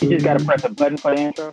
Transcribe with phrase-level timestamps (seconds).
[0.00, 0.48] You just gotta mm-hmm.
[0.48, 1.52] press a button for the intro.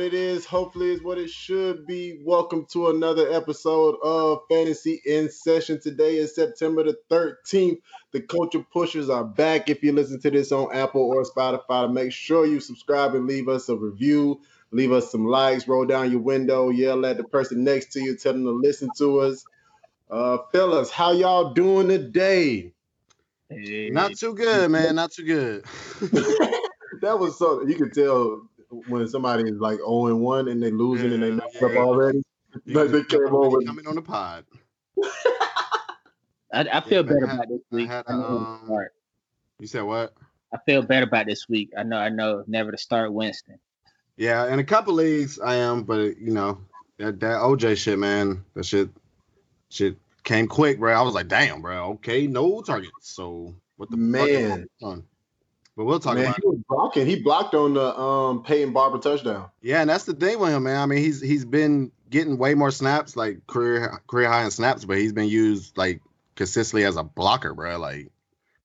[0.00, 2.22] What it is, hopefully, is what it should be.
[2.24, 5.78] Welcome to another episode of Fantasy in Session.
[5.78, 7.82] Today is September the 13th.
[8.12, 9.68] The Culture Pushers are back.
[9.68, 13.50] If you listen to this on Apple or Spotify, make sure you subscribe and leave
[13.50, 14.40] us a review.
[14.70, 18.16] Leave us some likes, roll down your window, yell at the person next to you,
[18.16, 19.44] tell them to listen to us.
[20.10, 22.72] Uh, fellas, how y'all doing today?
[23.50, 24.94] Not too good, man.
[24.94, 25.64] Not too good.
[27.02, 28.48] that was so you can tell
[28.88, 31.72] when somebody is like 0 and 1 and they losing and they Yeah, messed up
[31.76, 32.22] already.
[32.66, 34.44] Like they came on with coming on the pod.
[36.52, 37.88] I, I feel man, better I had- about this I week.
[37.88, 38.24] had, I, know
[38.68, 38.86] um.
[39.58, 40.14] You said what?
[40.52, 41.70] I feel better about this week.
[41.78, 41.96] I know.
[41.98, 42.42] I know.
[42.48, 43.58] Never to start Winston.
[44.16, 46.58] Yeah, in a couple leagues I am, but you know
[46.98, 48.44] that that OJ shit, man.
[48.54, 48.88] That shit,
[49.68, 50.92] shit came quick, bro.
[50.92, 51.90] I was like, damn, bro.
[51.92, 52.90] Okay, no targets.
[53.00, 54.48] So what the fuck Man.
[54.50, 55.04] going on?
[55.80, 56.48] But we'll talk man, about he it.
[56.50, 57.06] was blocking.
[57.06, 59.48] He blocked on the um Peyton Barber touchdown.
[59.62, 60.76] Yeah, and that's the thing with him, man.
[60.76, 64.84] I mean, he's he's been getting way more snaps, like career career high in snaps,
[64.84, 66.02] but he's been used like
[66.34, 67.78] consistently as a blocker, bro.
[67.78, 68.12] Like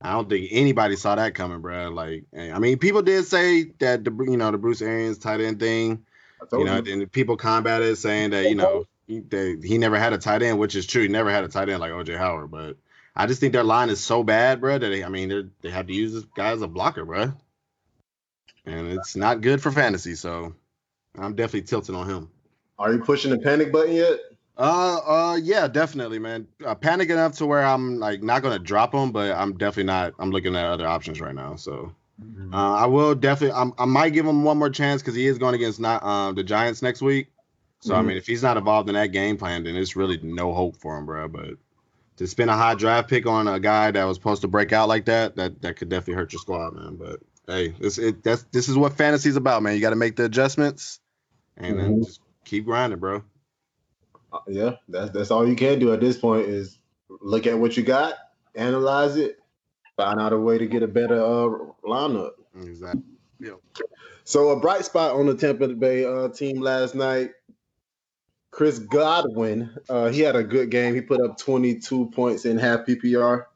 [0.01, 1.87] I don't think anybody saw that coming, bro.
[1.87, 5.61] Like I mean, people did say that the you know the Bruce Arians tight end
[5.61, 6.03] thing,
[6.51, 6.91] you know, you.
[6.91, 10.41] and people combated it saying that you know he, that he never had a tight
[10.41, 11.03] end, which is true.
[11.03, 12.75] He never had a tight end like OJ Howard, but
[13.15, 14.77] I just think their line is so bad, bro.
[14.77, 17.33] That they, I mean, they they have to use this guy as a blocker, bro.
[18.65, 20.53] And it's not good for fantasy, so
[21.17, 22.29] I'm definitely tilting on him.
[22.77, 24.19] Are you pushing the panic button yet?
[24.57, 26.47] Uh, uh, yeah, definitely, man.
[26.65, 30.13] Uh, panic enough to where I'm like not gonna drop him, but I'm definitely not.
[30.19, 31.55] I'm looking at other options right now.
[31.55, 31.93] So
[32.53, 33.55] uh, I will definitely.
[33.59, 36.35] I'm, I might give him one more chance because he is going against not um
[36.35, 37.27] the Giants next week.
[37.81, 38.07] So I Mhm.
[38.07, 40.97] mean, if he's not involved in that game plan, then it's really no hope for
[40.97, 41.27] him, bro.
[41.27, 41.55] But
[42.17, 44.87] to spend a high draft pick on a guy that was supposed to break out
[44.87, 46.95] like that, that that could definitely hurt your squad, man.
[46.95, 49.75] But hey, this it that's this is what fantasy's about, man.
[49.75, 50.99] You got to make the adjustments
[51.57, 52.05] and then Mhm.
[52.05, 53.23] just keep grinding, bro.
[54.31, 56.77] Uh, yeah, that's that's all you can do at this point is
[57.21, 58.15] look at what you got,
[58.55, 59.39] analyze it,
[59.97, 61.49] find out a way to get a better uh
[61.83, 62.31] lineup.
[62.55, 63.01] Exactly.
[64.27, 67.31] So a bright spot on the Tampa Bay uh, team last night.
[68.55, 70.95] Chris Godwin, uh, he had a good game.
[70.95, 73.47] He put up 22 points in half PPR.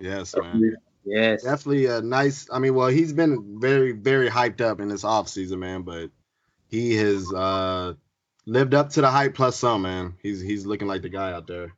[0.00, 0.76] Yes, man.
[1.04, 1.44] Yes.
[1.44, 2.48] Definitely a nice.
[2.50, 5.82] I mean, well, he's been very, very hyped up in this offseason, man.
[5.82, 6.10] But
[6.66, 7.94] he has uh
[8.44, 10.14] lived up to the hype plus some, man.
[10.20, 11.72] He's he's looking like the guy out there.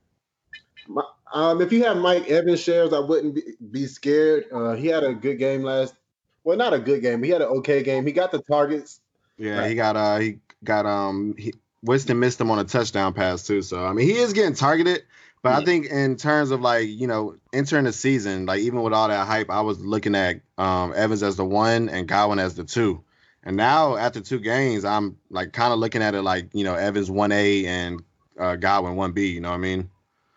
[1.34, 4.46] Um, if you have Mike Evans shares, I wouldn't be, be scared.
[4.50, 5.94] Uh, he had a good game last.
[6.42, 7.20] Well, not a good game.
[7.20, 8.06] But he had an okay game.
[8.06, 9.00] He got the targets.
[9.36, 9.68] Yeah, Right.
[9.68, 11.52] he got uh he got um he,
[11.86, 13.62] Winston missed him on a touchdown pass too.
[13.62, 15.04] So I mean, he is getting targeted.
[15.42, 18.92] But I think in terms of like you know entering the season, like even with
[18.92, 22.56] all that hype, I was looking at um Evans as the one and Godwin as
[22.56, 23.04] the two.
[23.44, 26.74] And now after two games, I'm like kind of looking at it like you know
[26.74, 28.02] Evans one A and
[28.38, 29.28] uh, Godwin one B.
[29.28, 29.88] You know what I mean?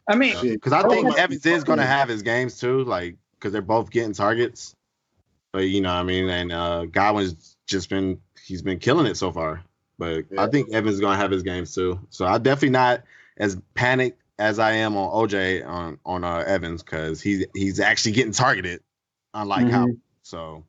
[0.08, 0.54] I mean, Shit.
[0.54, 3.90] Because I think Evans is going to have his games too, like because they're both
[3.90, 4.76] getting targets.
[5.52, 9.18] But you know, what I mean, and uh, Godwin's just been he's been killing it
[9.18, 9.64] so far.
[10.00, 10.44] But Yeah.
[10.44, 12.00] I think Evans is going to have his games too.
[12.10, 13.04] So I'm definitely not
[13.38, 18.14] as panicked as I am on OJ on on uh, Evans because he's he's actually
[18.14, 18.82] getting targeted,
[19.34, 19.72] unlike Mhm.
[19.72, 19.98] Howard.
[20.24, 20.64] So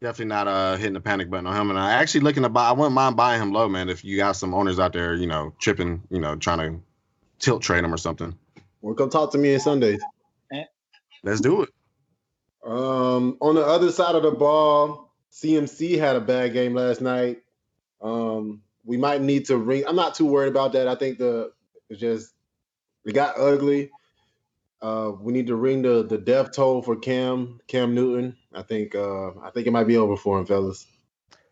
[0.00, 1.70] definitely not uh hitting the panic button on him.
[1.70, 2.68] And I actually looking to buy.
[2.68, 3.88] I wouldn't mind buying him low, man.
[3.90, 6.80] If you got some owners out there, you know, tripping, you know, trying to
[7.38, 8.34] tilt trade him or something.
[8.80, 10.00] Well, come talk to me on Sundays.
[11.22, 11.70] Let's do it.
[12.66, 17.42] Um, on the other side of the ball, CMC had a bad game last night.
[18.04, 19.84] Um, we might need to ring.
[19.88, 20.86] I'm not too worried about that.
[20.86, 21.52] I think the
[21.88, 22.32] it's just
[23.04, 23.90] it got ugly.
[24.82, 28.36] Uh, we need to ring the the death toll for Cam Cam Newton.
[28.54, 30.86] I think uh, I think it might be over for him, fellas.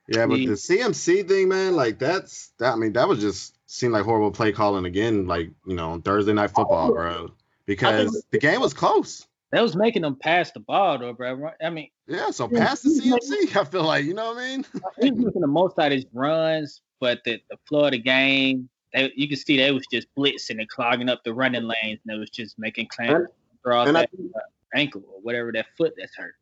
[0.09, 2.75] Yeah, but the CMC thing, man, like that's that.
[2.75, 6.03] I mean, that was just seemed like horrible play calling again, like you know, on
[6.03, 7.33] Thursday night football, bro.
[7.65, 9.27] Because the game was close.
[9.53, 11.51] That was making them pass the ball, though, bro.
[11.63, 13.55] I mean, Yeah, so pass the CMC.
[13.55, 14.67] I feel like you know what I mean.
[15.01, 17.99] he was making the most out of his runs, but the, the flow of the
[17.99, 22.01] game, they, you can see they was just blitzing and clogging up the running lanes,
[22.07, 23.27] and it was just making Clam
[23.63, 24.39] draw And that uh,
[24.75, 26.35] ankle or whatever that foot that's hurt.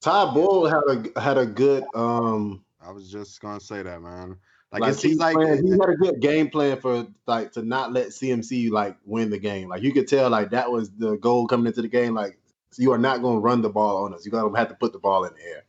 [0.00, 4.36] Todd Bowles had a had a good um I was just gonna say that, man.
[4.70, 7.62] Like, like, it seems like planned- he had a good game plan for like to
[7.62, 9.68] not let CMC like win the game.
[9.68, 12.14] Like you could tell like that was the goal coming into the game.
[12.14, 12.38] Like
[12.78, 14.24] you are not going to run the ball on us.
[14.24, 15.64] You're going to have to put the ball in the air.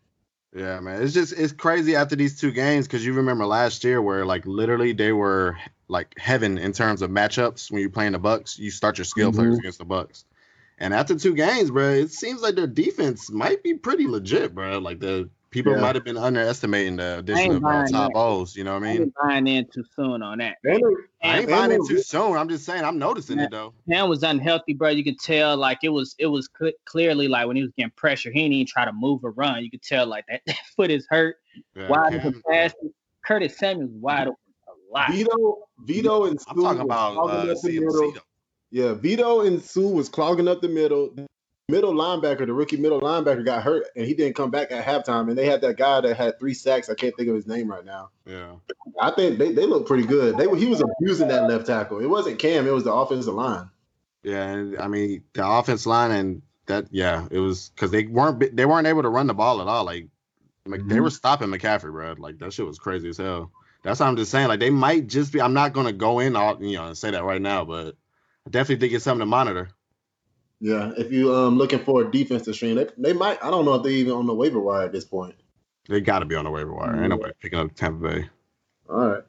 [0.55, 1.01] Yeah, man.
[1.01, 4.45] It's just it's crazy after these two games because you remember last year where like
[4.45, 5.57] literally they were
[5.89, 8.57] like heaven in terms of matchups when you're playing the Bucks.
[8.57, 9.39] You start your skill mm-hmm.
[9.39, 10.23] players against the Bucks.
[10.77, 14.79] And after two games, bro, it seems like their defense might be pretty legit, bro.
[14.79, 15.79] Like the people yeah.
[15.79, 18.57] might have been underestimating the addition of uh, top O's.
[18.57, 18.97] You know what I mean?
[18.97, 20.57] I ain't buying in too soon on that.
[20.67, 22.37] I ain't buying in too soon.
[22.37, 23.73] I'm just saying I'm noticing it though.
[23.87, 24.89] Man was unhealthy, bro.
[24.89, 27.93] You could tell like it was it was cl- clearly like when he was getting
[27.95, 29.63] pressure, he didn't even try to move or run.
[29.63, 31.37] You could tell like that, that foot is hurt.
[31.73, 32.73] Yeah, wide open pass.
[33.25, 34.37] Curtis Samuel's wide open
[34.67, 35.11] a lot.
[35.11, 37.55] Vito, Vito, and Suh I'm talking about uh,
[38.71, 41.15] yeah, Vito and Suh was clogging up the middle.
[41.67, 45.29] Middle linebacker, the rookie middle linebacker, got hurt and he didn't come back at halftime.
[45.29, 46.89] And they had that guy that had three sacks.
[46.89, 48.09] I can't think of his name right now.
[48.27, 48.53] Yeah,
[49.01, 50.38] I think they, they look pretty good.
[50.38, 52.01] They he was abusing that left tackle.
[52.01, 52.67] It wasn't Cam.
[52.67, 53.69] It was the offensive line.
[54.21, 58.65] Yeah, I mean the offense line and that yeah, it was because they weren't they
[58.65, 59.85] weren't able to run the ball at all.
[59.85, 60.07] Like,
[60.65, 60.89] like mm-hmm.
[60.89, 62.15] they were stopping McCaffrey, bro.
[62.17, 63.51] Like that shit was crazy as hell.
[63.83, 64.47] That's what I'm just saying.
[64.47, 65.41] Like they might just be.
[65.41, 67.95] I'm not gonna go in all you know and say that right now, but
[68.45, 69.69] I definitely think it's something to monitor.
[70.59, 73.43] Yeah, if you um looking for a defense to stream, they, they might.
[73.43, 75.35] I don't know if they even on the waiver wire at this point.
[75.89, 76.99] They got to be on the waiver wire.
[76.99, 78.29] Ain't nobody picking up Tampa Bay.
[78.89, 79.23] All right.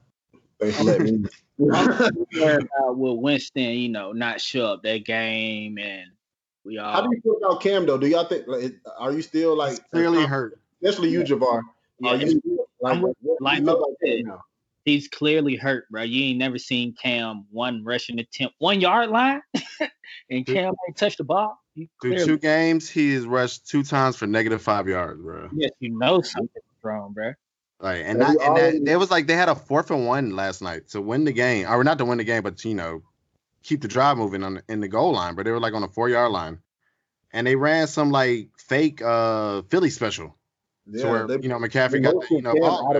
[0.60, 1.28] Thanks for letting me.
[1.58, 6.10] about with Winston, you know, not show up that game, and
[6.64, 6.92] we all.
[6.92, 7.98] How do you feel about Cam though?
[7.98, 8.46] Do y'all think?
[8.46, 10.58] Like, are you still like clearly hurt?
[10.82, 11.62] Especially you, Javar.
[11.98, 12.40] Yeah, are you
[12.80, 13.02] like,
[13.40, 13.62] like, like
[14.86, 16.02] he's clearly hurt, bro.
[16.02, 19.42] You ain't never seen Cam one rushing attempt, one yard line,
[20.30, 21.58] and Cam ain't touched the ball.
[22.00, 25.50] Through two games, he has rushed two times for negative five yards, bro.
[25.54, 27.34] Yes, you know something's wrong, bro.
[27.78, 28.56] Right, and that, and
[28.86, 31.32] that, it was like they had a fourth and one last night to win the
[31.32, 33.02] game, or not to win the game, but you know,
[33.62, 35.34] keep the drive moving on in the goal line.
[35.34, 36.60] But they were like on a four yard line,
[37.32, 40.34] and they ran some like fake uh Philly special.
[40.88, 42.94] Yeah, so where they, you know McCaffrey got the, you know ball,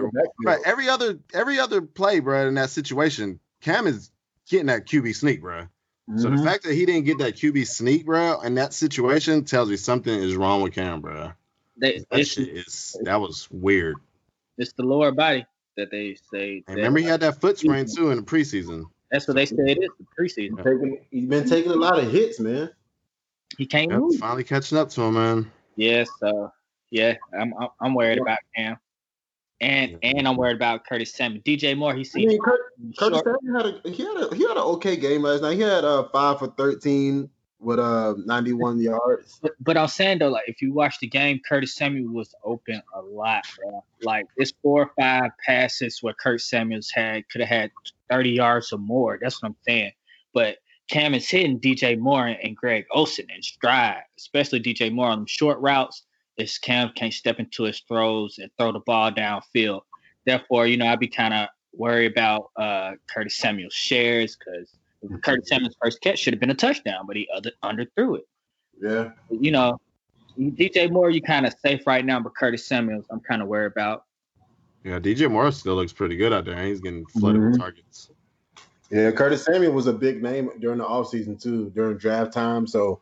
[0.45, 0.59] right.
[0.65, 4.11] Every other every other play, bro, in that situation, Cam is
[4.49, 5.63] getting that QB sneak, bro.
[5.63, 6.19] Mm-hmm.
[6.19, 6.45] So the mm-hmm.
[6.45, 10.13] fact that he didn't get that QB sneak, bro, in that situation tells me something
[10.13, 11.33] is wrong with Cam, bro.
[11.77, 13.97] They, that shit is that was weird.
[14.59, 15.47] It's the lower body
[15.77, 16.65] that they say.
[16.67, 18.85] That, remember, he had that foot sprain too in the preseason.
[19.11, 19.91] That's what they say it is.
[19.99, 20.57] The preseason.
[20.57, 22.71] Taking, he's been taking a lot of hits, man.
[23.57, 24.17] He can't yep, move.
[24.17, 25.53] Finally catching up to him, man.
[25.77, 26.49] Yes, uh,
[26.91, 28.77] yeah, I'm I'm worried about Cam,
[29.61, 31.43] and and I'm worried about Curtis Samuel.
[31.43, 32.27] DJ Moore, he seems.
[32.27, 32.61] I mean, Kurt,
[32.99, 35.55] Curtis Samuel had a he had a he had an okay game last night.
[35.55, 39.39] He had uh five for thirteen with uh 91 yards.
[39.43, 42.83] But, but I'm saying though, like if you watch the game, Curtis Samuel was open
[42.95, 43.85] a lot, bro.
[44.03, 47.71] Like it's four or five passes where Kurt Samuels had could have had
[48.11, 49.19] 30 yards or more.
[49.21, 49.93] That's what I'm saying.
[50.35, 55.21] But Cam is hitting DJ Moore and Greg Olsen in stride, especially DJ Moore on
[55.21, 56.05] them short routes
[56.39, 59.83] is Cam can't step into his throws and throw the ball downfield.
[60.25, 64.77] Therefore, you know, I'd be kind of worried about uh, Curtis Samuel's shares because
[65.23, 68.29] Curtis Samuel's first catch should have been a touchdown, but he other, underthrew it.
[68.81, 69.11] Yeah.
[69.31, 69.79] You know,
[70.39, 73.73] DJ Moore, you kind of safe right now, but Curtis Samuel's, I'm kind of worried
[73.73, 74.05] about.
[74.85, 76.63] Yeah, DJ Moore still looks pretty good out there.
[76.65, 77.53] He's getting flooded mm-hmm.
[77.53, 78.11] with targets.
[78.91, 82.67] Yeah, Curtis Samuel was a big name during the offseason too, during draft time.
[82.67, 83.01] So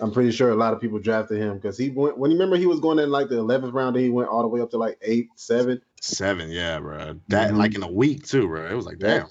[0.00, 2.56] I'm pretty sure a lot of people drafted him because he went when you remember
[2.56, 4.70] he was going in like the 11th round, and he went all the way up
[4.70, 6.50] to like eight, seven, seven.
[6.50, 7.20] Yeah, bro.
[7.28, 7.58] That mm-hmm.
[7.58, 8.68] like in a week too, bro.
[8.68, 9.28] It was like damn.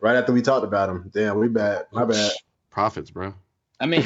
[0.00, 1.86] Right after we talked about him, damn, we bad.
[1.92, 2.32] My bad.
[2.70, 3.34] Prophets, bro.
[3.80, 4.04] I mean,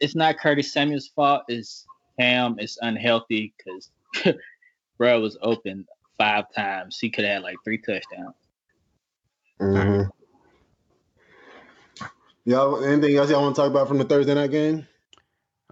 [0.00, 1.44] it's not Curtis Samuel's fault.
[1.48, 1.86] It's
[2.18, 2.56] Cam.
[2.58, 3.90] It's unhealthy because
[4.98, 5.86] bro was open
[6.18, 6.98] five times.
[6.98, 8.34] He could have had like three touchdowns.
[9.60, 10.10] Mm-hmm.
[12.44, 14.86] Y'all, anything else y'all want to talk about from the Thursday night game?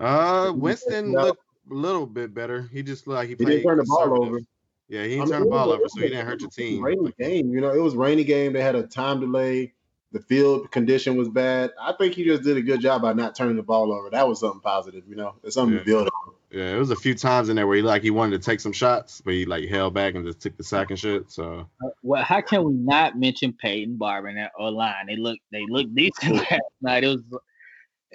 [0.01, 2.69] Uh, Winston looked a little bit better.
[2.73, 3.49] He just looked like he, played.
[3.49, 4.41] he didn't turn the ball over.
[4.89, 6.83] Yeah, he didn't I mean, turn the ball over, so he didn't hurt your team.
[6.83, 8.53] Rainy game, you know, it was rainy game.
[8.53, 9.73] They had a time delay.
[10.13, 11.71] The field condition was bad.
[11.81, 14.11] I think he just did a good job by not turning the ball over.
[14.11, 15.37] That was something positive, you know.
[15.45, 15.81] It's something yeah.
[15.81, 16.35] to build on.
[16.51, 18.59] Yeah, it was a few times in there where he like he wanted to take
[18.59, 21.31] some shots, but he like held back and just took the sack and shit.
[21.31, 25.07] So, uh, well, how can we not mention Peyton Barber in that O line?
[25.07, 27.05] They look they look decent last night.
[27.05, 27.23] It was,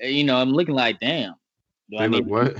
[0.03, 1.35] you know, I'm looking like damn.
[1.89, 2.57] Do they I look what?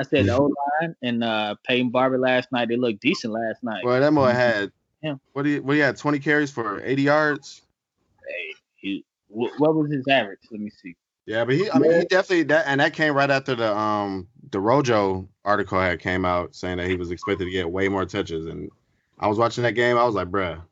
[0.00, 2.68] I said the O line and uh, Peyton Barber last night.
[2.68, 3.84] They looked decent last night.
[3.84, 5.16] Well, that boy had yeah.
[5.32, 7.62] what he what he had 20 carries for 80 yards.
[8.26, 10.40] Hey, he, what was his average?
[10.50, 10.96] Let me see.
[11.26, 14.26] Yeah, but he I mean he definitely that and that came right after the um
[14.50, 18.06] the Rojo article had came out saying that he was expected to get way more
[18.06, 18.70] touches and
[19.18, 20.62] I was watching that game I was like, bruh,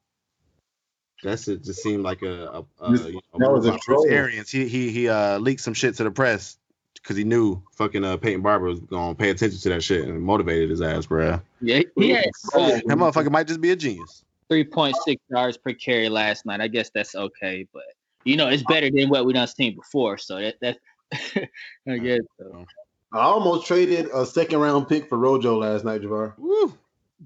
[1.22, 1.62] that's it.
[1.62, 4.50] Just seemed like a, a, a you know, that was a Bruce Arians.
[4.50, 6.56] He he he uh leaked some shit to the press
[6.94, 10.20] because he knew fucking uh, Peyton Barber was gonna pay attention to that shit and
[10.22, 11.40] motivated his ass, bro.
[11.60, 14.24] Yeah, he had That motherfucker might just be a genius.
[14.48, 16.60] three point six yards per carry last night.
[16.60, 17.84] I guess that's okay, but
[18.24, 20.18] you know it's better than what we done seen before.
[20.18, 20.78] So that that
[21.88, 22.66] I guess so.
[23.12, 26.34] I almost traded a second round pick for Rojo last night, Javar.
[26.36, 26.76] Woo.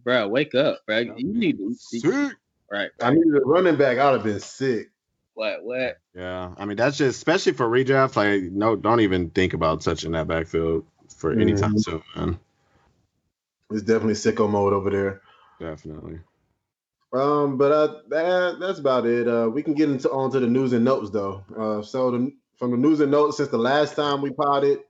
[0.04, 1.00] Bro, wake up, bro.
[1.00, 2.04] You need to Sick.
[2.71, 2.90] right.
[3.02, 3.99] I needed a running back.
[3.99, 4.90] I'd have been sick.
[5.34, 5.98] What what?
[6.14, 8.16] Yeah, I mean that's just especially for redraft.
[8.16, 10.84] Like, no, don't even think about touching that backfield
[11.16, 11.82] for any time Mhm.
[11.82, 12.38] soon, man.
[13.70, 15.22] It's definitely sicko mode over there.
[15.58, 16.20] Definitely.
[17.14, 19.28] Um, but uh, that that's about it.
[19.28, 21.44] Uh, we can get into onto the news and notes though.
[21.56, 24.80] Uh, so the, from the news and notes since the last time we potted,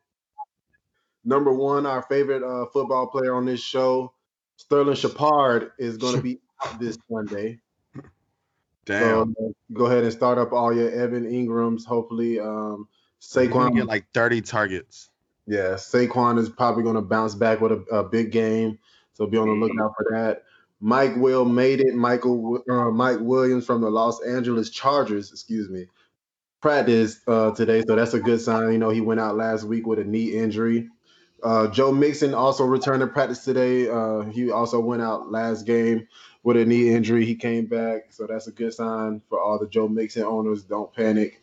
[1.25, 4.13] number one, our favorite uh, football player on this show,
[4.57, 7.61] Sterling Shepard, is going to be out this Sunday.
[8.85, 9.35] Damn.
[9.39, 11.85] So go ahead and start up all your Evan Engrams.
[11.85, 12.89] Hopefully, um,
[13.21, 13.77] Saquon Saquon.
[13.77, 15.11] get like 30 targets.
[15.47, 18.79] yeah, Saquon is probably going to bounce back with a, a big game.
[19.15, 20.43] So be on the lookout for that.
[20.81, 21.95] Mike Will made it.
[21.95, 25.87] Michael uh, Mike Williams from the Los Angeles Chargers, excuse me,
[26.61, 28.73] practice uh, today, so that's a good sign.
[28.73, 30.89] You know, he went out last week with a knee injury.
[31.43, 33.89] Uh, Joe Mixon also returned to practice today.
[33.89, 36.09] Uh, he also went out last game
[36.43, 37.25] with a knee injury.
[37.25, 40.63] He came back, so that's a good sign for all the Joe Mixon owners.
[40.63, 41.41] Don't panic.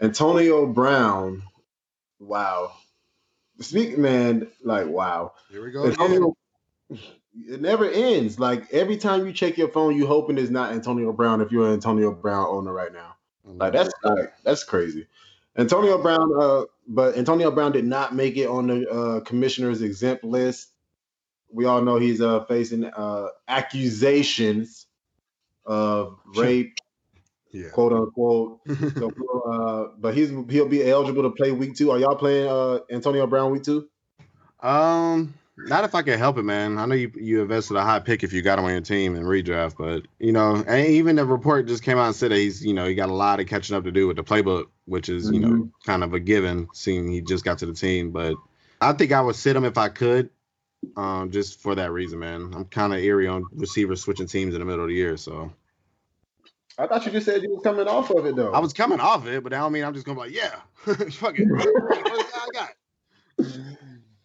[0.00, 1.42] Antonio Brown,
[2.18, 2.72] wow.
[3.60, 5.32] Speak, man, like wow.
[5.50, 5.86] Here we go.
[5.86, 6.36] Antonio,
[6.90, 8.38] it never ends.
[8.38, 11.68] Like every time you check your phone, you hoping it's not Antonio Brown if you're
[11.68, 13.16] an Antonio Brown owner right now.
[13.44, 15.06] Like that's like, that's crazy.
[15.56, 20.24] Antonio Brown, uh, but Antonio Brown did not make it on the uh, commissioner's exempt
[20.24, 20.72] list.
[21.54, 24.86] We all know he's uh, facing uh, accusations
[25.64, 26.78] of rape,
[27.52, 27.68] yeah.
[27.70, 28.60] quote unquote.
[28.96, 29.12] So,
[29.50, 31.90] uh, but he's he'll be eligible to play week two.
[31.90, 33.88] Are y'all playing uh, Antonio Brown week two?
[34.60, 36.78] Um, not if I can help it, man.
[36.78, 39.16] I know you you invested a high pick if you got him on your team
[39.16, 42.38] in redraft, but you know, and even the report just came out and said that
[42.38, 44.66] he's you know he got a lot of catching up to do with the playbook,
[44.86, 45.70] which is you know Mhm.
[45.84, 48.10] kind of a given, seeing he just got to the team.
[48.10, 48.36] But
[48.80, 50.30] I think I would sit him if I could,
[50.96, 52.52] um, just for that reason, man.
[52.54, 55.52] I'm kind of eerie on receivers switching teams in the middle of the year, so
[56.78, 58.52] I thought you just said you was coming off of it though.
[58.52, 60.56] I was coming off it, but I don't mean I'm just gonna be like, yeah,
[61.12, 62.70] fuck it, what I got.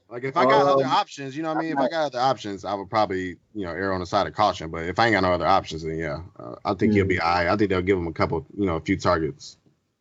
[0.10, 1.74] Like if I got other Um, options, you know what I mean.
[1.74, 4.34] If I got other options, I would probably you know err on the side of
[4.34, 4.72] caution.
[4.72, 7.20] But if I ain't got no other options, then yeah, uh, I think he'll be
[7.20, 7.48] all right.
[7.48, 9.58] I think they'll give him a couple, you know, a few targets.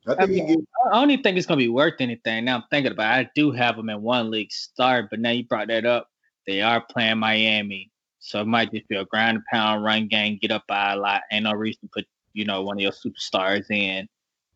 [0.06, 0.58] I think he I get,
[0.90, 2.46] I don't even think it's gonna be worth anything.
[2.46, 3.26] Now I'm thinking about it.
[3.26, 6.08] I do have him in one league start, but now you brought that up.
[6.48, 7.90] They are playing Miami.
[8.20, 10.96] So it might just be a ground and pound run game, get up by a
[10.96, 11.20] lot.
[11.30, 14.08] Ain't no reason to put, you know, one of your superstars in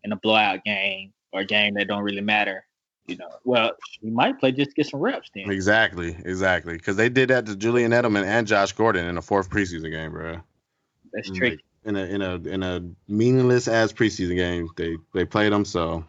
[0.02, 2.64] in a blowout game or a game that don't really matter.
[3.06, 5.50] You know, well, you might play just to get some reps then.
[5.50, 6.74] Exactly, exactly.
[6.74, 10.12] Because they did that to Julian Edelman and Josh Gordon in the fourth preseason game,
[10.12, 10.40] bro.
[11.12, 11.64] That's Like, tricky.
[11.84, 15.66] in a in a in a meaningless ass preseason game, they they played them.
[15.66, 16.06] So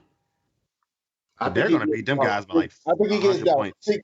[1.39, 3.77] I they're gonna beat them guys by, like, I think he gets 100 points.
[3.81, 4.03] six,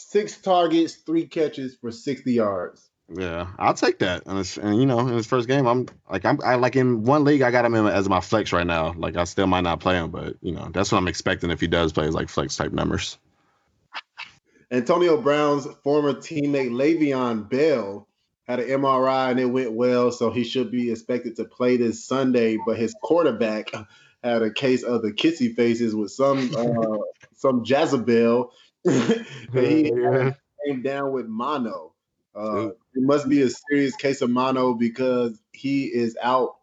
[0.00, 2.88] six targets, three catches for sixty yards.
[3.12, 4.22] yeah, I'll take that.
[4.26, 7.04] And, it's, and you know, in his first game, I'm like I'm I like in
[7.04, 8.92] one league, I got him in as my flex right now.
[8.96, 11.60] Like I still might not play him, but you know, that's what I'm expecting if
[11.60, 13.18] he does play is like flex type numbers.
[14.70, 18.06] Antonio Brown's former teammate Le'Veon Bell
[18.46, 22.04] had an MRI and it went well, so he should be expected to play this
[22.04, 22.56] Sunday.
[22.64, 23.72] But his quarterback
[24.22, 26.98] had a case of the kissy faces with some uh,
[27.34, 28.52] some Jezebel.
[28.84, 30.32] and he yeah.
[30.66, 31.92] came down with mono.
[32.34, 36.56] Uh, it must be a serious case of mono because he is out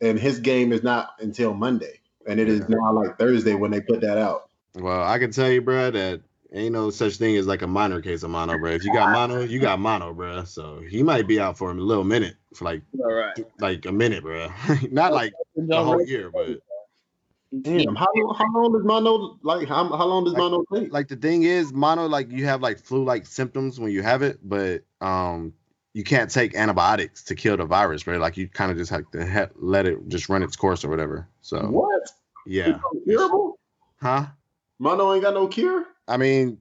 [0.00, 2.00] and his game is not until Monday.
[2.26, 2.76] And it is Yeah.
[2.76, 4.50] now like Thursday when they put that out.
[4.74, 6.20] Well, I can tell you, bro, that
[6.52, 8.72] ain't no such thing as like a minor case of mono, bro.
[8.72, 10.44] If you got mono, you got mono, bro.
[10.44, 13.38] So he might be out for a little minute, for like All right.
[13.58, 14.48] like a minute, bro.
[14.90, 16.60] Not like the whole year, but
[17.62, 20.92] Damn, how, how long does mono like how, how long does Like- mono take?
[20.92, 24.22] like the thing is, mono like you have like flu like symptoms when you have
[24.22, 25.52] it, but um
[25.94, 28.20] you can't take antibiotics to kill the virus, right?
[28.20, 30.88] Like you kind of just have to ha- let it just run its course or
[30.88, 31.26] whatever.
[31.40, 32.02] So what?
[32.46, 33.58] yeah, Curable?
[34.02, 34.26] huh?
[34.78, 35.86] Mono ain't got no cure?
[36.06, 36.58] I mean,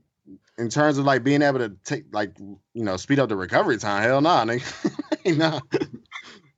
[0.58, 3.78] in terms of like being able to take like you know speed up the recovery
[3.78, 5.38] time, hell nah, nigga.
[5.38, 5.60] nah.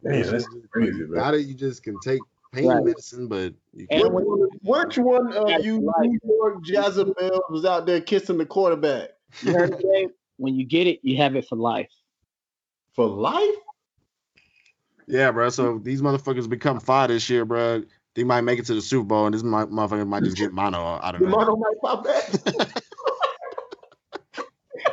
[0.04, 1.20] Damn, that's crazy, bro.
[1.20, 2.22] Now that you just can take
[2.54, 2.84] pain Right.
[2.84, 4.14] medicine, but you can't.
[4.14, 6.10] Which one, which one of That's you right.
[6.10, 9.10] New York Jezebel was out there kissing the quarterback?
[9.42, 9.76] You heard?
[10.38, 11.92] When you get it, you have it for life.
[12.94, 13.56] For life?
[15.08, 15.50] Yeah, bro.
[15.50, 17.84] So these motherfuckers become fire this year, bro.
[18.16, 20.80] They might make it to the Super Bowl, and this motherfucker might just get mono
[20.80, 21.28] out of it.
[21.28, 22.30] Mono might pop back.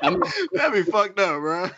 [0.02, 1.70] I mean, That'd be fucked up, bro.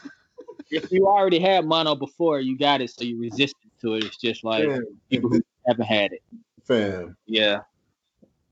[0.70, 4.04] if you already had mono before, you got it, so you resistant to it.
[4.04, 6.22] It's just like Fam, people who haven't had it.
[6.64, 7.60] fam, Yeah,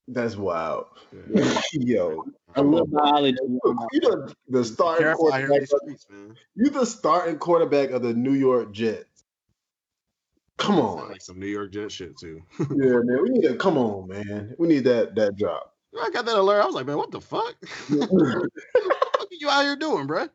[0.09, 0.87] that's wild.
[1.73, 2.25] Yo,
[2.57, 3.37] a little biology.
[3.43, 5.61] you the, the starting Careful out here in quarterback.
[5.61, 6.37] these Of, streets, man.
[6.57, 9.25] you the starting quarterback of the New York Jets.
[10.57, 12.41] Come on, like some New York Jet shit too.
[12.61, 12.67] yeah,
[13.03, 13.19] man.
[13.23, 14.55] We need to come on, man.
[14.59, 15.75] We need that that drop.
[16.01, 16.61] I got that alert.
[16.63, 17.55] I was like, man, what the fuck?
[17.89, 18.51] what the
[19.19, 20.29] fuck are you out here doing, bro?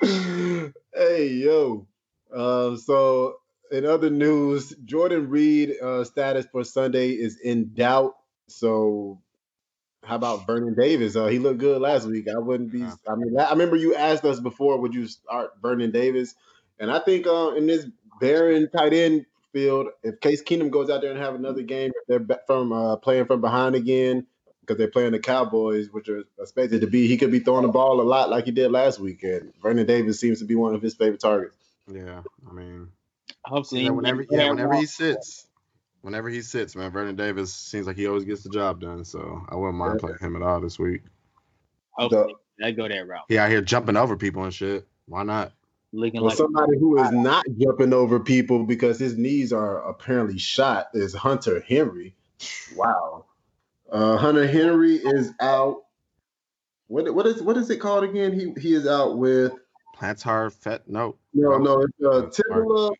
[0.94, 1.86] hey yo.
[2.34, 3.36] Um, so
[3.74, 8.14] in other news, Jordan Reed uh, status for Sunday is in doubt.
[8.46, 9.20] So
[10.04, 11.16] how about Vernon Davis?
[11.16, 12.28] Uh, he looked good last week.
[12.28, 12.82] I wouldn't be.
[12.82, 16.34] I mean, I remember you asked us before, would you start Vernon Davis?
[16.78, 17.86] And I think uh, in this
[18.20, 22.26] barren tight end field, if Case Keenum goes out there and have another game, if
[22.26, 24.26] they're from uh, playing from behind again
[24.60, 27.72] because they're playing the Cowboys, which are expected to be, he could be throwing the
[27.72, 29.52] ball a lot like he did last weekend.
[29.60, 31.56] Vernon Davis seems to be one of his favorite targets.
[31.86, 32.88] Yeah, I mean,
[33.46, 35.46] Hopefully, yeah, he whenever, can yeah, whenever he sits,
[36.00, 39.04] whenever he sits, man, Vernon Davis seems like he always gets the job done.
[39.04, 41.02] So I wouldn't mind playing him at all this week.
[41.92, 43.24] Hopefully, I go that route.
[43.28, 44.86] He out here jumping over people and shit.
[45.06, 45.52] Why not?
[45.92, 50.38] Looking Well, like somebody who is not jumping over people because his knees are apparently
[50.38, 52.16] shot is Hunter Henry.
[52.74, 53.26] Wow.
[53.92, 55.84] Uh, Hunter Henry is out.
[56.88, 58.32] What what is what is it called again?
[58.32, 59.52] He he is out with
[59.96, 61.16] Plantar fet no.
[61.32, 62.90] no no it's a tibula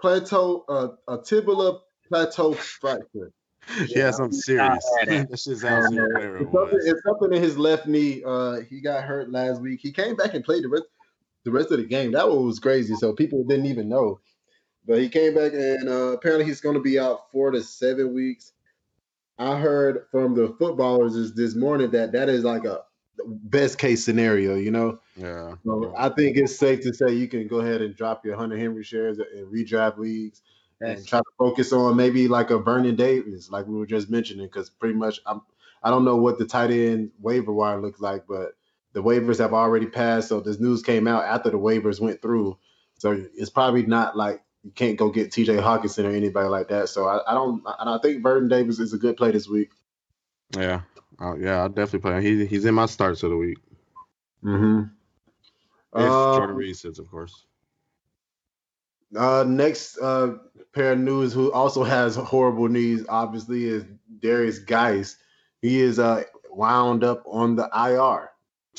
[0.00, 3.32] plateau uh, a tibula plateau fracture.
[3.86, 4.84] Yeah, something serious.
[5.02, 6.12] I'm that shit sounds Um, serious.
[6.12, 8.22] whatever it it's, something, it's something in his left knee.
[8.24, 9.80] Uh, he got hurt last week.
[9.80, 10.84] He came back and played the rest
[11.44, 12.12] the rest of the game.
[12.12, 12.94] That one was crazy.
[12.96, 14.20] So people didn't even know.
[14.86, 18.12] But he came back and uh, apparently he's going to be out four to seven
[18.14, 18.52] weeks.
[19.38, 22.82] I heard from the footballers this morning that that is like a
[23.24, 24.54] best case scenario.
[24.56, 25.54] You know, Yeah.
[25.64, 28.56] so I think it's safe to say you can go ahead and drop your Hunter
[28.56, 30.42] Henry shares in redraft leagues
[30.80, 34.46] and try to focus on maybe like a Vernon Davis, like we were just mentioning,
[34.46, 35.42] because pretty much I'm
[35.82, 38.52] I don't know what the tight end waiver wire looks like, but
[38.92, 40.28] the waivers have already passed.
[40.28, 42.58] So this news came out after the waivers went through.
[42.98, 46.88] So it's probably not like you can't go get TJ Hockenson or anybody like that.
[46.90, 49.70] So I, I don't and I think Vernon Davis is a good play this week.
[50.56, 50.82] Yeah.
[51.20, 52.22] Oh, yeah, I'll definitely play him.
[52.22, 53.58] He, he's in my starts of the week.
[54.44, 54.82] Mm-hmm.
[55.94, 57.46] If Jordan Reed sits, of course.
[59.16, 60.34] Uh, next uh,
[60.72, 63.84] pair of news who also has horrible knees, obviously, is
[64.20, 65.16] Derrius Guice.
[65.62, 68.30] He is uh, wound up on the IR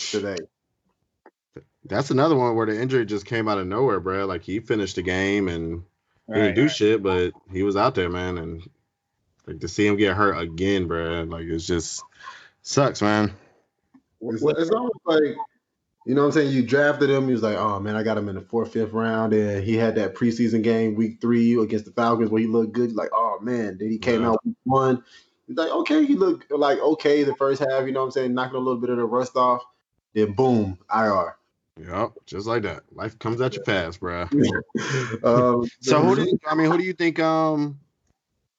[0.10, 0.38] today.
[1.86, 4.26] That's another one where the injury just came out of nowhere, bro.
[4.26, 5.84] Like he finished the game and
[6.34, 6.72] he Right, didn't do right.
[6.72, 8.38] shit, but he was out there, man.
[8.38, 8.70] And
[9.48, 12.04] like to see him get hurt again, bro, like it's just
[12.62, 13.34] sucks, man.
[14.22, 15.36] It's, it's almost like,
[16.06, 16.52] you know what I'm saying?
[16.52, 17.28] You drafted him.
[17.28, 19.34] He was like, oh, man, I got him in the fourth, fifth round.
[19.34, 22.92] And he had that preseason game week three against the Falcons where he looked good.
[22.92, 23.78] You're like, oh, man.
[23.80, 24.30] Then he came Yeah.
[24.30, 25.04] out week one.
[25.48, 28.34] He's like, okay, he looked like okay the first half, you know what I'm saying?
[28.34, 29.64] Knocking a little bit of the rust off.
[30.14, 31.36] Then boom, IR.
[31.78, 32.84] Yep, just like that.
[32.92, 34.28] Life comes at you fast, bro.
[35.24, 37.80] um, So who do you, I mean, who do you think um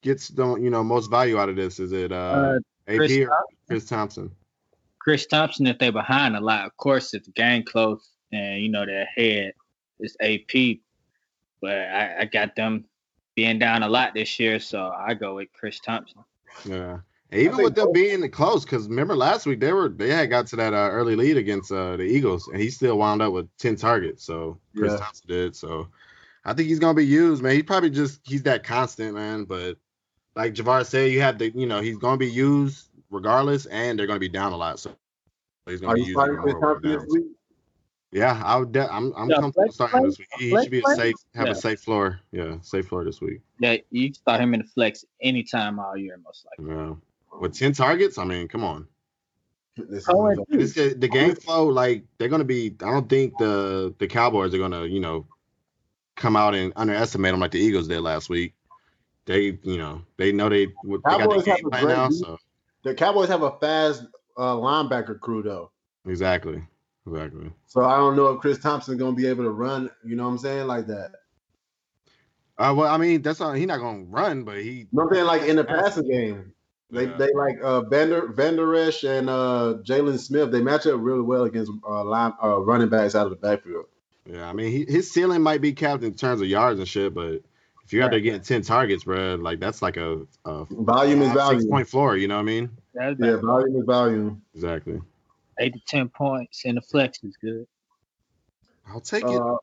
[0.02, 1.78] gets the you know most value out of this?
[1.78, 4.30] Is it uh, Uh, AP Chris or Chris Thompson?
[4.98, 8.68] Chris Thompson, if they're behind a lot, of course, if the game close and you
[8.68, 9.52] know they're ahead,
[9.98, 10.78] it's AP.
[11.60, 12.84] But I, I got them
[13.34, 16.24] being down a lot this year, so I go with Chris Thompson.
[16.64, 16.98] Yeah.
[17.30, 20.28] And even with them both- being close, because remember last week they were they had
[20.28, 23.32] got to that uh, early lead against uh, the Eagles, and he still wound up
[23.32, 24.24] with ten targets.
[24.24, 24.98] So Chris Yeah.
[24.98, 25.56] Thompson did.
[25.56, 25.88] So
[26.44, 27.54] I think he's gonna be used, man.
[27.54, 29.44] He probably just he's that constant, man.
[29.44, 29.78] But
[30.34, 34.06] like Javar said, you have to, you know, he's gonna be used regardless, and they're
[34.06, 34.78] gonna be down a lot.
[34.78, 34.92] So
[35.66, 37.12] he's gonna be used starting even Chris more with Thompson this downs.
[37.14, 37.36] week?
[38.12, 38.72] Yeah, I would.
[38.72, 40.08] De- I'm I'm Yeah, comfortable starting play?
[40.08, 40.28] this week.
[40.38, 41.52] He Flex should be a safe, have Yeah.
[41.52, 42.20] a safe floor.
[42.30, 43.40] Yeah, safe floor this week.
[43.58, 46.74] Yeah, you start him in the flex anytime all year, most likely.
[46.74, 46.94] Yeah.
[47.40, 48.86] With ten targets, I mean, come on.
[49.76, 52.76] This Oh, is- and- This, the game flow, like they're gonna be.
[52.82, 55.26] I don't think the the Cowboys are gonna, you know,
[56.16, 58.54] come out and underestimate them like the Eagles did last week.
[59.24, 60.72] They, you know, they know they, they
[61.04, 62.10] got the game now.
[62.10, 62.38] So
[62.82, 64.04] the Cowboys have a fast
[64.36, 65.70] uh, linebacker crew though.
[66.06, 66.62] exactly,
[67.06, 67.50] exactly.
[67.66, 70.30] So I don't know if Chris Thompson's gonna be able to run, you know what
[70.30, 71.12] I'm saying, like that.
[72.58, 73.54] Uh, well, I mean, that's not.
[73.56, 74.70] He's not gonna run, but he.
[74.70, 76.52] You know what I'm saying, like in the passing game.
[76.90, 77.16] They Yeah.
[77.16, 81.44] they like uh Vander Vander Esch and uh Jaylon Smith, they match up really well
[81.44, 83.86] against uh line uh running backs out of the backfield.
[84.26, 87.14] Yeah, I mean, he, his ceiling might be capped in terms of yards and shit,
[87.14, 87.40] but
[87.84, 91.32] If you're out there getting ten targets, bro, like that's like a, a volume is
[91.32, 91.60] value.
[91.60, 92.16] six point floor.
[92.16, 92.70] You know what I mean?
[92.94, 94.42] That's Yeah, about volume is volume.
[94.54, 95.00] Exactly.
[95.58, 97.66] eight to ten points, and the flex is good.
[98.88, 99.40] I'll take it.
[99.40, 99.56] Uh,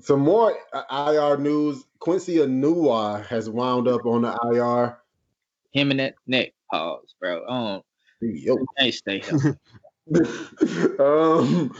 [0.00, 0.56] some more
[0.90, 1.84] IR news.
[1.98, 4.98] Quincy Enunwa has wound up on the IR.
[5.72, 7.44] Him and that neck pause, bro.
[7.48, 7.82] Oh,
[8.20, 8.58] Yo.
[8.78, 9.56] can't stay healthy.
[10.98, 11.74] um,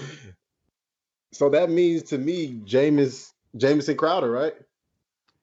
[1.33, 4.55] so that means to me, James Jameson Crowder, right?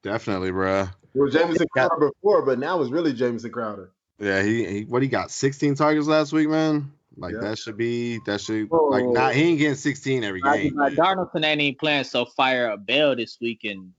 [0.02, 0.82] Definitely, bro.
[1.14, 3.90] It was Jameson Crowder before, but now it's really Jameson Crowder.
[4.18, 6.92] Yeah, he, he what he got 16 targets last week, man.
[7.16, 7.40] Like Yeah.
[7.40, 8.84] that should be that should Oh.
[8.90, 10.76] like not he ain't getting 16 every Like, game.
[10.76, 10.96] like man.
[10.96, 13.92] Donaldson ain't even playing, so fire a Bell this weekend,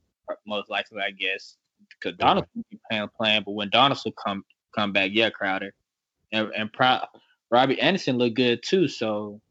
[0.45, 1.57] most likely, I guess,
[1.99, 2.25] because Yeah.
[2.27, 3.43] Donaldson be playing, playing.
[3.45, 4.43] But when Donaldson come
[4.75, 5.73] come back, yeah, Crowder
[6.31, 6.99] and and Pro,
[7.49, 8.87] Robby Anderson looked good too.
[8.87, 9.41] So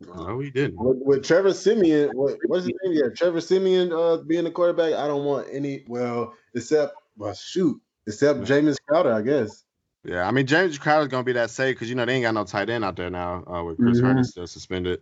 [0.00, 0.78] No, he didn't.
[0.78, 2.94] With, with Trevor Siemian, what, what's his name?
[2.94, 4.94] Yeah, Trevor Siemian uh, being the quarterback.
[4.94, 5.84] I don't want any.
[5.88, 9.64] Well, except well, shoot, except James Crowder, I guess.
[10.04, 12.34] Yeah, I mean James Crowder's gonna be that safe because you know they ain't got
[12.34, 14.00] no tight end out there now uh, with Chris.
[14.00, 15.00] Herndon still suspended.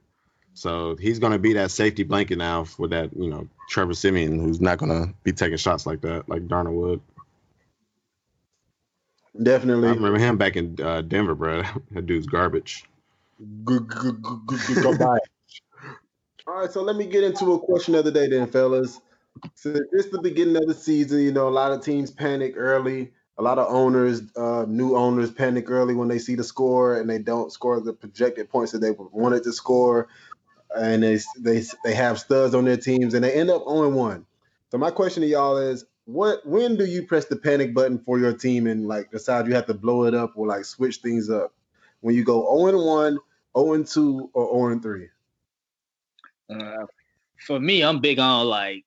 [0.54, 4.60] So he's gonna be that safety blanket now for that you know Trevor Siemian who's
[4.60, 7.00] not gonna be taking shots like that like Darnold would.
[9.38, 9.88] I Definitely.
[9.88, 11.62] remember him back in uh, Denver, bro.
[11.90, 12.86] that dude's garbage.
[16.46, 19.00] All right, so let me get into a question of the day, then, fellas.
[19.54, 21.20] So this the beginning of the season.
[21.20, 23.12] You know, a lot of teams panic early.
[23.38, 27.10] A lot of owners, uh, new owners, panic early when they see the score and
[27.10, 30.08] they don't score the projected points that they wanted to score,
[30.76, 34.26] and they they they have studs on their teams and they end up 0 1.
[34.70, 38.18] So my question to y'all is, what when do you press the panic button for
[38.18, 41.28] your team and like decide you have to blow it up or like switch things
[41.28, 41.52] up?
[42.00, 43.18] When you go 0 1,
[43.56, 45.08] 0 2, or 0 3?
[46.50, 46.86] uh,
[47.46, 48.84] for me, I'm big on like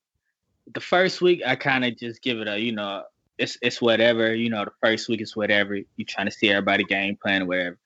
[0.73, 1.41] the first week.
[1.45, 3.03] I kind of just give it a you know
[3.37, 6.83] it's it's whatever you know the first week is whatever you trying to see everybody
[6.83, 7.77] game plan or whatever.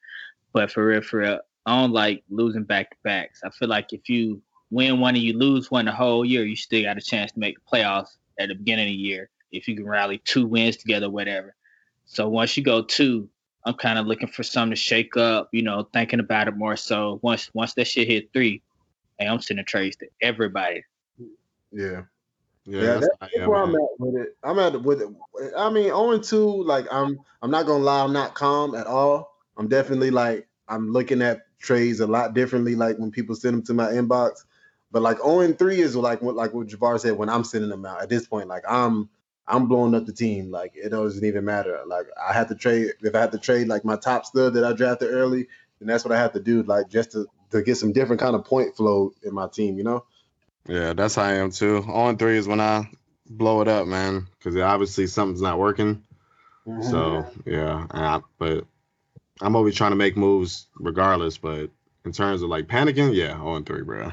[0.51, 3.41] But for real, for real, I don't like losing back to backs.
[3.43, 6.55] I feel like if you win one and you lose one the whole year, you
[6.55, 9.67] still got a chance to make the playoffs at the beginning of the year if
[9.67, 11.55] you can rally two wins together, whatever.
[12.05, 13.29] So once you go two,
[13.65, 16.75] I'm kind of looking for something to shake up, you know, thinking about it more.
[16.75, 18.61] So once once that shit hit three,
[19.19, 20.83] hey, I'm sending trades to everybody.
[21.71, 22.03] Yeah.
[22.65, 24.37] Yeah, Yeah, that's that's, I where I'm at with it.
[24.43, 25.09] I'm at with it.
[25.57, 29.35] I mean, 0 2, like I'm I'm not gonna lie, I'm not calm at all.
[29.57, 33.63] I'm definitely like I'm looking at trades a lot differently, like when people send them
[33.63, 34.45] to my inbox.
[34.91, 37.85] But like 0 3 is like what like what Javar said when I'm sending them
[37.85, 38.01] out.
[38.01, 39.09] At this point, like I'm
[39.47, 40.51] I'm blowing up the team.
[40.51, 41.81] Like it doesn't even matter.
[41.85, 44.63] Like I have to trade if I have to trade like my top stud that
[44.63, 45.47] I drafted early,
[45.79, 48.35] then that's what I have to do, like just to to get some different kind
[48.35, 50.05] of point flow in my team, you know?
[50.67, 51.83] Yeah, that's how I am too.
[51.87, 52.89] On three is when I
[53.29, 56.03] blow it up, man, because obviously something's not working.
[56.65, 56.89] Mm-hmm.
[56.89, 58.65] So yeah, and I, but
[59.41, 61.37] I'm always trying to make moves regardless.
[61.37, 61.69] But
[62.05, 64.11] in terms of like panicking, yeah, on three, bro.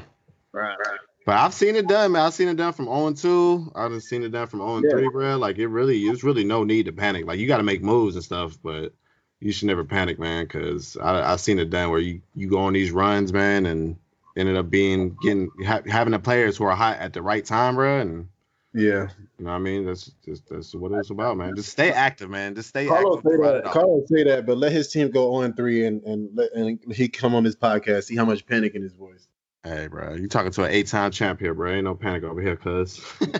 [0.51, 0.77] Right.
[1.25, 2.23] But I've seen it done, man.
[2.23, 3.71] I've seen it done from 0 2.
[3.75, 5.37] I've seen it done from 0 3, bro.
[5.37, 7.25] Like it really, there's really no need to panic.
[7.27, 8.93] Like you got to make moves and stuff, but
[9.39, 12.73] you should never panic, man, because I've seen it done where you you go on
[12.73, 13.97] these runs, man, and
[14.35, 17.75] ended up being getting ha- having the players who are hot at the right time,
[17.75, 18.27] bro, and
[18.73, 19.09] Yeah.
[19.37, 19.85] you know what I mean.
[19.85, 21.55] That's just that's what it's about, man.
[21.55, 22.55] Just stay active, man.
[22.55, 23.31] Just stay Carlos active.
[23.31, 23.63] say that.
[23.65, 27.09] Carlos say that, but let his team go on three and and let and he
[27.09, 28.05] come on this podcast.
[28.05, 29.27] See how much panic in his voice.
[29.63, 31.71] Hey, bro, you talking to an eight-time champ here, bro?
[31.71, 33.01] Ain't no panic over here, cuz.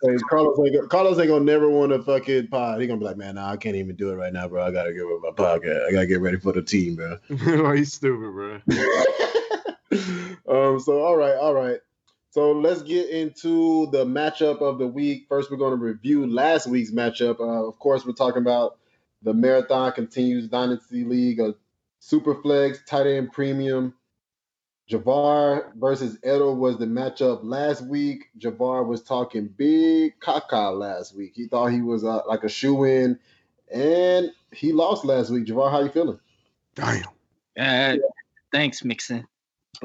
[0.00, 2.80] Hey, Carlos ain't go- Carlos ain't gonna never want a fucking pod.
[2.80, 4.64] He gonna be like, man, nah, I can't even do it right now, bro.
[4.64, 5.88] I gotta get with my podcast.
[5.88, 7.16] I gotta get ready for the team, bro.
[7.30, 8.60] oh, he's stupid, bro.
[10.48, 10.78] um.
[10.78, 11.80] So all right, all right.
[12.30, 15.26] So let's get into the matchup of the week.
[15.28, 17.40] First, we're to review last week's matchup.
[17.40, 18.78] Uh, of course, we're talking about
[19.22, 21.56] the Marathon Continues Dynasty League, a
[22.00, 23.94] Superflex tight end premium.
[24.88, 28.30] Javar versus Edo was the matchup last week.
[28.38, 31.32] Javar was talking big caca last week.
[31.34, 33.18] He thought he was uh, like a shoe in,
[33.72, 35.46] and he lost last week.
[35.46, 36.18] Javar, how you feeling?
[36.74, 37.04] Damn.
[37.58, 37.96] Uh,
[38.50, 39.26] thanks, Mixon.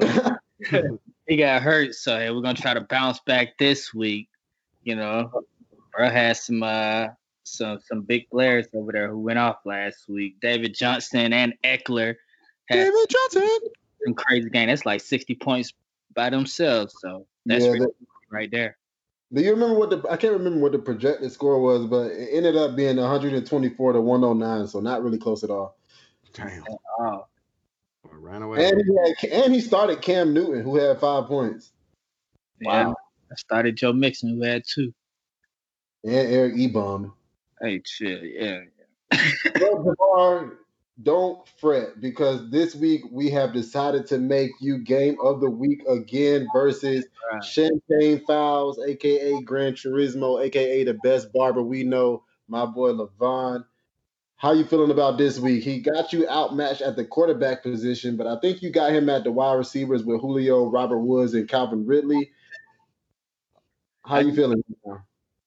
[1.26, 4.28] he got hurt, so hey, we're gonna try to bounce back this week.
[4.84, 5.30] You know,
[5.92, 7.08] bro had some uh
[7.42, 10.40] some some big players over there who went off last week.
[10.40, 12.14] David Johnson and Ekeler
[12.70, 13.58] David Johnson.
[14.04, 14.68] Some crazy game.
[14.68, 15.72] That's like sixty points
[16.14, 16.94] by themselves.
[17.00, 18.76] So that's Yeah, really that- right there.
[19.32, 22.28] Do you remember what the I can't remember what the projected score was, but it
[22.32, 25.76] ended up being 124 to 109, so not really close at all.
[26.34, 26.62] Damn.
[27.00, 27.26] Oh,
[28.12, 28.68] Ran away.
[28.68, 31.72] And he had, and he started Cam Newton, who had five points.
[32.60, 32.86] yeah.
[32.86, 32.94] Wow.
[33.30, 34.94] I started Joe Mixon, who had two.
[36.04, 37.12] and Eric Ebron.
[37.60, 38.22] Hey, chill.
[38.24, 38.60] yeah.
[39.60, 40.52] well,
[41.02, 45.82] don't fret because this week we have decided to make you game of the week
[45.88, 47.44] again versus right.
[47.44, 53.64] Champagne Fouls, aka Gran Turismo, aka the best barber we know, my boy Levon.
[54.36, 55.64] How you feeling about this week?
[55.64, 59.24] He got you outmatched at the quarterback position, but I think you got him at
[59.24, 62.30] the wide receivers with Julio, Robert Woods, and Calvin Ridley.
[64.04, 64.62] How you feeling?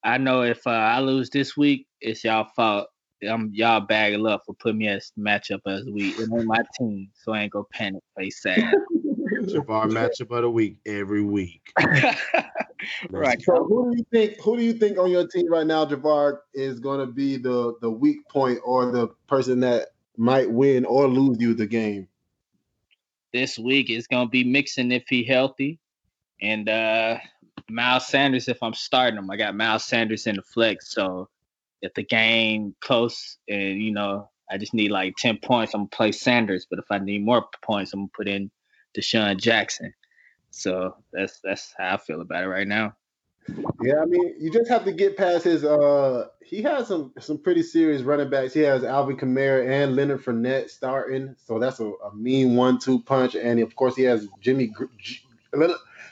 [0.03, 2.87] I know if uh, I lose this week, it's y'all fault.
[3.27, 7.09] I'm y'all bagging up for putting me as matchup as we it ain't my team,
[7.13, 8.73] so I ain't gonna panic, play sad.
[9.43, 11.61] Javon matchup of the week every week.
[13.09, 13.41] right.
[13.41, 16.39] So who do you think who do you think on your team right now, Javar,
[16.53, 21.37] is gonna be the the weak point or the person that might win or lose
[21.39, 22.07] you the game?
[23.33, 25.79] This week is gonna be Mixon if he healthy.
[26.41, 27.17] And uh
[27.69, 29.29] Miles Sanders if I'm starting him.
[29.29, 31.29] I got Miles Sanders in the flex, so
[31.81, 35.89] if the game close and you know I just need like ten points, I'm gonna
[35.89, 36.67] play Sanders.
[36.69, 38.51] But if I need more points, I'm gonna put in
[38.97, 39.93] DeSean Jackson.
[40.51, 42.95] So that's that's how I feel about it right now.
[43.81, 45.63] Yeah, I mean, you just have to get past his.
[45.63, 48.53] uh He has some some pretty serious running backs.
[48.53, 53.35] He has Alvin Kamara and Leonard Fournette starting, so that's a, a mean one-two punch.
[53.35, 54.73] And of course, he has Jimmy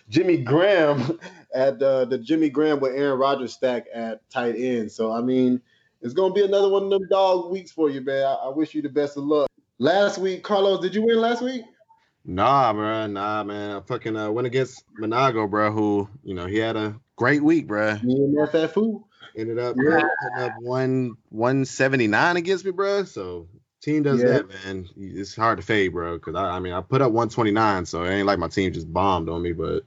[0.09, 1.19] Jimmy Graham
[1.53, 4.91] at uh, the Jimmy Graham with Aaron Rodgers stack at tight end.
[4.91, 5.61] So I mean,
[6.01, 8.23] it's gonna be another one of them dog weeks for you, man.
[8.23, 9.49] I, I wish you the best of luck.
[9.77, 11.63] Last week, Carlos, did you win last week?
[12.23, 13.07] Nah, bro.
[13.07, 13.77] Nah, man.
[13.77, 15.71] I fucking uh, went against Monago, bro.
[15.71, 17.99] Who, you know, he had a great week, bro.
[18.03, 20.01] Me and that fool ended up yeah.
[20.01, 23.03] putting up one one seventy nine against me, bro.
[23.03, 23.47] So
[23.81, 24.29] team does yeah.
[24.29, 24.87] that, man.
[24.97, 26.17] It's hard to fade, bro.
[26.17, 28.47] Because I, I mean, I put up one twenty nine, so it ain't like my
[28.47, 29.83] team just bombed on me, but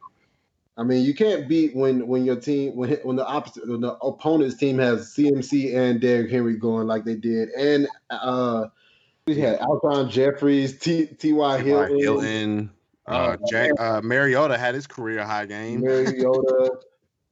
[0.79, 3.95] I mean, you can't beat when when your team when when the opposite when the
[3.97, 8.69] opponent's team has CMC and Derrick Henry going like they did, and uh,
[9.27, 11.59] we had Alshon Jeffries, T T.Y.
[11.63, 12.71] Hilton, Hilton
[13.09, 15.81] uh, Jack, uh, Mariota had his career high game.
[15.81, 16.79] Mariota,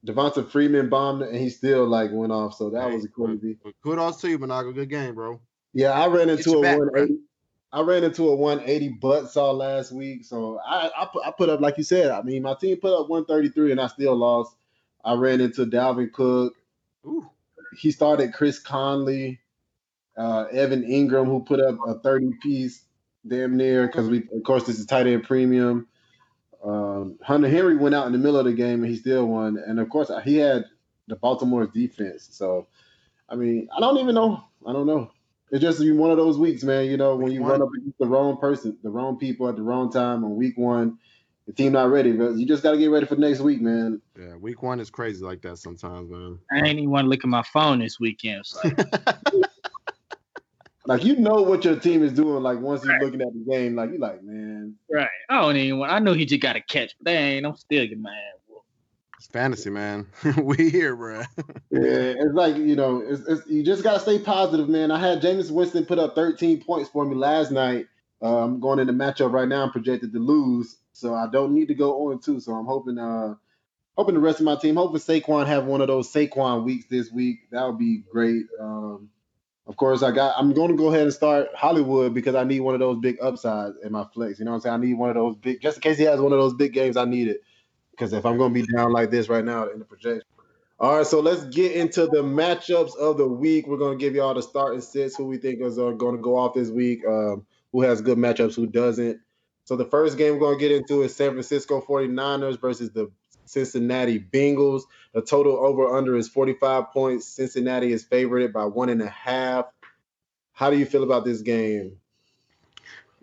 [0.07, 3.57] Devonta Freeman bombed and he still like went off, so that hey, was crazy.
[3.83, 4.75] Kudos to you, Monago.
[4.75, 5.41] Good game, bro.
[5.73, 7.19] Yeah, I ran into a 180.
[7.77, 11.51] I ran into a 180 butt saw last week, so I, I put, I put
[11.51, 12.11] up like you said.
[12.11, 14.57] I mean, my team put up 133, and I still lost.
[15.05, 16.55] I ran into Dalvin Cook.
[17.05, 17.29] Ooh.
[17.77, 19.41] He started Chris Conley,
[20.17, 22.83] uh, Evan Engram, who put up a 30 piece,
[23.29, 25.87] damn near, because we of course this is tight end premium.
[26.65, 29.59] Um, Hunter Henry went out in the middle of the game and he still won,
[29.59, 30.65] and of course he had
[31.09, 32.27] the Baltimore defense.
[32.33, 32.69] So,
[33.29, 34.43] I mean, I don't even know.
[34.67, 35.11] I don't know
[35.51, 36.87] it's just one of those weeks, man.
[36.87, 39.63] You know, when you run up against the wrong person, the wrong people at the
[39.63, 40.99] wrong time on week one,
[41.47, 42.13] the team not ready.
[42.13, 44.01] But you just got to get ready for next week, man.
[44.19, 46.39] Yeah, week one is crazy like that sometimes, man.
[46.51, 48.45] I ain't even want to look at my phone this weekend.
[48.45, 48.61] So.
[50.87, 52.43] like you know what your team is doing.
[52.43, 53.03] Like once you're right.
[53.03, 54.75] looking at the game, like you're like, man.
[54.91, 55.09] Right.
[55.29, 55.79] I don't even.
[55.79, 57.47] Want, I know he just got a catch, but they ain't.
[57.47, 58.13] I'm still getting mad.
[59.27, 60.07] It's fantasy, man.
[60.41, 61.19] we here, bro.
[61.71, 64.93] yeah, it's like you know, it's, it's, you just gotta stay positive, man.
[64.93, 67.89] I had Jameis Winston put up 13 points for me last night.
[68.23, 69.65] Uh, I'm going in the matchup right now.
[69.65, 72.39] I'm projected to lose, so I don't need to go on two.
[72.39, 73.35] So I'm hoping, uh,
[73.97, 77.11] hoping the rest of my team, hoping Saquon have one of those Saquon weeks this
[77.11, 77.51] week.
[77.51, 78.45] That would be great.
[78.61, 79.09] Um,
[79.67, 80.37] of course, I got.
[80.39, 83.17] I'm going to go ahead and start Hollywood because I need one of those big
[83.21, 84.39] upsides in my flex.
[84.39, 84.75] You know what I'm saying?
[84.75, 86.73] I need one of those big, just in case he has one of those big
[86.73, 86.97] games.
[86.97, 87.41] I need it
[87.97, 90.23] because if I'm going to be down like this right now in the projection.
[90.79, 93.67] All right, so let's get into the matchups of the week.
[93.67, 96.17] We're going to give you all the starting sets, who we think is uh, going
[96.17, 99.19] to go off this week, um, who has good matchups, who doesn't.
[99.65, 103.11] So the first game we're going to get into is San Francisco 49ers versus the
[103.47, 104.83] Cincinnati Bengals.
[105.15, 107.27] The total over under is 45 points.
[107.27, 109.65] Cincinnati is favored by one and a half.
[110.53, 111.97] How do you feel about this game?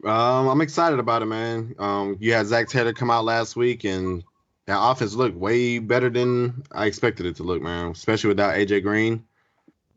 [0.03, 1.75] Um, I'm excited about it, man.
[1.79, 4.23] Um, you had Zac Taylor come out last week and
[4.65, 7.91] that offense looked way better than I expected it to look, man.
[7.91, 9.25] Especially without AJ Green.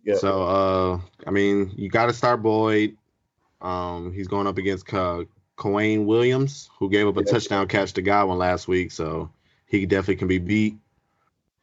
[0.05, 0.17] Yeah.
[0.17, 2.97] So uh, I mean, you got to start Boyd.
[3.61, 5.25] Um, he's going up against Ka-
[5.63, 7.33] Williams, who gave up a yeah.
[7.33, 9.31] touchdown catch to Godwin last week, so
[9.67, 10.77] he definitely can be beat.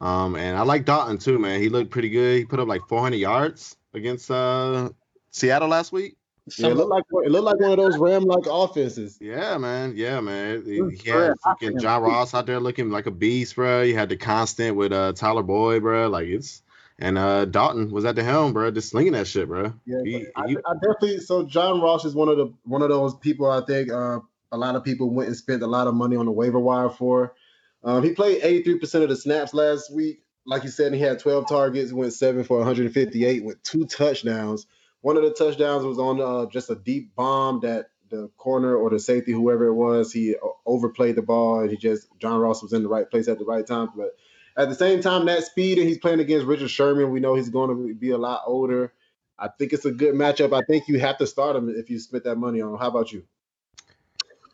[0.00, 1.60] Um, and I like Dalton too, man.
[1.60, 2.38] He looked pretty good.
[2.38, 4.90] He put up like 400 yards against uh,
[5.30, 6.16] Seattle last week.
[6.58, 9.16] Yeah, it looked like it looked like one of those Ram like offenses.
[9.20, 9.94] Yeah, man.
[9.96, 10.62] Yeah, man.
[10.64, 13.82] He, he had fucking John Ross out there looking like a beast, bro.
[13.82, 16.08] You had the constant with uh Tyler Boyd, bro.
[16.08, 16.62] Like it's
[16.98, 19.72] and uh Dalton was at the helm, bro, just slinging that shit, bro.
[19.86, 21.20] Yeah, he, I, he, I, definitely.
[21.20, 23.50] So John Ross is one of the one of those people.
[23.50, 24.20] I think uh,
[24.52, 26.90] a lot of people went and spent a lot of money on the waiver wire
[26.90, 27.34] for.
[27.82, 30.20] Um, he played 83% of the snaps last week.
[30.46, 34.66] like you said, he had 12 targets, went seven for 158 with two touchdowns.
[35.04, 38.88] One of the touchdowns was on uh, just a deep bomb that the corner or
[38.88, 42.72] the safety, whoever it was, he overplayed the ball and he just John Ross was
[42.72, 43.90] in the right place at the right time.
[43.94, 44.16] But
[44.56, 47.50] at the same time, that speed and he's playing against Richard Sherman, we know he's
[47.50, 48.94] going to be a lot older.
[49.38, 50.56] I think it's a good matchup.
[50.56, 52.78] I think you have to start him if you spent that money on him.
[52.78, 53.24] How about you?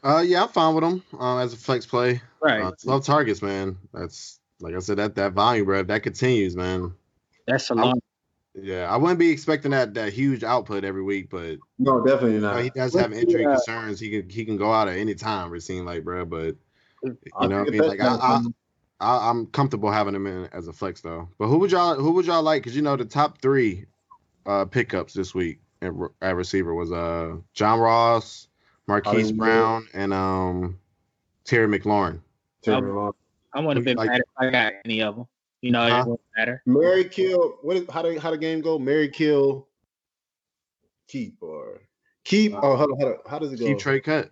[0.02, 2.22] Uh, yeah, I'm fine with him uh, as a flex play.
[2.42, 2.60] Right.
[2.60, 3.76] Uh, 12 targets, man.
[3.94, 5.78] That's like I said, that that volume, bro.
[5.78, 6.92] If that continues, man.
[7.46, 8.00] That's a long.
[8.56, 12.40] I, yeah, I wouldn't be expecting that that huge output every week, but no, definitely
[12.40, 12.50] not.
[12.50, 13.54] You know, he does have injury yeah.
[13.54, 14.00] concerns.
[14.00, 15.54] He can he can go out at any time.
[15.54, 16.24] It seems like, bro.
[16.24, 16.56] But
[17.02, 18.40] you know, what I mean, like I, I,
[19.00, 21.28] I, am comfortable having him in as a flex though.
[21.38, 22.62] But who would y'all who would y'all like?
[22.62, 23.86] Because you know the top three
[24.46, 28.48] uh, pickups this week at, at receiver was uh John Ross,
[28.86, 30.78] Marquise Brown, and um
[31.44, 32.20] Terry McLaurin.
[32.62, 33.14] Terry McLaurin.
[33.52, 35.26] I wouldn't have been like, mad if I got any of them.
[35.62, 36.00] You know, huh?
[36.00, 36.62] it wouldn't matter.
[36.66, 37.58] Mary kill.
[37.62, 37.76] What?
[37.76, 38.78] Is, how do how the game go?
[38.78, 39.68] Mary kill.
[41.08, 41.82] Keep or
[42.24, 42.54] keep.
[42.54, 43.66] Uh, oh, how, how, how does it go?
[43.66, 44.30] Keep trade cut.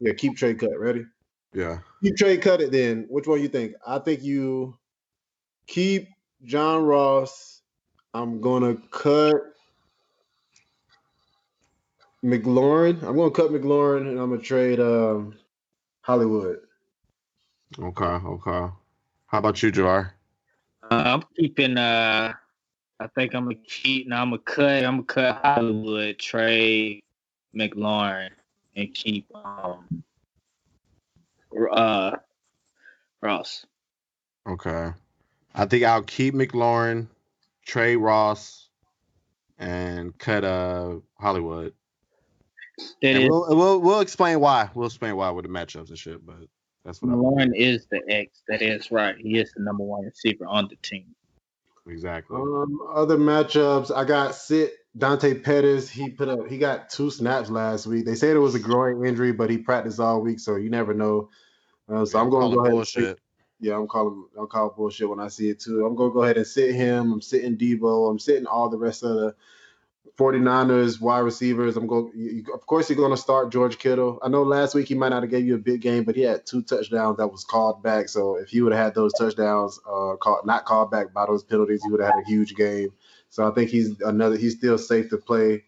[0.00, 0.78] Yeah, keep trade cut.
[0.78, 1.04] Ready?
[1.52, 1.78] Yeah.
[2.02, 2.70] Keep trade cut it.
[2.70, 3.74] Then which one you think?
[3.86, 4.76] I think you
[5.66, 6.08] keep
[6.44, 7.62] John Ross.
[8.14, 9.34] I'm gonna cut
[12.24, 13.02] McLaurin.
[13.02, 15.34] I'm gonna cut McLaurin and I'm gonna trade um,
[16.02, 16.60] Hollywood.
[17.78, 18.72] Okay, okay.
[19.26, 20.14] How about you, Jar?
[20.90, 21.76] Uh, I'm keeping.
[21.76, 22.32] Uh,
[23.00, 24.08] I think I'm gonna keep.
[24.08, 24.84] Now I'm gonna cut.
[24.84, 27.02] I'm gonna cut Hollywood, Trey
[27.54, 28.30] McLaurin,
[28.76, 30.02] and keep um,
[31.70, 32.16] uh,
[33.20, 33.66] Ross.
[34.48, 34.92] Okay.
[35.54, 37.08] I think I'll keep McLaurin,
[37.66, 38.68] Trey Ross,
[39.58, 41.74] and cut uh Hollywood.
[43.02, 44.70] We'll, we'll we'll explain why.
[44.74, 46.48] We'll explain why with the matchups and shit, but
[46.84, 48.42] that's what Lauren is the X.
[48.48, 49.16] That is right.
[49.16, 51.14] He is the number one receiver on the team.
[51.86, 52.36] Exactly.
[52.36, 55.88] Um, other matchups, I got sit Dante Pettis.
[55.88, 56.46] He put up.
[56.48, 58.04] He got two snaps last week.
[58.04, 60.92] They said it was a growing injury, but he practiced all week, so you never
[60.92, 61.30] know.
[61.88, 62.72] Uh, so I'm going to go ahead.
[62.72, 63.02] Bullshit.
[63.02, 63.20] And sit,
[63.60, 64.26] yeah, I'm calling.
[64.38, 65.86] I'll call bullshit when I see it too.
[65.86, 67.12] I'm going to go ahead and sit him.
[67.12, 68.10] I'm sitting Deebo.
[68.10, 69.34] I'm sitting all the rest of the
[70.18, 71.76] 49ers wide receivers.
[71.76, 72.10] I'm going.
[72.14, 74.18] You, of course, you're going to start George Kittle.
[74.20, 76.22] I know last week he might not have gave you a big game, but he
[76.22, 78.08] had two touchdowns that was called back.
[78.08, 81.44] So if he would have had those touchdowns, uh, called not called back by those
[81.44, 82.88] penalties, he would have had a huge game.
[83.30, 84.36] So I think he's another.
[84.36, 85.64] He's still safe to play.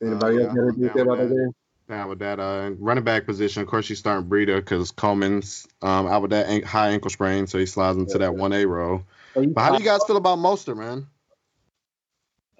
[0.00, 1.52] Anybody uh, else got anything to say about that game?
[1.88, 6.06] Down with that uh, running back position, of course, you're starting Breida because Coleman's um,
[6.06, 9.02] out with that high ankle sprain, so he slides into yeah, that one A row.
[9.34, 11.06] But how do you guys feel about Mostert, man?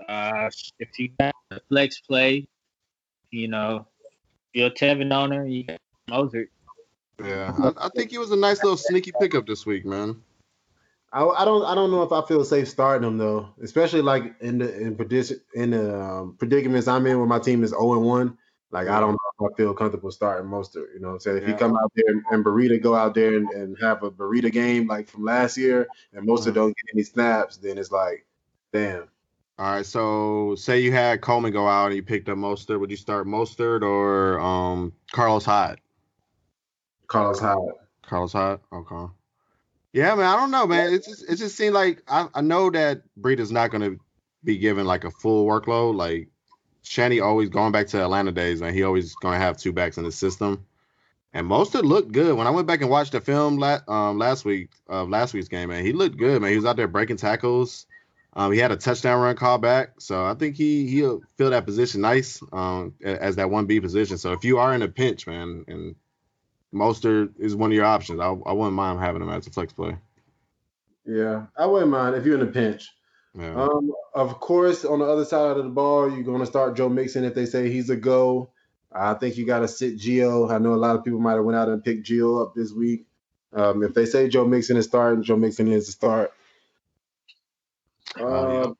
[0.08, 2.48] Uh, if you got a flex play,
[3.30, 3.86] you know,
[4.54, 5.78] you're a Tevin owner, you got
[6.10, 6.48] Mostert.
[7.22, 10.22] Yeah, I, I, think he was a nice little sneaky pickup this week, man.
[11.12, 14.34] I, I, don't I don't know if I feel safe starting him though, especially like
[14.40, 17.94] in the in, predic- in the um, predicaments I'm in where my team is 0
[17.94, 18.38] and 1.
[18.70, 18.88] Like.
[18.88, 20.92] I don't know if I feel comfortable starting Mostert.
[20.94, 21.36] You know what I'm saying?
[21.38, 21.48] If yeah.
[21.50, 24.52] he come out there and, and Breida go out there and, and, have a Breida
[24.52, 26.54] game like from last year and Mostert mm-hmm.
[26.54, 28.26] don't get any snaps, then it's like,
[28.72, 29.08] damn.
[29.58, 32.78] All right, so say you had Coleman go out and you picked up Mostert.
[32.78, 35.80] Would you start Mostert or um, Carlos Hyde?
[37.08, 37.72] Carlos Hyde.
[38.02, 38.60] Carlos Hyde.
[38.72, 39.12] Okay.
[39.92, 40.26] Yeah, man.
[40.26, 40.92] I don't know, man.
[40.92, 44.00] It just it just seemed like I, I know that is not going to
[44.44, 45.96] be given like a full workload.
[45.96, 46.28] Like
[46.82, 48.74] Shanny always going back to Atlanta days, man.
[48.74, 50.64] He always going to have two backs in the system.
[51.32, 54.44] And Mostert looked good when I went back and watched the film last um, last
[54.44, 55.84] week of last week's game, man.
[55.84, 56.50] He looked good, man.
[56.50, 57.86] He was out there breaking tackles.
[58.34, 61.64] Um, he had a touchdown run call back, so I think he he'll fill that
[61.64, 64.18] position nice um, as that one B position.
[64.18, 65.96] So if you are in a pinch, man, and
[66.72, 69.72] Mostert is one of your options, I, I wouldn't mind having him as a flex
[69.72, 69.96] play.
[71.04, 72.92] Yeah, I wouldn't mind if you're in a pinch.
[73.34, 73.54] Yeah.
[73.54, 76.88] Um, of course, on the other side of the ball, you're going to start Joe
[76.88, 78.50] Mixon if they say he's a go.
[78.92, 80.50] I think you got to sit Gio.
[80.50, 82.72] I know a lot of people might have went out and picked Gio up this
[82.72, 83.06] week.
[83.52, 86.32] Um, if they say Joe Mixon is starting, Joe Mixon is a start.
[88.16, 88.72] Uh,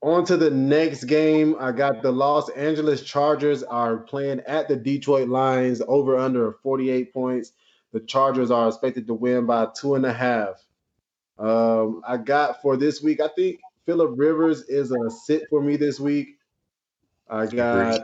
[0.00, 1.56] on to the next game.
[1.58, 7.12] I got the Los Angeles Chargers are playing at the Detroit Lions over under 48
[7.12, 7.52] points.
[7.92, 10.62] The Chargers are expected to win by two and a half.
[11.38, 15.76] Um, I got for this week, I think Philip Rivers is a sit for me
[15.76, 16.38] this week.
[17.28, 18.02] I got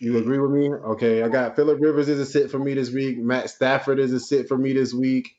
[0.00, 0.68] you agree with me?
[0.68, 3.18] Okay, I got Philip Rivers is a sit for me this week.
[3.18, 5.30] Matt Stafford is a sit for me this week.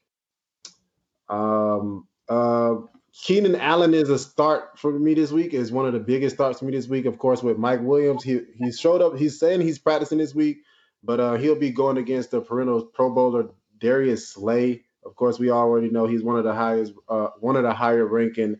[1.29, 2.75] Um, uh,
[3.21, 5.53] Keenan Allen is a start for me this week.
[5.53, 7.05] Is one of the biggest starts for me this week.
[7.05, 9.17] Of course, with Mike Williams, he he showed up.
[9.17, 10.59] He's saying he's practicing this week,
[11.03, 13.49] but uh, he'll be going against the perennial Pro Bowler
[13.79, 14.83] Darius Slay.
[15.05, 18.05] Of course, we already know he's one of the highest, uh, one of the higher
[18.05, 18.57] ranking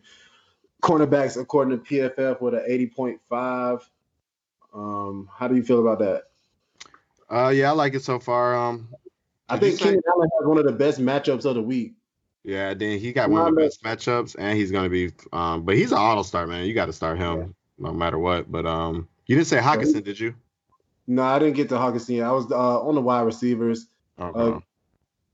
[0.82, 3.82] cornerbacks according to PFF with an 80.5.
[4.74, 6.24] Um, how do you feel about that?
[7.30, 8.54] Uh, yeah, I like it so far.
[8.56, 8.88] Um,
[9.48, 11.94] I think Keenan Allen has one of the best matchups of the week.
[12.42, 15.12] Yeah, then he got one of the best matchups, and he's gonna be.
[15.32, 16.64] Um, but he's an auto start, man.
[16.64, 17.46] You got to start him yeah.
[17.78, 18.50] no matter what.
[18.50, 20.34] But um, you didn't say Hockenson, did you?
[21.06, 22.26] No, I didn't get to Hockenson yet.
[22.26, 23.86] I was uh, on the wide receivers.
[24.18, 24.40] Okay.
[24.40, 24.60] Uh,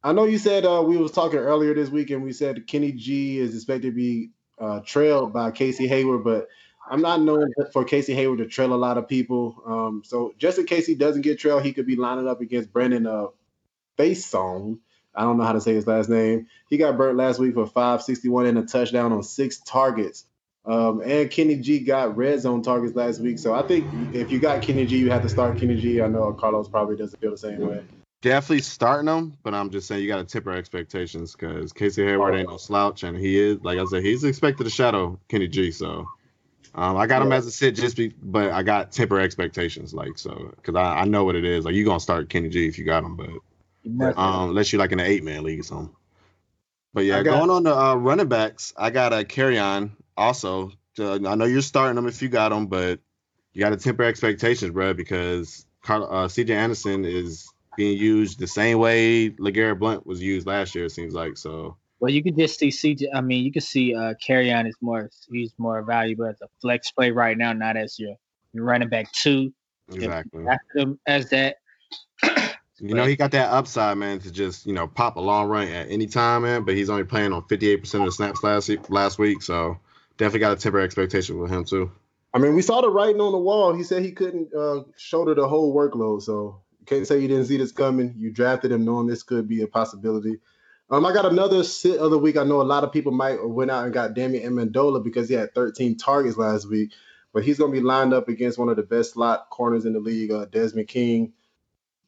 [0.02, 2.92] I know you said uh, we was talking earlier this week, and we said Kenny
[2.92, 6.48] G is expected to be uh, trailed by Casey Hayward, but
[6.88, 9.62] I'm not known for Casey Hayward to trail a lot of people.
[9.66, 12.72] Um, so just in case he doesn't get trailed, he could be lining up against
[12.72, 13.26] Brandon uh,
[13.98, 14.78] Facyson.
[15.16, 16.46] I don't know how to say his last name.
[16.68, 20.24] He got burnt last week for 561 and a touchdown on six targets.
[20.64, 23.38] Um, and Kenny G got red zone targets last week.
[23.38, 26.02] So I think if you got Kenny G, you have to start Kenny G.
[26.02, 27.82] I know Carlos probably doesn't feel the same way.
[28.22, 32.34] Definitely starting him, but I'm just saying you got to temper expectations because Casey Hayward
[32.34, 35.70] ain't no slouch, and he is, like I said, he's expected to shadow Kenny G.
[35.70, 36.06] So
[36.74, 40.18] um, I got him as a sit just be, but I got temper expectations, like
[40.18, 41.64] so, because I, I know what it is.
[41.64, 43.30] Like you gonna start Kenny G if you got him, but
[43.87, 45.95] um, unless you're like in an eight man league or something.
[46.93, 50.72] But yeah, got, going on the uh, running backs, I got a Kerryon also.
[50.99, 53.01] I know you're starting them if you got them, but
[53.53, 58.78] you got to temper expectations, bro, because uh, CJ Anderson is being used the same
[58.78, 60.87] way LeGarrette Blunt was used last year.
[60.87, 61.76] It seems like so.
[62.01, 63.09] Well, you could just see CJ.
[63.14, 66.91] I mean, you can see uh, Kerryon is more he's more valuable as a flex
[66.91, 68.14] play right now, not as your,
[68.53, 69.53] your running back two.
[69.93, 70.45] Exactly.
[71.07, 71.57] As that.
[72.79, 75.68] You know, he got that upside, man, to just, you know, pop a long run
[75.68, 76.64] at any time, man.
[76.64, 79.43] But he's only playing on 58% of the snaps last last week.
[79.43, 79.79] So
[80.18, 81.91] definitely got a temper expectation with him, too.
[82.35, 83.74] I mean, we saw the writing on the wall.
[83.74, 86.20] He said he couldn't uh, shoulder the whole workload.
[86.20, 88.14] So you can't say you didn't see this coming.
[88.18, 90.37] You drafted him knowing this could be a possibility.
[90.91, 92.37] Um, I got another sit of the week.
[92.37, 95.35] I know a lot of people might went out and got Danny Amendola because he
[95.35, 96.93] had 13 targets last week,
[97.33, 99.95] but he's going to be lined up against one of the best slot corners in
[99.95, 101.33] the league, uh, Desmond King.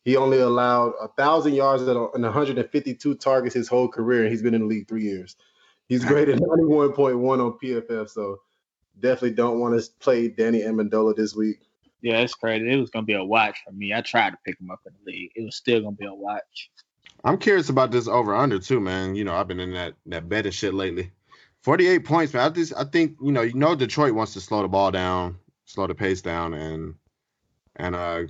[0.05, 4.55] He only allowed a thousand yards and 152 targets his whole career, and he's been
[4.55, 5.37] in the league three years.
[5.89, 8.41] He's graded 91.1 on PFF, so
[9.01, 11.61] definitely don't want to play Danny Amendola this week.
[12.01, 12.71] Yeah, it's crazy.
[12.71, 13.93] It was gonna be a watch for me.
[13.93, 15.33] I tried to pick him up in the league.
[15.35, 16.71] It was still gonna be a watch.
[17.25, 19.17] I'm curious about this over under too, man.
[19.17, 21.11] You know, I've been in that that betting shit lately.
[21.63, 22.45] 48 points, man.
[22.45, 25.39] I just I think you know you know Detroit wants to slow the ball down,
[25.65, 26.95] slow the pace down, and
[27.75, 28.23] and uh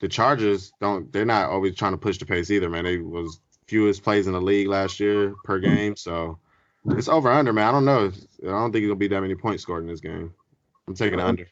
[0.00, 1.12] the Chargers don't.
[1.12, 2.84] They're not always trying to push the pace either, man.
[2.84, 6.38] They was fewest plays in the league last year per game, so
[6.86, 7.68] it's over under, man.
[7.68, 8.10] I don't know.
[8.42, 10.34] I don't think it'll be that many points scored in this game.
[10.88, 11.46] I'm taking under.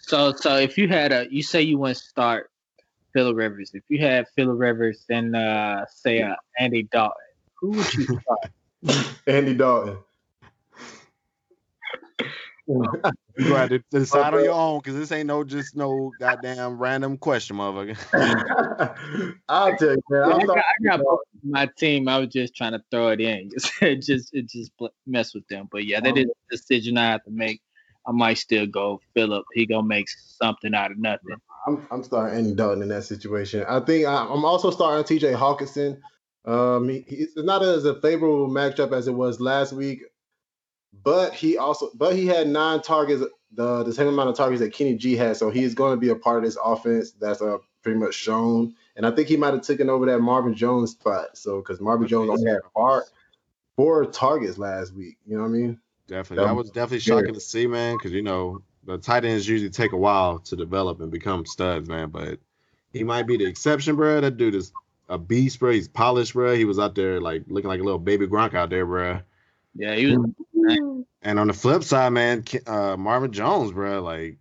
[0.00, 2.50] So, so if you had a, you say you want to start
[3.12, 3.72] Phillip Rivers.
[3.74, 7.12] If you had Phillip Rivers and uh, say uh, Andy Dalton,
[7.56, 9.10] who would you start?
[9.26, 9.98] Andy Dalton
[12.68, 17.16] you got to decide on your own because this ain't no just no goddamn random
[17.16, 18.94] question, motherfucker.
[19.48, 20.32] I'll tell you, man.
[20.32, 21.00] I, got, I got
[21.42, 22.08] my team.
[22.08, 23.72] I was just trying to throw it in, just
[24.06, 24.72] just it just
[25.06, 25.68] mess with them.
[25.70, 27.62] But yeah, that is a decision I have to make.
[28.06, 29.44] I might still go Philip.
[29.54, 31.36] He gonna make something out of nothing.
[31.66, 33.64] I'm I'm starting Andy Dalton in that situation.
[33.66, 35.32] I think I, am also starting T.J.
[35.32, 36.00] Hockenson.
[36.44, 40.02] Um, he, it's not as a favorable matchup as it was last week
[40.92, 43.22] but he also but he had nine targets,
[43.52, 45.36] the the same amount of targets that Kenny G had.
[45.36, 47.12] So he's going to be a part of this offense.
[47.12, 48.74] That's uh, pretty much shown.
[48.96, 51.36] And I think he might have taken over that Marvin Jones spot.
[51.36, 53.04] So because Marvin Jones only had four,
[53.76, 55.18] four targets last week.
[55.26, 55.80] You know what I mean?
[56.08, 56.44] Definitely.
[56.44, 57.96] That, that was definitely shocking to see, man.
[57.96, 61.88] Because you know the tight ends usually take a while to develop and become studs,
[61.88, 62.10] man.
[62.10, 62.40] But
[62.92, 64.20] he might be the exception, bro.
[64.20, 64.72] That dude is
[65.08, 65.72] a beast, bro.
[65.72, 66.54] He's polished, bro.
[66.56, 69.20] He was out there like looking like a little baby Gronk out there, bro.
[69.74, 70.30] Yeah, he was.
[71.22, 74.38] And on the flip side, man, uh, Marvin Jones, bro, like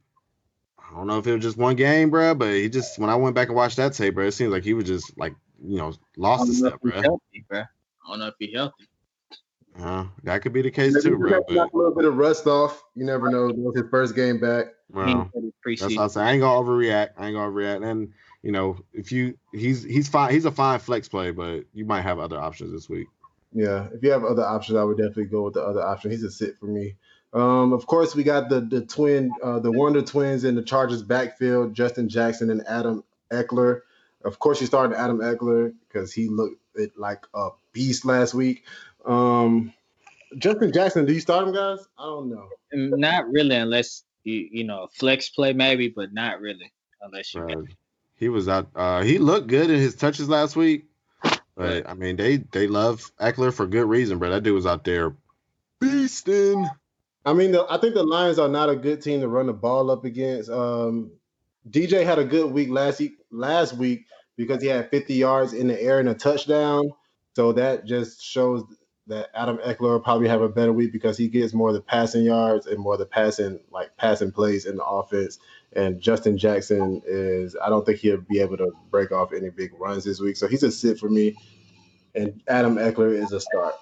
[0.79, 3.15] I don't know if it was just one game, bro, but he just when I
[3.15, 5.77] went back and watched that tape, bro, it seems like he was just like you
[5.77, 7.01] know lost a step, bro.
[7.01, 7.61] Healthy, bro.
[7.61, 8.87] I don't know if he's healthy.
[9.79, 11.41] Uh, that could be the case too, bro.
[11.47, 11.55] But...
[11.55, 12.83] a little bit of rust off.
[12.95, 13.49] You never know.
[13.49, 14.67] It was his first game back.
[14.89, 15.29] Well,
[15.65, 16.21] that's what I say.
[16.21, 17.09] I ain't gonna overreact.
[17.17, 17.89] I ain't gonna overreact.
[17.89, 20.31] And you know, if you he's he's fine.
[20.31, 23.07] He's a fine flex play, but you might have other options this week.
[23.53, 26.11] Yeah, if you have other options, I would definitely go with the other option.
[26.11, 26.95] He's a sit for me.
[27.33, 31.03] Um, of course, we got the the twin, uh, the Wonder Twins in the Chargers
[31.03, 33.81] backfield, Justin Jackson and Adam Ekeler.
[34.23, 36.61] Of course, you started Adam Ekeler because he looked
[36.97, 38.65] like a beast last week.
[39.05, 39.73] Um,
[40.37, 41.79] Justin Jackson, do you start him, guys?
[41.97, 42.49] I don't know.
[42.73, 46.71] Not really, unless you you know flex play maybe, but not really
[47.01, 47.41] unless you.
[47.41, 47.57] Right.
[48.15, 48.69] He was out.
[48.75, 50.85] Uh, he looked good in his touches last week.
[51.57, 54.29] But I mean, they they love Ekeler for good reason, bro.
[54.29, 55.15] That dude was out there
[55.81, 56.69] beasting.
[57.25, 59.53] I mean, the, I think the Lions are not a good team to run the
[59.53, 60.49] ball up against.
[60.49, 61.11] Um,
[61.69, 64.05] DJ had a good week last week, last week
[64.37, 66.91] because he had 50 yards in the air and a touchdown.
[67.35, 68.63] So that just shows
[69.07, 71.81] that Adam Ekeler will probably have a better week because he gets more of the
[71.81, 75.39] passing yards and more of the passing like passing plays in the offense.
[75.73, 79.71] And Justin Jackson is I don't think he'll be able to break off any big
[79.79, 80.37] runs this week.
[80.37, 81.35] So he's a sit for me.
[82.15, 83.75] And Adam Ekeler is a start.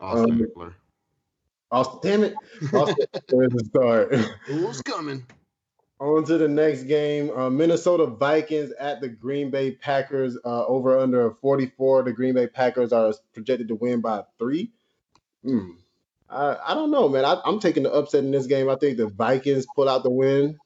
[0.00, 0.74] Austin um, Ekeler.
[1.70, 2.34] Austin, damn it.
[2.72, 4.14] Austin Ekeler is a start.
[4.46, 5.24] Who's coming?
[5.98, 7.30] On to the next game.
[7.30, 10.36] Uh, Minnesota Vikings at the Green Bay Packers.
[10.44, 12.02] Uh, over under 44.
[12.02, 14.72] The Green Bay Packers are projected to win by three.
[15.42, 15.70] Hmm.
[16.28, 17.24] I, I don't know, man.
[17.24, 18.68] I, am taking the upset in this game.
[18.68, 20.58] I think the Vikings pull out the win.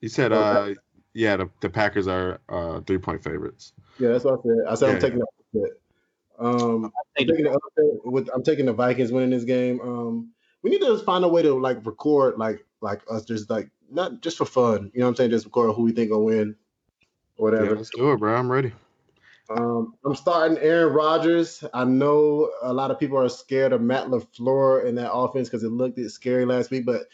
[0.00, 0.74] You said, uh,
[1.12, 3.72] yeah, the, the Packers are uh, three point favorites.
[3.98, 4.56] Yeah, that's what I said.
[4.68, 5.26] I said yeah, I'm taking the
[5.60, 5.76] upset.
[6.38, 9.80] Um, I'm taking the upset with I'm taking the Vikings winning this game.
[9.80, 10.30] Um,
[10.62, 13.70] we need to just find a way to like record like like us just like
[13.90, 14.90] not just for fun.
[14.94, 15.30] You know what I'm saying?
[15.30, 16.56] Just record who we think will win,
[17.36, 17.66] whatever.
[17.66, 18.34] Yeah, let's do it, bro.
[18.34, 18.72] I'm ready.
[19.50, 21.64] Um, I'm starting Aaron Rodgers.
[21.74, 25.64] I know a lot of people are scared of Matt LaFleur in that offense because
[25.64, 27.08] it looked scary last week, but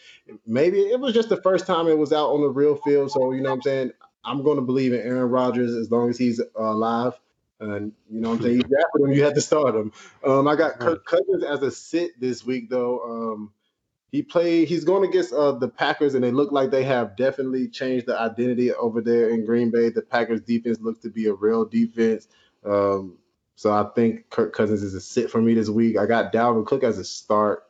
[0.45, 3.11] maybe it was just the first time it was out on the real field.
[3.11, 3.91] So, you know what I'm saying?
[4.23, 7.13] I'm going to believe in Aaron Rodgers as long as he's uh, alive.
[7.59, 8.55] And you know what I'm saying?
[8.57, 9.91] You drafted him, you had to start him.
[10.23, 13.01] Um, I got Kirk Cousins as a sit this week, though.
[13.33, 13.53] Um,
[14.11, 14.67] he played.
[14.67, 18.19] He's going against uh, the Packers, and they look like they have definitely changed the
[18.19, 19.89] identity over there in Green Bay.
[19.89, 22.27] The Packers defense looks to be a real defense.
[22.65, 23.17] Um,
[23.55, 25.97] so I think Kirk Cousins is a sit for me this week.
[25.97, 27.63] I got Dalvin Cook as a start.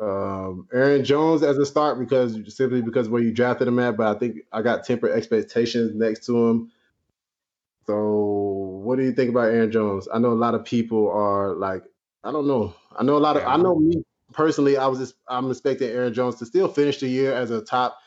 [0.00, 4.14] Um, Aaron Jones as a start because simply because where you drafted him at, but
[4.14, 6.72] I think I got tempered expectations next to him.
[7.86, 10.08] So what do you think about Aaron Jones?
[10.12, 11.82] I know a lot of people are like,
[12.22, 12.74] I don't know.
[12.96, 16.14] I know a lot of I know me personally, I was just I'm expecting Aaron
[16.14, 17.98] Jones to still finish the year as a top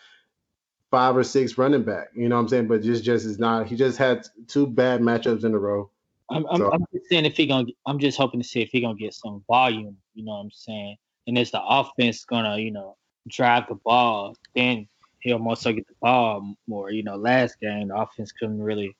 [0.93, 2.09] five or six running back.
[2.13, 2.67] You know what I'm saying?
[2.67, 3.67] But just just is not.
[3.67, 5.89] He just had two bad matchups in a row.
[6.29, 6.71] I'm, I'm, so.
[6.71, 7.67] I'm just saying if he gonna.
[7.85, 9.97] I'm just hoping to see if he gonna get some volume.
[10.13, 10.97] You know what I'm saying?
[11.27, 12.95] And if the offense gonna you know
[13.27, 14.87] drive the ball, then
[15.19, 16.91] he'll most likely get the ball more.
[16.91, 18.95] You know, last game the offense couldn't really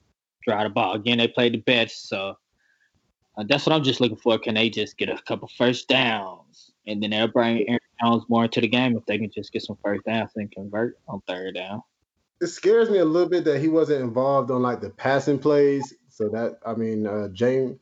[0.46, 0.94] drive the ball.
[0.94, 2.38] Again, they played the best, so
[3.38, 4.38] uh, that's what I'm just looking for.
[4.40, 6.73] Can they just get a couple first downs?
[6.88, 9.64] And then they'll bring Aaron Jones more into the game if they can just get
[9.64, 11.82] some first downs and convert on third down.
[12.42, 15.94] It scares me a little bit that he wasn't involved on like the passing plays.
[16.10, 17.78] So that I mean, uh, James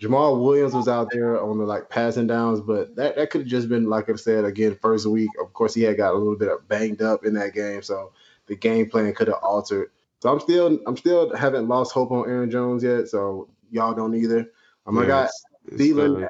[0.00, 3.48] Jamaal Williams was out there on the like passing downs, but that, that could have
[3.48, 5.30] just been like I said again first week.
[5.40, 8.12] Of course, he had got a little bit banged up in that game, so
[8.46, 9.90] the game plan could have altered.
[10.20, 13.08] So I'm still I'm still haven't lost hope on Aaron Jones yet.
[13.08, 14.50] So y'all don't either.
[14.86, 15.30] Um, yeah, I got
[15.72, 16.28] Thielen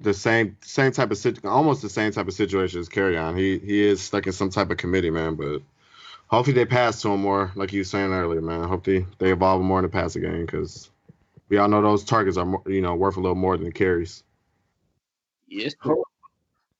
[0.00, 3.38] the same same type of situation, almost the same type of situation as Kerryon.
[3.38, 5.34] He he is stuck in some type of committee, man.
[5.34, 5.62] But
[6.26, 8.68] hopefully they pass to him more, like you were saying earlier, man.
[8.68, 10.90] Hopefully they evolve more in the passing game because
[11.48, 14.22] we all know those targets are more, you know worth a little more than carries.
[15.48, 15.74] Yes.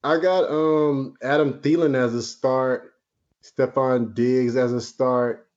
[0.03, 2.95] I got um Adam Thielen as a start,
[3.43, 5.49] Stefon Diggs as a start,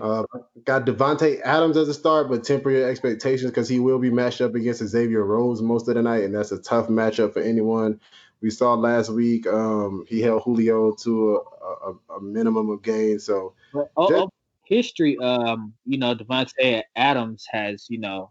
[0.00, 0.24] uh,
[0.64, 4.40] got Davante Adams as a start, but temper your expectations because he will be matched
[4.40, 8.00] up against Xavier Rhodes most of the night, and that's a tough matchup for anyone.
[8.40, 13.24] We saw last week um, he held Julio to a, a, a minimum of gains.
[13.24, 14.30] So well, oh, just, oh,
[14.64, 18.30] history, um, you know, Davante Adams has, you know,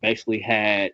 [0.00, 0.92] basically had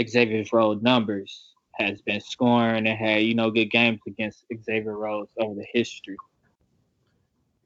[0.00, 5.30] Xavier Rhodes numbers, has been scoring and had, you know, good games against Xavier Rhodes
[5.38, 6.16] over the history.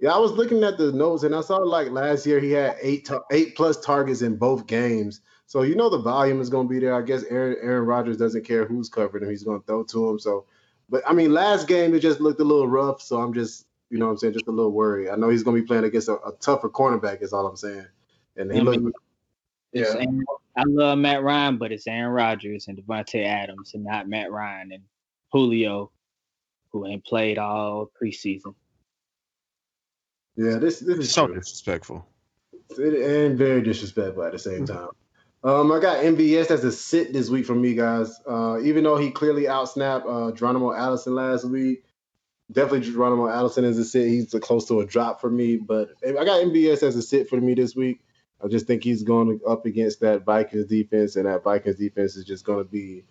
[0.00, 2.76] Yeah, I was looking at the notes and I saw like last year he had
[2.80, 5.20] eight eight plus targets in both games.
[5.46, 6.94] So you know the volume is going to be there.
[6.94, 10.10] I guess Aaron Aaron Rodgers doesn't care who's covering him; he's going to throw to
[10.10, 10.18] him.
[10.18, 10.44] So,
[10.88, 13.02] but I mean, last game it just looked a little rough.
[13.02, 15.08] So I'm just you know what I'm saying just a little worried.
[15.08, 17.22] I know he's going to be playing against a, a tougher cornerback.
[17.22, 17.86] Is all I'm saying.
[18.36, 18.96] And he I looked.
[19.72, 19.86] yeah.
[19.94, 20.24] Aaron,
[20.56, 24.72] I love Matt Ryan, but it's Aaron Rodgers and Davante Adams, and not Matt Ryan
[24.72, 24.82] and
[25.32, 25.90] Julio,
[26.70, 28.54] who ain't played all preseason.
[30.38, 31.34] Yeah, this this is so true.
[31.34, 32.06] disrespectful.
[32.78, 34.72] and very disrespectful at the same mm-hmm.
[34.72, 34.88] time.
[35.42, 38.20] Um, I got MVS as a sit this week for me, guys.
[38.24, 41.82] Uh, even though he clearly outsnapped uh, Geronimo Allison last week,
[42.52, 44.06] definitely Geronimo Allison as a sit.
[44.06, 47.40] He's close to a drop for me, but I got MVS as a sit for
[47.40, 48.00] me this week.
[48.42, 52.24] I just think he's going up against that Vikings defense, and that Vikings defense is
[52.24, 53.02] just going to be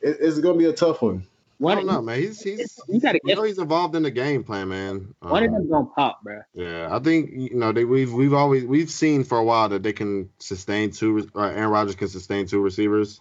[0.00, 1.26] it, it's going to be a tough one.
[1.68, 2.18] I don't know, man.
[2.20, 5.14] He's he's you gotta you know he's involved in the game plan, man.
[5.20, 6.40] one of Um, them gonna pop, bro.
[6.54, 9.82] Yeah, I think you know they we've we've always we've seen for a while that
[9.82, 11.12] they can sustain two.
[11.12, 13.20] re- Uh, Aaron Rodgers can sustain two receivers,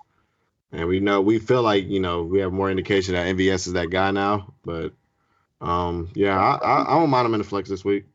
[0.72, 3.74] and we know we feel like you know we have more indication that MVS is
[3.74, 4.54] that guy now.
[4.66, 4.94] But
[5.62, 8.06] um, yeah, I I, I don't mind him in the flex this week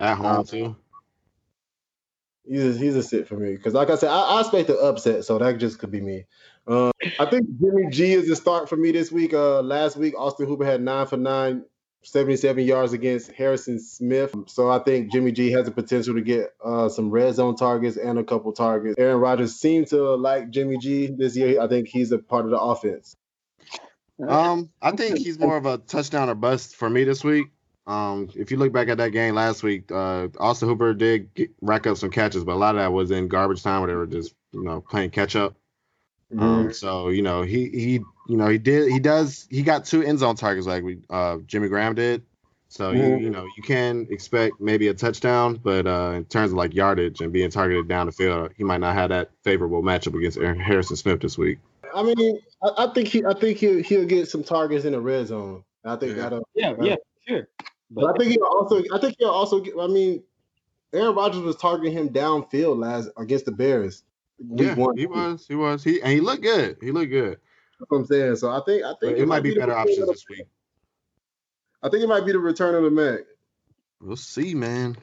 [0.00, 0.76] at home Um, too.
[2.46, 4.76] He's a, he's a sit for me because, like I said, I, I expect the
[4.76, 6.26] upset, so that just could be me.
[6.66, 9.34] Uh, I think Jimmy G is the start for me this week.
[9.34, 11.64] Uh, last week, Austin Hooper had nine for nine,
[12.04, 14.34] 77 yards against Harrison Smith.
[14.46, 17.96] So I think Jimmy G has the potential to get uh, some red zone targets
[17.96, 18.94] and a couple targets.
[18.98, 21.60] Aaron Rodgers seemed to like Jimmy G this year.
[21.60, 23.14] I think he's a part of the offense.
[24.26, 27.48] Um, I think he's more of a touchdown or bust for me this week.
[27.86, 31.50] Um, if you look back at that game last week, uh, Austin Hooper did get,
[31.60, 33.96] rack up some catches, but a lot of that was in garbage time where they
[33.96, 35.56] were just you know playing catch up.
[36.36, 37.92] Um, so you know he he
[38.28, 41.38] you know he did he does he got two end zone targets like we uh
[41.46, 42.22] Jimmy Graham did.
[42.68, 43.20] So you Mhm.
[43.22, 47.20] you know you can expect maybe a touchdown, but uh in terms of like yardage
[47.20, 50.58] and being targeted down the field, he might not have that favorable matchup against Aaron
[50.58, 51.58] Harrison Smith this week.
[51.94, 55.00] I mean, I, I think he, I think he'll, he'll get some targets in the
[55.00, 55.62] red zone.
[55.84, 56.22] I think Yeah.
[56.24, 56.48] that'll.
[56.54, 56.96] Yeah, yeah,
[57.28, 57.48] sure.
[57.90, 58.82] But I think he'll also.
[58.92, 59.60] I think he'll also.
[59.60, 60.24] Get, I mean,
[60.92, 64.02] Aaron Rodgers was targeting him downfield last against the Bears.
[64.38, 64.96] Week Yeah, one.
[64.96, 66.76] he was, he was, he and he looked good.
[66.80, 67.38] He looked good.
[67.78, 68.36] That's what I'm saying.
[68.36, 70.46] So I think I think it might be the better options this week.
[71.82, 73.20] I think it might be the return of the Mac.
[74.00, 74.96] We'll see, man.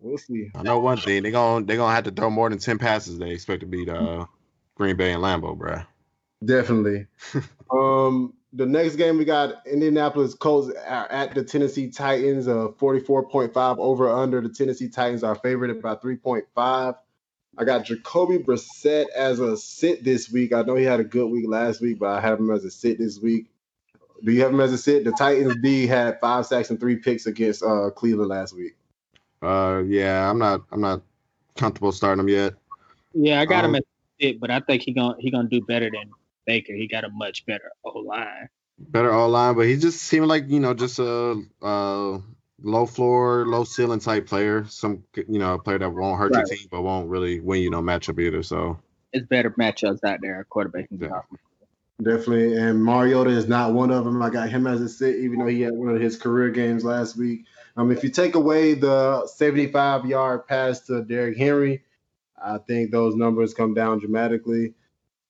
[0.00, 0.50] We'll see.
[0.54, 1.22] I know one thing.
[1.22, 3.18] They're gonna they're gonna have to throw more than ten passes.
[3.18, 4.26] They expect to beat uh
[4.74, 5.86] Green Bay and Lambeau, bruh.
[6.44, 7.06] Definitely.
[7.70, 12.46] um, the next game we got Indianapolis Colts are at the Tennessee Titans.
[12.46, 14.40] Uh, 44.5 over under.
[14.40, 16.96] The Tennessee Titans are favored by 3.5.
[17.58, 20.52] I got Jacoby Brissett as a sit this week.
[20.52, 22.70] I know he had a good week last week, but I have him as a
[22.70, 23.46] sit this week.
[24.24, 25.04] Do you have him as a sit?
[25.04, 28.76] The Titans D had five sacks and three picks against uh, Cleveland last week.
[29.42, 31.02] Uh, yeah, I'm not I'm not
[31.56, 32.54] comfortable starting him yet.
[33.12, 33.84] Yeah, I got Um, him at
[34.20, 36.10] sit, but I think he gonna he gonna do better than
[36.46, 36.74] Baker.
[36.74, 38.48] He got a much better O line.
[38.78, 42.18] Better all line, but he just seemed like you know just a uh
[42.62, 44.64] low floor, low ceiling type player.
[44.68, 46.46] Some you know a player that won't hurt Right.
[46.48, 48.42] your team, but won't really win you no matchup either.
[48.42, 48.78] So
[49.12, 50.44] It's better matchups out there.
[50.50, 51.20] Quarterback can Yeah.
[52.00, 52.56] Definitely.
[52.56, 54.22] And Mariota is not one of them.
[54.22, 56.84] I got him as a sit, even though he had one of his career games
[56.84, 57.44] last week.
[57.76, 61.82] Um, if you take away the 75 yard pass to Derrick Henry,
[62.40, 64.74] I think those numbers come down dramatically.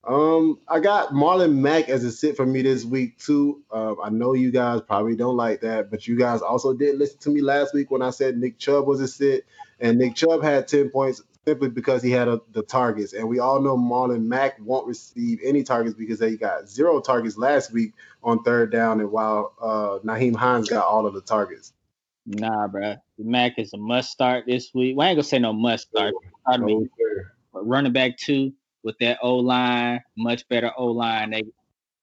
[0.05, 3.62] Um, I got Marlon Mack as a sit for me this week too.
[3.70, 7.18] Um, I know you guys probably don't like that, but you guys also did listen
[7.20, 9.44] to me last week when I said Nick Chubb was a sit,
[9.80, 13.12] and Nick Chubb had 10 points simply because he had a, the targets.
[13.12, 17.36] And we all know Marlon Mack won't receive any targets because they got zero targets
[17.36, 17.92] last week
[18.22, 21.72] on third down, and while uh, Nyheim Hines got all of the targets.
[22.26, 22.96] Nah, bro.
[23.18, 24.96] Mack is a must start this week.
[24.96, 26.14] Well, I ain't gonna say no must start.
[26.46, 26.88] I mean,
[27.53, 31.30] but running back two with that O line, much better O line.
[31.30, 31.42] They,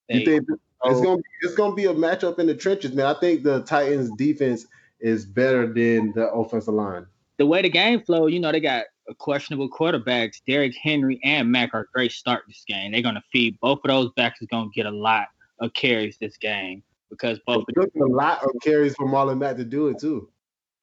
[0.10, 2.94] they You think it's oh, gonna be, it's gonna be a matchup in the trenches,
[2.94, 3.06] man.
[3.08, 4.66] I think the Titans defense
[5.00, 7.06] is better than the offensive line.
[7.38, 8.86] the way the game flow, you know, they got
[9.18, 10.42] questionable quarterbacks.
[10.48, 12.92] Derrick Henry and Mack are great start this game.
[12.92, 15.28] They're gonna feed both of those backs is gonna get a lot
[15.60, 17.66] of carries this game because both.
[17.70, 20.30] It took a lot of carries for Marlon Mack to do it too.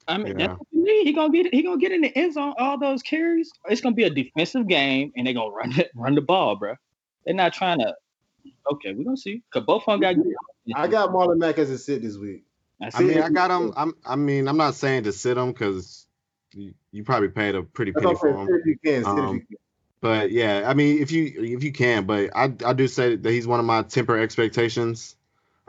[0.08, 0.46] I mean, Yeah.
[0.48, 1.06] that's what you need.
[1.06, 3.50] He gonna get he gonna get in the end zone all those carries.
[3.68, 6.74] It's gonna be a defensive game, and they're gonna run it, run the ball, bro.
[7.24, 7.94] They're not trying to.
[8.72, 9.42] Okay, we're gonna see.
[9.52, 10.14] Cause both of them got.
[10.22, 10.34] good-
[10.74, 12.44] I got Marlon Mack as a sit this week.
[12.80, 13.04] I I see.
[13.04, 13.72] mean, I got him.
[13.76, 13.94] I'm.
[14.04, 16.06] I mean, I'm not saying to sit him because
[16.54, 18.46] you, you probably paid a pretty That's penny for him.
[18.46, 19.56] Sit if you can, sit if Um, you can.
[20.00, 23.30] But yeah, I mean, if you if you can, but I I do say that
[23.30, 25.14] he's one of my temper expectations,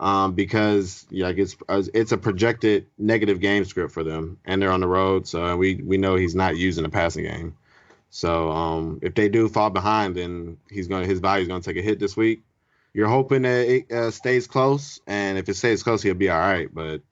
[0.00, 4.72] um, because yeah, like it's it's a projected negative game script for them, and they're
[4.72, 7.56] on the road, so we we know he's not using the passing game.
[8.10, 11.82] So um, if they do fall behind, then he's gonna his value's gonna take a
[11.82, 12.42] hit this week.
[12.92, 16.38] You're hoping that it uh, stays close, and if it stays close, he'll be all
[16.38, 16.72] right.
[16.72, 17.02] But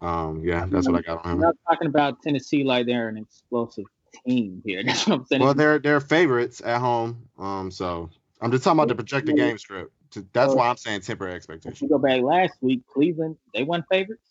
[0.00, 1.40] um, yeah, that's what I got on I'm him.
[1.40, 3.84] not talking about Tennessee like they're an explosive
[4.26, 4.82] team here.
[4.86, 5.42] That's what I'm saying.
[5.42, 7.28] Well, they're they're favorites at home.
[7.38, 8.10] Um, so
[8.40, 9.92] I'm just talking about the projected game script.
[10.12, 11.80] To- That's why I'm saying temper if expectations.
[11.82, 14.28] you go back last week, Cleveland they won favorites.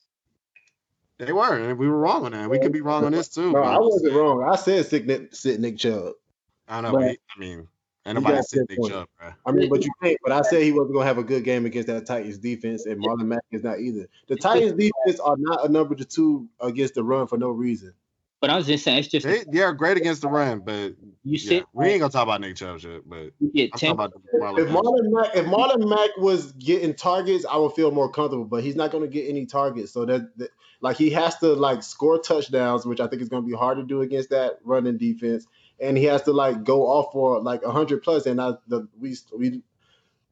[1.17, 2.49] They were, and we were wrong on that.
[2.49, 3.51] We could be wrong on this too.
[3.51, 4.15] No, I wasn't saying.
[4.17, 4.43] wrong.
[4.43, 6.13] I said sit Nick, sit Nick Chubb.
[6.67, 7.67] I know, But- but he, I mean,
[8.07, 8.89] ain't nobody got said 10 Big.
[8.91, 9.29] Chubb, bro.
[9.45, 10.17] I mean, but you can't.
[10.23, 13.03] But I said he wasn't gonna have a good game against that Titans defense, and
[13.03, 14.07] Marlon Mack is not either.
[14.27, 17.93] The Titans defense are not a number two against the run for no reason.
[18.41, 21.37] But I was just saying, it's just they, they're great against the run, but you
[21.37, 21.57] sit.
[21.57, 23.07] yeah, we ain't gonna talk about Nick Chubb shit.
[23.07, 23.95] But You get I'm ten.
[23.95, 27.91] talking about Marlon If Marlon Mack, if Marlon Mack was getting targets, I would feel
[27.91, 28.45] more comfortable.
[28.45, 30.49] But he's not going to get any targets, so that, that
[30.81, 33.77] like he has to like score touchdowns, which I think is going to be hard
[33.77, 35.45] to do against that running defense.
[35.79, 38.25] And he has to like go off for like hundred plus.
[38.25, 39.61] And I the we we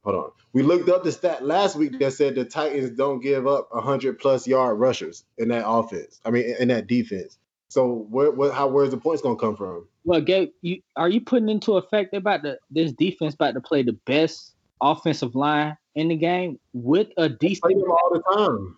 [0.03, 3.45] hold on, we looked up the stat last week that said the Titans don't give
[3.45, 6.19] up hundred plus yard rushers in that offense.
[6.25, 7.37] I mean, in that defense.
[7.69, 9.87] So where, where how where's the points going to come from?
[10.03, 13.61] Well, Gabe, you are you putting into effect they're about to this defense about to
[13.61, 18.77] play the best offensive line in the game with a Play them all the time.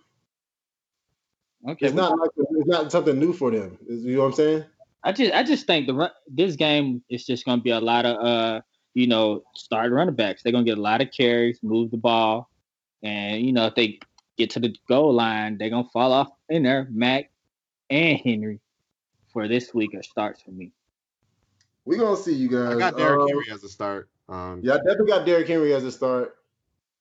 [1.70, 3.78] Okay, It's not like it's not something new for them.
[3.86, 4.64] Is- You know what I'm saying?
[5.04, 7.80] I just I just think the run, this game is just going to be a
[7.80, 8.60] lot of uh
[8.94, 10.42] you know starting running backs.
[10.42, 12.50] They're going to get a lot of carries, move the ball,
[13.02, 14.00] and you know if they
[14.36, 16.88] get to the goal line, they're going to fall off in there.
[16.90, 17.30] Mack
[17.90, 18.60] and Henry
[19.32, 20.70] for this week are starts for me.
[21.84, 22.76] We're gonna see you guys.
[22.76, 24.08] I got Derrick Um, Henry as a start.
[24.28, 26.36] Um, Yeah, I definitely got Derrick Henry as a start.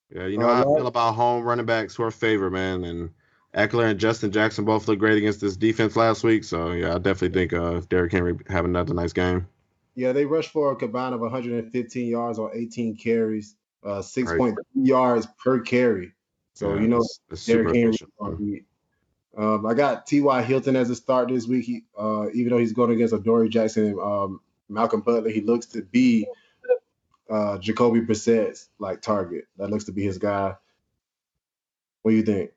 [0.10, 2.84] Yeah, you know Uh, how I feel about home running backs who are favored, man.
[2.84, 3.12] And
[3.54, 6.44] Ekeler and Justin Jackson both looked great against this defense last week.
[6.44, 9.48] So yeah, I definitely think uh Derrick Henry having another nice game.
[9.96, 15.28] Yeah, they rushed for a combined of 115 yards on 18 carries, uh, 6.3 yards
[15.44, 16.14] per carry.
[16.54, 18.66] So Yeah, you know, it's, it's super Derrick Henry.
[19.38, 19.48] Efficient.
[19.48, 19.66] on beat.
[19.66, 20.42] Um, I got T.Y.
[20.44, 21.66] Hilton as a start this week.
[21.66, 25.68] He, uh, even though he's going against Adoree' Jackson and um, Malcolm Butler, he looks
[25.68, 26.28] to be
[27.30, 29.48] uh, Jacoby Brissett's like target.
[29.58, 30.56] That looks to be his guy.
[32.02, 32.52] What do you think?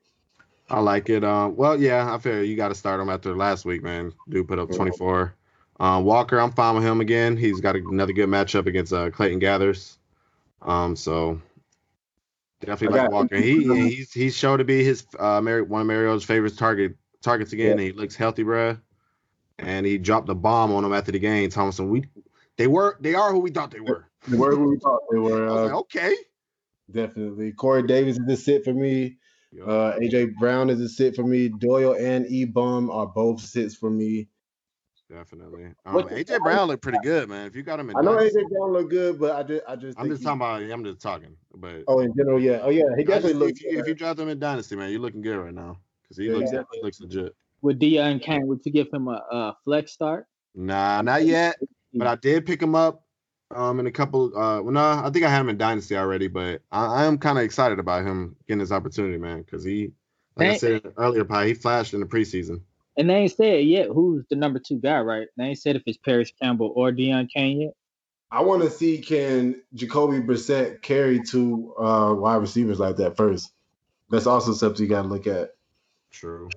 [0.70, 1.24] I like it.
[1.24, 4.12] Um, well, yeah, I feel you got to start him after last week, man.
[4.28, 5.34] Dude put up 24.
[5.78, 7.36] Um, Walker, I'm fine with him again.
[7.36, 9.96] He's got another good matchup against uh, Clayton Geathers.
[10.62, 11.40] Um, so
[12.64, 13.36] definitely like Walker.
[13.36, 17.72] He he's he's to be his uh Mary, one of Mario's favorite target targets again.
[17.72, 18.80] And he looks healthy, bruh.
[19.58, 21.48] And he dropped the bomb on him after the game.
[21.50, 22.04] Thomason, we
[22.56, 24.08] they were they are who we thought they were.
[24.28, 25.48] They were who we thought they were.
[25.48, 26.16] I was Uh, like, okay.
[26.90, 27.52] Definitely.
[27.52, 29.16] Corey Davis is a sit for me.
[29.52, 29.64] Yeah.
[29.64, 31.48] Uh, AJ Brown is a sit for me.
[31.48, 34.28] Doyle and E Bum are both sits for me.
[35.10, 35.66] Definitely.
[35.84, 37.46] Um, What- AJ Brown looked pretty good, man.
[37.46, 39.62] If you got him in I know Dynasty- AJ Brown look good, but I just
[39.68, 41.36] I just I'm just he- talking about I'm just talking.
[41.54, 42.60] But Oh, in general, yeah.
[42.62, 44.38] Oh yeah, he I just definitely think looks if you, if you draft him in
[44.38, 45.78] Dynasty, man, you're looking good right now.
[46.02, 46.78] Because he Yeah, looks exactly.
[46.78, 47.34] he looks legit.
[47.60, 50.26] With Deon Cain, would you give him a, a flex start?
[50.54, 51.56] Nah, not yet.
[51.92, 53.02] But I did pick him up
[53.54, 56.28] um in a couple uh well no, I think I had him in Dynasty already,
[56.28, 59.92] but I, I am kind of excited about him getting this opportunity, man, because he
[60.36, 62.62] like I said earlier, Pi, he flashed in the preseason.
[62.96, 65.28] And they ain't said yet who's the number two guy, right?
[65.36, 67.74] They ain't said if it's Parris Campbell or Deon Cain yet.
[68.30, 73.52] I want to see can Jacoby Brissett carry two uh, wide receivers like that first.
[74.10, 75.50] That's also something you got to look at.
[76.10, 76.48] True.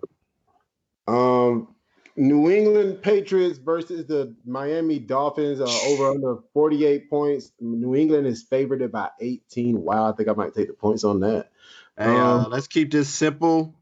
[1.08, 1.76] Um,
[2.16, 7.52] New England Patriots versus the Miami Dolphins uh, over under 48 points.
[7.60, 9.80] New England is favored by 18.
[9.80, 11.52] Wow, I think I might take the points on that.
[11.96, 13.76] Hey, uh, Um, let's keep this simple.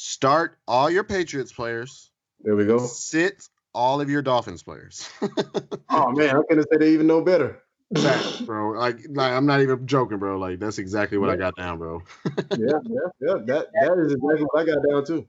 [0.00, 2.12] Start all your Patriots players.
[2.44, 2.78] There we go.
[2.78, 5.08] Sit all of your Dolphins players.
[5.90, 7.62] Oh man, I'm gonna say they even know better.
[8.44, 8.78] Bro.
[8.78, 10.38] Like, like I'm not even joking, bro.
[10.38, 12.02] Like that's exactly what I got down, bro.
[12.26, 13.34] yeah, yeah, yeah.
[13.46, 15.26] That that is exactly what I got down too.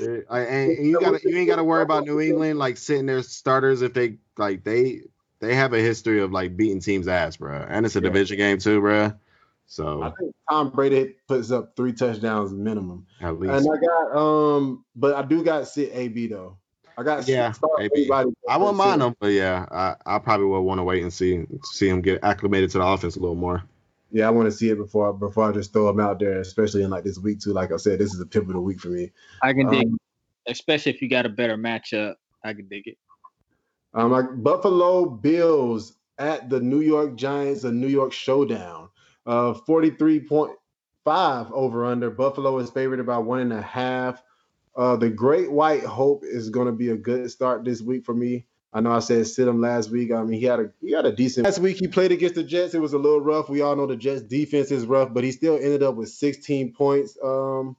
[0.00, 3.06] It- I, and you got you ain't got to worry about New England like sitting
[3.06, 5.02] their starters if they like they
[5.40, 7.64] they have a history of like beating teams ass, bro.
[7.68, 8.04] And it's a Yeah.
[8.08, 9.12] division game too, bro.
[9.78, 13.06] I think Tom Brady puts up three touchdowns minimum.
[13.20, 16.58] at least And I got um, but I do got sit AB though.
[16.96, 18.10] I got Yeah, start AB.
[18.48, 19.06] I won't mind sit.
[19.08, 22.22] him, but yeah, I I probably will want to wait and see see him get
[22.22, 23.64] acclimated to the offense a little more.
[24.12, 26.82] Yeah, I want to see it before before I just throw him out there, especially
[26.84, 27.52] in like this week too.
[27.52, 29.10] Like I said, this is a pivotal week for me.
[29.42, 29.98] I can dig, Um,
[30.46, 32.14] especially if you got a better matchup.
[32.44, 32.98] I can dig it.
[33.94, 38.88] Um, like Buffalo Bills at the New York Giants, a New York showdown.
[39.26, 42.10] Uh, 43.5 over under.
[42.10, 44.22] Buffalo is favored about one and a half.
[44.76, 48.14] Uh, the Great White Hope is going to be a good start this week for
[48.14, 48.46] me.
[48.72, 50.10] I know I said sit him last week.
[50.10, 51.76] I mean, he had a he had a decent last week.
[51.76, 52.74] He played against the Jets.
[52.74, 53.48] It was a little rough.
[53.48, 56.72] We all know the Jets defense is rough, but he still ended up with 16
[56.72, 57.16] points.
[57.22, 57.76] Um,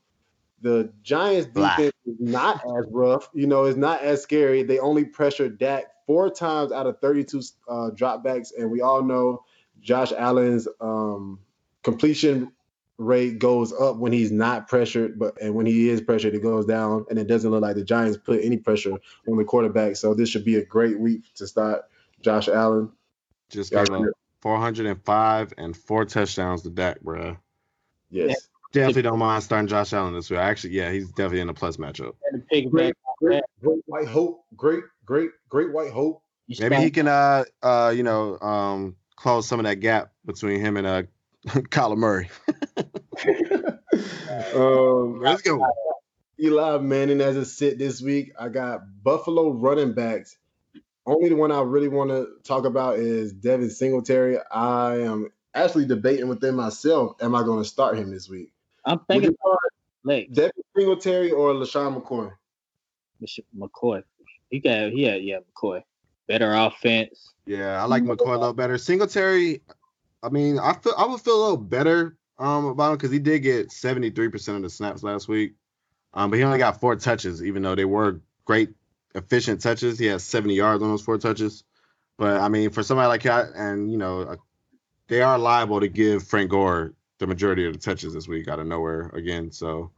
[0.62, 1.76] the Giants Blah.
[1.76, 3.30] defense is not as rough.
[3.34, 4.64] You know, it's not as scary.
[4.64, 9.44] They only pressured Dak four times out of 32 uh, dropbacks, and we all know
[9.86, 11.40] Josh Allen's um,
[11.84, 12.52] completion
[12.98, 16.66] rate goes up when he's not pressured, but and when he is pressured, it goes
[16.66, 17.06] down.
[17.10, 19.96] And it doesn't look like the Giants put any pressure on the quarterback.
[19.96, 21.84] So this should be a great week to start
[22.22, 22.92] Josh Allen.
[23.50, 24.06] Just Yeah, gave up
[24.42, 27.38] 405 and four touchdowns to Dak, bro.
[28.10, 28.50] Yes.
[28.72, 30.40] Definitely don't mind starting Josh Allen this week.
[30.40, 32.16] Actually, yeah, he's definitely in a plus matchup.
[32.32, 36.24] And to piggyback Great, great, great white hope, great, great, great white hope.
[36.60, 40.78] Maybe he can, uh, uh, you know, um, close some of that gap between him
[40.78, 41.04] and uh,
[41.48, 42.30] Kyler Murray.
[44.56, 45.66] um, Let's go.
[46.40, 48.34] Eli Manning as a sit this week.
[48.40, 50.38] I got Buffalo running backs.
[51.06, 54.40] Only the one I really want to talk about is Devin Singletary.
[54.52, 58.52] I am actually debating within myself, am I going to start him this week?
[58.86, 59.36] I'm thinking
[60.04, 60.34] late.
[60.34, 62.32] Devin Singletary or LeSean McCoy?
[63.58, 64.04] McCoy.
[64.50, 65.84] He got yeah, yeah, McCoy.
[66.28, 67.34] Better offense.
[67.46, 68.78] Yeah, I like McCoy a little better.
[68.78, 69.62] Singletary,
[70.24, 73.20] I mean, I feel I would feel a little better um about him because he
[73.20, 75.54] did get 73% of the snaps last week.
[76.14, 78.70] Um, but he only got four touches, even though they were great,
[79.14, 80.00] efficient touches.
[80.00, 81.64] He has 70 yards on those four touches.
[82.18, 84.38] But I mean, for somebody like that, and you know,
[85.08, 88.60] they are liable to give Frank Gore the majority of the touches this week out
[88.60, 89.52] of nowhere again.
[89.52, 89.92] So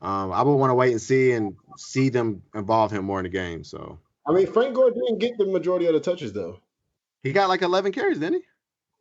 [0.00, 3.24] um, I would want to wait and see and see them involve him more in
[3.24, 3.64] the game.
[3.64, 6.60] So I mean, Frank Gore didn't get the majority of the touches though.
[7.22, 8.42] He got like 11 carries, didn't he?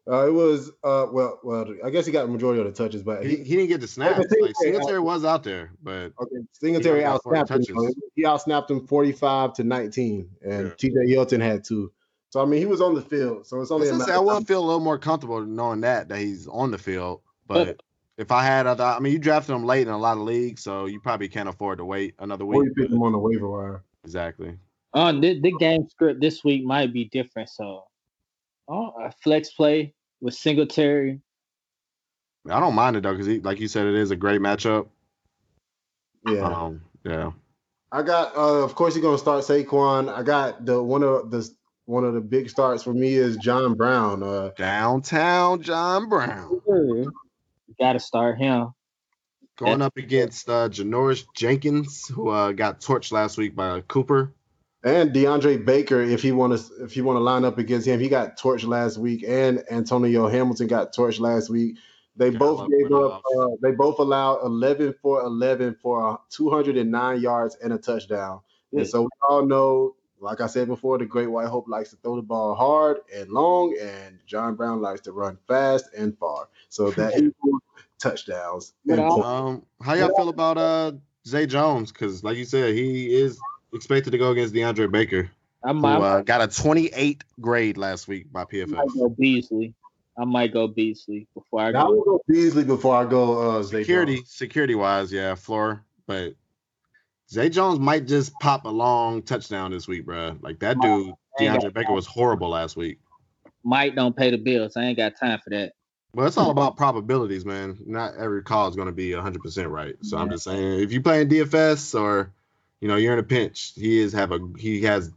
[0.08, 3.02] Uh, it was uh, well, well, I guess he got the majority of the touches,
[3.02, 4.24] but he, he didn't get the snaps.
[4.40, 7.94] Like Singletary was out there, but okay, Singletary out snapped him.
[8.16, 10.74] He out snapped him 45 to 19, and yeah.
[10.78, 10.96] T.J.
[11.08, 11.92] Yeldon had two.
[12.30, 13.48] So I mean, he was on the field.
[13.48, 13.90] So it's only.
[13.90, 16.78] I, say, I will feel a little more comfortable knowing that that he's on the
[16.78, 17.82] field, but.
[18.18, 20.64] if I had other, I mean, you drafted him late in a lot of leagues,
[20.64, 22.62] so you probably can't afford to wait another week.
[22.62, 23.84] Or you picked him on the waiver wire.
[24.06, 24.58] Exactly.
[24.96, 27.84] Uh, the, the game script this week might be different, so
[28.70, 31.20] oh, a flex play with Singletary.
[32.50, 34.88] I don't mind it though, because like you said, it is a great matchup.
[36.26, 36.40] Yeah.
[36.40, 37.32] Um, yeah.
[37.92, 40.10] I got, uh, of course, you're gonna start Saquon.
[40.14, 41.50] I got the one of the
[41.86, 44.24] one of the big starts for me is John Brown.
[44.24, 46.62] Uh, Downtown John Brown.
[46.68, 47.12] You
[47.78, 48.70] gotta start him.
[49.58, 54.34] Going up against uh, Janoris Jenkins, who uh, got torched last week by Cooper
[54.86, 58.00] and DeAndre Baker, if he want to, if you want to line up against him,
[58.00, 61.78] he got torched last week, and Antonio Hamilton got torched last week.
[62.16, 63.24] They yeah, both gave up.
[63.38, 68.42] Uh, they both allowed 11 for 11 for 209 yards and a touchdown.
[68.72, 68.82] Yeah.
[68.82, 71.96] And so we all know, like I said before, the Great White Hope likes to
[71.98, 76.48] throw the ball hard and long, and John Brown likes to run fast and far.
[76.70, 77.62] So that equals
[77.98, 78.74] touchdowns.
[78.88, 80.92] Um, how y'all feel about uh
[81.28, 81.92] Zay Jones?
[81.92, 83.40] Because like you said, he is
[83.76, 85.30] expected to go against DeAndre Baker.
[85.64, 88.74] I might, who, uh, got a 28 grade last week by PFF.
[88.74, 89.74] I might go Beasley.
[90.18, 91.80] I might go Beasley before I go.
[91.80, 93.60] I will go Beasley before I go.
[93.60, 95.84] Uh, security, security wise, yeah, floor.
[96.08, 96.36] But
[97.30, 100.38] Zay Jones might just pop a long touchdown this week, bro.
[100.42, 103.00] Like that dude, DeAndre Baker was horrible last week.
[103.64, 104.78] Mike don't pay the bills.
[104.78, 105.74] I ain't got time for that.
[106.14, 107.78] Well, it's all about probabilities, man.
[107.86, 109.96] Not every call is going to be 100% right.
[110.02, 110.22] So yeah.
[110.22, 112.32] I'm just saying, if you play in DFS or
[112.86, 113.72] you know, you're in a pinch.
[113.74, 115.12] He is have a he has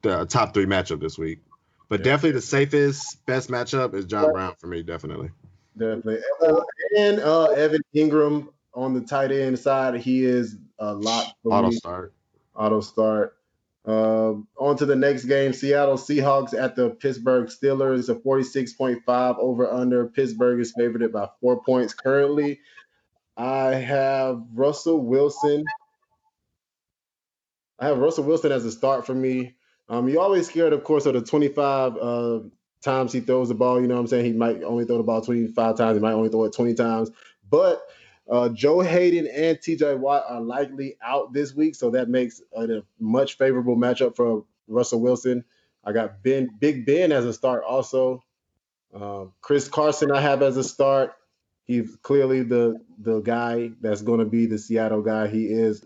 [0.00, 1.40] the top three matchup this week.
[1.90, 2.04] But yeah.
[2.04, 5.28] definitely the safest, best matchup is John Brown for me, definitely.
[5.76, 6.20] Definitely.
[6.96, 11.34] And uh, Evan Engram on the tight end side, he is a lot.
[11.44, 11.76] Auto me.
[11.76, 12.14] start.
[12.56, 13.36] Auto start.
[13.86, 18.08] Uh, on to the next game Seattle Seahawks at the Pittsburgh Steelers.
[18.08, 20.06] A 46.5 over under.
[20.06, 22.60] Pittsburgh is favored by four points currently.
[23.36, 25.66] I have Russell Wilson
[27.80, 29.54] I have Russell Wilson as a start for me.
[29.88, 32.40] Um, you're always scared, of course, of the 25 uh,
[32.82, 33.80] times he throws the ball.
[33.80, 34.26] You know what I'm saying?
[34.26, 35.96] He might only throw the ball 25 times.
[35.96, 37.10] He might only throw it 20 times.
[37.48, 37.82] But
[38.30, 42.82] uh, Joe Haden and TJ Watt are likely out this week, so that makes a
[43.00, 45.44] much favorable matchup for Russell Wilson.
[45.82, 48.22] I got Ben Big Ben as a start also.
[48.94, 51.14] Um, Chris Carson I have as a start.
[51.64, 55.26] He's clearly the the guy that's going to be the Seattle guy.
[55.28, 55.84] He is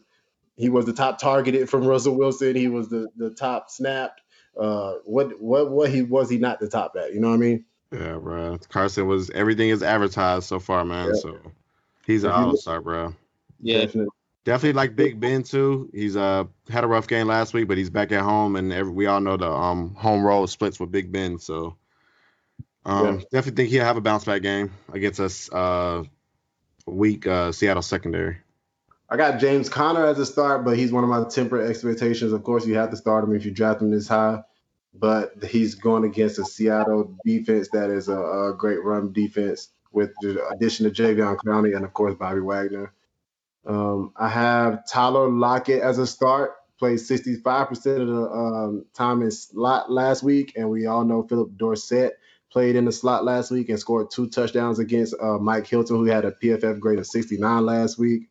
[0.57, 2.55] he was the top targeted from Russell Wilson.
[2.55, 4.21] He was the the top snapped.
[4.59, 7.13] Uh, what what what he was he not the top at?
[7.13, 7.65] You know what I mean?
[7.93, 8.59] Yeah, bro.
[8.69, 11.09] Carson was everything is advertised so far, man.
[11.09, 11.21] Yeah.
[11.21, 11.39] So
[12.07, 13.15] he's an all star, bro.
[13.61, 14.11] Yeah, definitely.
[14.45, 15.91] Definitely like Big Ben too.
[15.93, 18.93] He's uh had a rough game last week, but he's back at home, and every,
[18.93, 21.39] we all know the um home road splits with Big Ben.
[21.39, 21.77] So
[22.85, 23.25] um yeah.
[23.33, 26.05] definitely think he'll have a bounce back game against us uh
[26.87, 28.39] weak uh Seattle secondary.
[29.09, 32.33] I got James Conner as a start, but he's one of my temperate expectations.
[32.33, 34.41] Of course, you have to start him if you draft him this high,
[34.95, 40.13] but he's going against a Seattle defense that is a, a great run defense with
[40.21, 42.93] the addition of Jadeveon Clowney and of course Bobby Wagner.
[43.67, 46.53] Um, I have Tyler Lockett as a start.
[46.79, 51.57] Played 65% of the um, time in slot last week, and we all know Philip
[51.57, 52.19] Dorsett
[52.51, 56.05] played in the slot last week and scored two touchdowns against uh, Mike Hilton, who
[56.05, 58.29] had a PFF grade of 69 last week.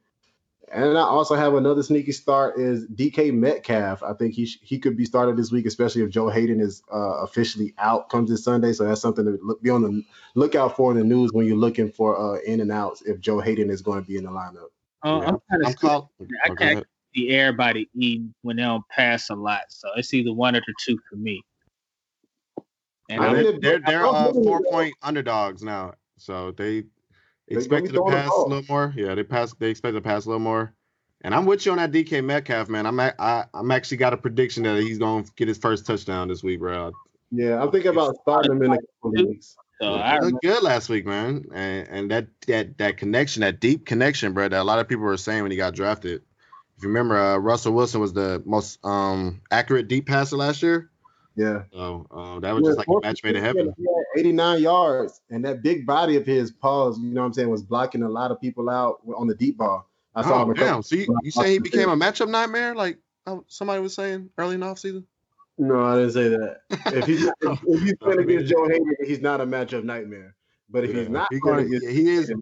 [0.73, 4.01] And I also have another sneaky start is DK Metcalf.
[4.01, 6.81] I think he sh- he could be started this week, especially if Joe Haden is
[6.91, 8.73] uh, officially out comes this Sunday.
[8.73, 10.03] So that's something to look, be on the
[10.33, 13.39] lookout for in the news when you're looking for uh, in and outs if Joe
[13.39, 14.69] Haden is going to be in the lineup.
[15.03, 15.27] Uh, yeah.
[15.27, 16.11] I'm kind of call-
[16.43, 20.55] I can't see everybody eating when they don't pass a lot, so it's either one
[20.55, 21.43] or the two for me.
[23.09, 26.85] And I mean, they're they're, they're uh, four point underdogs now, so they
[27.47, 28.93] expected to pass a little more.
[28.95, 29.53] Yeah, they pass.
[29.53, 30.73] They expect to pass a little more.
[31.21, 32.85] And I'm with you on that DK Metcalf, man.
[32.85, 36.43] I'm I, I'm actually got a prediction that he's gonna get his first touchdown this
[36.43, 36.91] week, bro.
[37.31, 39.55] Yeah, I'm thinking about starting him in a couple weeks.
[39.81, 43.85] So I looked good last week, man, and, and that that that connection, that deep
[43.85, 46.21] connection, bro, that a lot of people were saying when he got drafted.
[46.77, 50.89] If you remember, uh, Russell Wilson was the most um, accurate deep passer last year.
[51.35, 51.63] Yeah.
[51.73, 53.73] So uh, that was yeah, just like a match made in heaven.
[54.17, 57.63] 89 yards, and that big body of his paws, you know what I'm saying, was
[57.63, 59.89] blocking a lot of people out on the deep ball.
[60.15, 60.53] I saw oh, him.
[60.53, 60.83] Damn.
[60.83, 62.99] So you, you say he became a matchup nightmare, like
[63.47, 65.03] somebody was saying early in the offseason?
[65.57, 66.61] No, I didn't say that.
[66.87, 70.35] If he's if, if he's playing against Joe Haden, he's not a matchup nightmare.
[70.69, 72.33] But if yeah, he's not, he, against, he is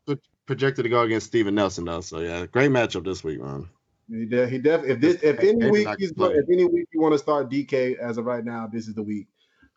[0.45, 2.01] projected to go against Steven Nelson though.
[2.01, 3.67] So yeah, great matchup this week, man.
[4.11, 7.13] He, de- he def- if this if any week he's if any week you want
[7.13, 9.27] to start DK as of right now, this is the week.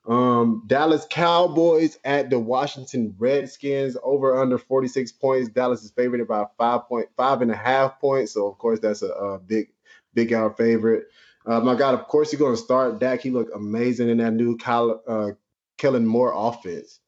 [0.06, 5.48] Um, Dallas Cowboys at the Washington Redskins over under 46 points.
[5.48, 8.32] Dallas is favored about five point five and a half points.
[8.32, 9.68] So of course that's a, a big
[10.14, 11.06] big out favorite.
[11.46, 12.98] Uh, my God, of course he's going to start.
[12.98, 15.30] Dak, he looked amazing in that new Kyle, uh,
[15.78, 17.00] Kellen Moore offense.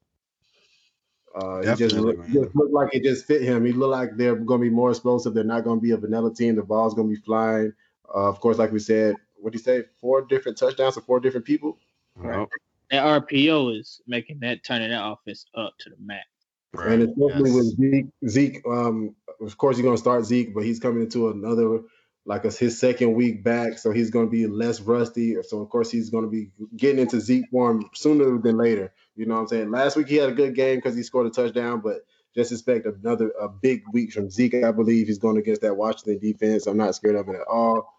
[1.37, 3.65] Uh, he just, look, just looked like it just fit him.
[3.67, 5.35] He looked like they're going to be more explosive.
[5.35, 6.57] They're not going to be a vanilla team.
[6.57, 7.75] The ball's going to be flying.
[8.09, 9.85] Uh, of course, like we said, what did he say?
[10.01, 11.79] Four different touchdowns for four different people.
[12.15, 12.49] Right.
[12.91, 16.27] That RPO is making that turning that offense up to the max.
[16.73, 16.93] Right.
[16.93, 17.55] And especially yes.
[17.55, 21.29] with Zeke, Zeke, um, of course, you're going to start Zeke, but he's coming into
[21.29, 21.81] another
[22.25, 25.37] like a, his second week back, so he's going to be less rusty.
[25.43, 28.93] So of course he's going to be getting into Zeke form sooner than later.
[29.17, 29.71] You know what I'm saying?
[29.71, 32.05] Last week he had a good game because he scored a touchdown, but
[32.35, 34.63] just expect another a big week from Zeke.
[34.63, 36.67] I believe he's going against that Washington defense.
[36.67, 37.95] I'm not scared of it at all.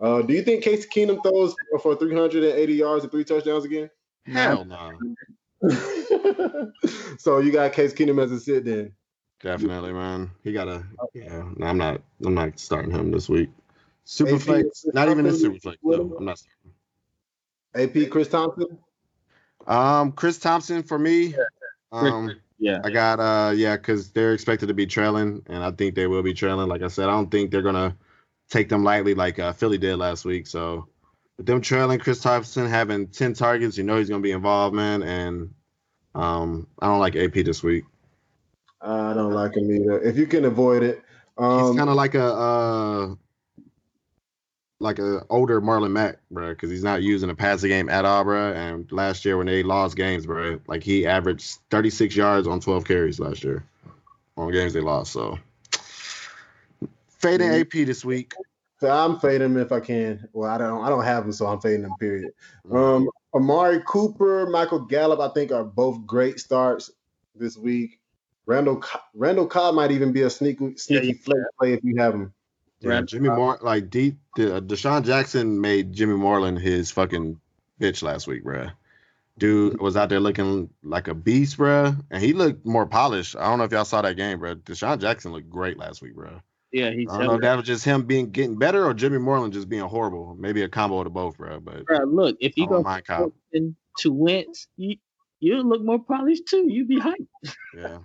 [0.00, 3.90] Uh, do you think Case Keenum throws for 380 yards and three touchdowns again?
[4.26, 4.98] Hell no.
[7.18, 8.92] so you got Case Keenum as a sit then.
[9.42, 10.30] Definitely, man.
[10.42, 11.42] He got a yeah.
[11.56, 12.00] No, I'm not.
[12.24, 13.50] I'm not starting him this week.
[14.06, 15.76] Superflex, not even a superflex.
[15.82, 18.04] No, I'm not starting.
[18.04, 18.78] AP Chris Thompson.
[19.66, 21.34] Um, Chris Thompson for me.
[21.90, 22.80] Um, yeah.
[22.84, 26.22] I got uh, yeah, because they're expected to be trailing, and I think they will
[26.22, 26.68] be trailing.
[26.68, 27.96] Like I said, I don't think they're gonna
[28.50, 30.46] take them lightly like uh, Philly did last week.
[30.46, 30.86] So,
[31.36, 35.02] with them trailing, Chris Thompson having ten targets, you know he's gonna be involved, man.
[35.02, 35.52] And
[36.14, 37.84] um, I don't like AP this week.
[38.80, 40.00] I don't like him either.
[40.00, 41.02] If you can avoid it,
[41.38, 43.14] um, he's kind of like a uh,
[44.82, 48.24] like a older Marlon Mack, bro, because he's not using a passing game at all,
[48.24, 48.52] bro.
[48.52, 52.84] And last year when they lost games, bro, like he averaged 36 yards on 12
[52.84, 53.64] carries last year
[54.36, 55.12] on games they lost.
[55.12, 55.38] So
[57.08, 58.34] fading AP this week.
[58.80, 60.28] So I'm fading him if I can.
[60.32, 60.82] Well, I don't.
[60.82, 61.94] I don't have him, so I'm fading him.
[62.00, 62.32] Period.
[62.70, 66.90] Um, Amari Cooper, Michael Gallup, I think are both great starts
[67.36, 68.00] this week.
[68.46, 68.82] Randall
[69.14, 72.34] Randall Cobb might even be a sneaky sneaky yeah, flex play if you have him.
[72.82, 77.40] Yeah, Jimmy Moore, like D, uh, DeSean Jackson made Jimmy Moreland his fucking
[77.80, 78.68] bitch last week, bro.
[79.38, 83.34] Dude was out there looking like a beast, bro, and he looked more polished.
[83.36, 84.56] I don't know if y'all saw that game, bro.
[84.56, 86.40] DeSean Jackson looked great last week, bro.
[86.72, 87.08] Yeah, he's.
[87.10, 89.68] I don't know if that was just him being getting better or Jimmy Moreland just
[89.68, 90.34] being horrible.
[90.38, 91.60] Maybe a combo of the both, bro.
[91.60, 92.82] But bro, look, if you go
[93.98, 94.96] to Wentz, you
[95.40, 96.66] you look more polished too.
[96.68, 97.26] You'd be hyped.
[97.76, 97.98] Yeah.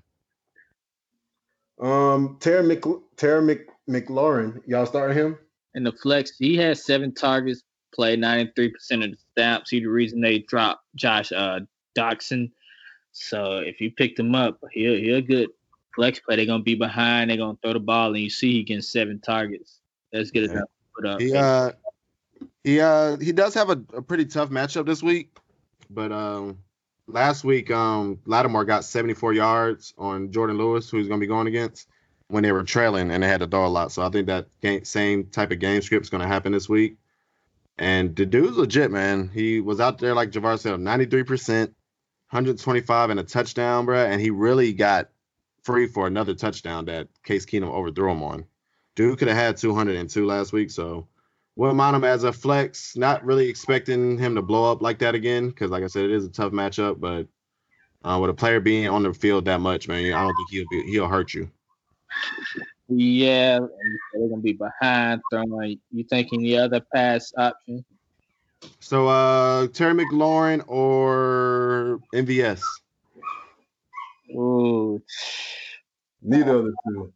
[1.81, 2.83] um, Terry Mc
[3.15, 5.37] Terry Mc McLaurin, y'all starting him?
[5.75, 7.63] In the flex, he has seven targets,
[7.93, 8.73] played 93%
[9.03, 9.69] of the snaps.
[9.69, 11.61] He's the reason they dropped Josh uh,
[11.97, 12.51] Doctson.
[13.11, 15.49] So if you picked him up, he'll he'll good
[15.95, 16.35] flex play.
[16.35, 17.29] They're gonna be behind.
[17.29, 19.79] They're gonna throw the ball, and you see he getting seven targets.
[20.13, 20.57] That's good yeah.
[20.57, 21.21] enough to put up.
[21.21, 21.71] He uh,
[22.63, 25.35] he uh, he does have a, a pretty tough matchup this week,
[25.89, 26.59] but um,
[27.07, 31.47] last week um, Lattimore got 74 yards on Jordan Lewis, who he's gonna be going
[31.47, 31.87] against
[32.29, 33.91] when they were trailing and they had throw a lot.
[33.91, 36.67] So I think that game, same type of game script is going to happen this
[36.67, 36.97] week.
[37.77, 39.29] And the dude's legit, man.
[39.33, 44.05] He was out there like Javar said, 93%, 125 and a touchdown, bro.
[44.05, 45.09] And he really got
[45.63, 48.45] free for another touchdown that Case Keenum overthrew him on.
[48.95, 51.07] Dude could have had 202 last week, so
[51.55, 52.95] wouldn't mind him as a flex.
[52.95, 56.11] Not really expecting him to blow up like that again, because like I said, it
[56.11, 56.99] is a tough matchup.
[56.99, 57.27] But
[58.03, 60.65] uh, with a player being on the field that much, man, I don't think he'll
[60.69, 61.51] be he'll hurt you.
[62.89, 63.59] Yeah,
[64.13, 65.79] they're gonna be behind throwing.
[65.91, 67.83] You think any other pass option?
[68.79, 72.63] So uh Terry McLaurin or MVS?
[74.31, 75.01] Ooh,
[76.21, 77.13] Neither of the two.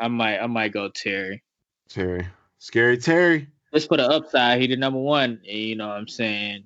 [0.00, 1.42] I might I might go Terry.
[1.88, 2.26] Terry.
[2.58, 3.48] Scary Terry.
[3.74, 5.40] Just for the upside, he the number one.
[5.46, 6.64] And you know what I'm saying?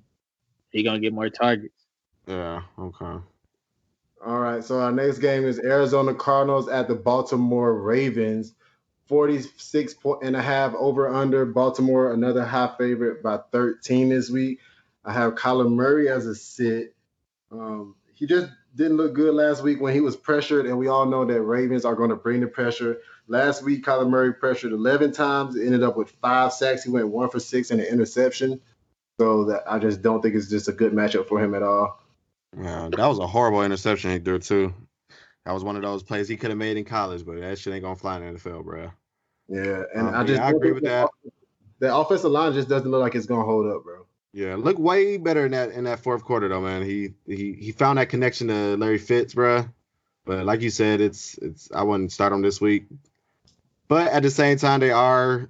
[0.71, 1.73] He gonna get more targets.
[2.27, 3.17] Yeah, okay.
[4.25, 8.53] All right, so our next game is Arizona Cardinals at the Baltimore Ravens.
[9.09, 14.59] 46 point and a half over under Baltimore, another half favorite by 13 this week.
[15.03, 16.95] I have Kyler Murray as a sit.
[17.51, 21.05] Um, he just didn't look good last week when he was pressured, and we all
[21.05, 22.99] know that Ravens are going to bring the pressure.
[23.27, 26.83] Last week, Kyler Murray pressured 11 times, ended up with five sacks.
[26.83, 28.61] He went one for six and an interception.
[29.19, 32.02] So that I just don't think it's just a good matchup for him at all.
[32.61, 34.73] Yeah, that was a horrible interception he threw too.
[35.45, 37.73] That was one of those plays he could have made in college, but that shit
[37.73, 38.91] ain't gonna fly in the NFL, bro.
[39.47, 41.09] Yeah, and Um, I just yeah, I agree with that.
[41.79, 44.05] The offensive line just doesn't look like it's gonna hold up, bro.
[44.31, 46.83] Yeah, look way better in that in that fourth quarter though, man.
[46.83, 49.65] He he he found that connection to Larry Fitz, bro.
[50.25, 52.85] But like you said, it's it's I wouldn't start him this week.
[53.89, 55.49] But at the same time, they are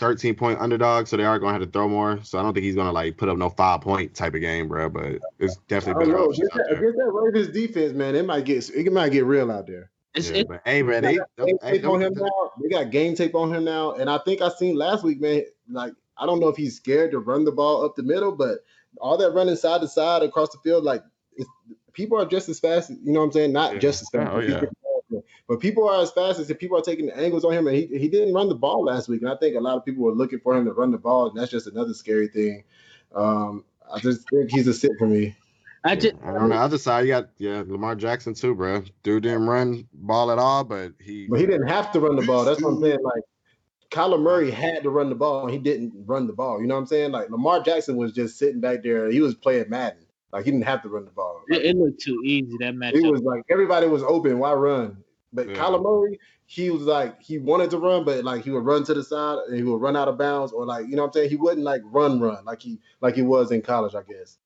[0.00, 2.18] 13 point underdog, so they are gonna have to throw more.
[2.24, 4.66] So I don't think he's gonna like put up no five point type of game,
[4.66, 4.88] bro.
[4.88, 6.30] But it's definitely don't better know.
[6.30, 6.78] options Against out that, there.
[6.88, 9.90] against that Ravens defense, man, it might get it might get real out there.
[10.14, 12.50] It's, Yeah, it, but hey, bro, They they, got game tape on him now.
[12.60, 15.42] They got game tape on him now, and I think I seen last week, man.
[15.68, 18.58] Like I don't know if he's scared to run the ball up the middle, but
[19.00, 21.02] all that running side to side across the field, like
[21.36, 21.48] it's,
[21.92, 22.90] people are just as fast.
[22.90, 23.52] You know what I'm saying?
[23.52, 23.78] Not Yeah.
[23.78, 24.32] just as fast.
[24.32, 24.62] Oh, yeah.
[25.56, 27.66] People- But people are as fast as if people are taking the angles on him,
[27.66, 29.20] and he, he didn't run the ball last week.
[29.22, 31.28] And I think a lot of people were looking for him to run the ball,
[31.28, 32.64] and that's just another scary thing.
[33.14, 35.34] Um, I just think he's a sit for me.
[35.82, 38.84] I just And on the other side, you got yeah Lamar Jackson too, bro.
[39.02, 42.22] Dude didn't run ball at all, but he But he didn't have to run the
[42.22, 42.44] ball.
[42.44, 42.98] That's what I'm saying.
[43.02, 43.22] Like
[43.90, 46.60] Kyler Murray had to run the ball, and he didn't run the ball.
[46.60, 47.10] You know what I'm saying?
[47.12, 49.10] Like Lamar Jackson was just sitting back there.
[49.10, 50.04] He was playing Madden.
[50.32, 51.42] Like he didn't have to run the ball.
[51.48, 52.94] it, it looked too easy that match.
[52.94, 54.38] He was like everybody was open.
[54.38, 55.02] Why run?
[55.32, 55.54] But Yeah.
[55.54, 58.94] Kyler Murray, he was like he wanted to run, but like he would run to
[58.94, 61.12] the side and he would run out of bounds, or like you know what I'm
[61.12, 61.30] saying.
[61.30, 64.38] He wouldn't like run, run like he like he was in college, I guess.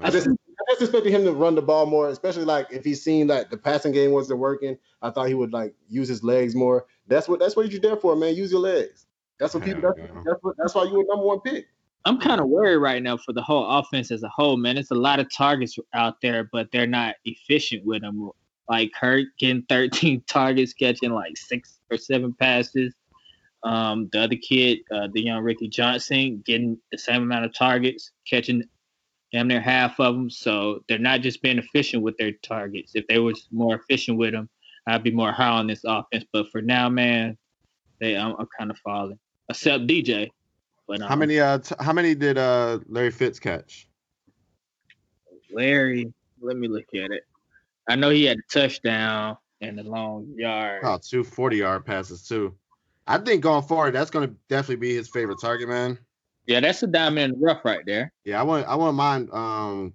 [0.00, 2.94] I just I just expected him to run the ball more, especially like if he
[2.94, 4.76] seen that the passing game wasn't working.
[5.02, 6.86] I thought he would like use his legs more.
[7.06, 8.34] That's what that's what you're there for, man.
[8.34, 9.06] Use your legs.
[9.38, 9.82] That's what people.
[9.82, 11.66] That's, that's what that's why you were number one pick.
[12.04, 14.76] I'm kind of worried right now for the whole offense as a whole, man.
[14.76, 18.30] It's a lot of targets out there, but they're not efficient with them.
[18.68, 22.94] Like Kurt getting 13 targets, catching like six or seven passes.
[23.64, 28.10] Um, the other kid, uh, the young Ricky Johnson, getting the same amount of targets,
[28.28, 28.64] catching
[29.32, 30.30] damn near half of them.
[30.30, 32.92] So they're not just being efficient with their targets.
[32.94, 34.48] If they was more efficient with them,
[34.86, 36.24] I'd be more high on this offense.
[36.32, 37.38] But for now, man,
[38.00, 39.18] they I'm, I'm kind of falling.
[39.48, 40.30] Except DJ.
[40.88, 43.86] But um, how many uh t- how many did uh Larry Fitz catch?
[45.52, 47.24] Larry, let me look at it.
[47.88, 50.82] I know he had a touchdown and a long yard.
[50.84, 52.54] Oh, two 40 yard passes too.
[53.06, 55.98] I think going forward, that's gonna definitely be his favorite target, man.
[56.46, 58.12] Yeah, that's a diamond in the rough right there.
[58.24, 59.28] Yeah, I want I want mine.
[59.32, 59.94] um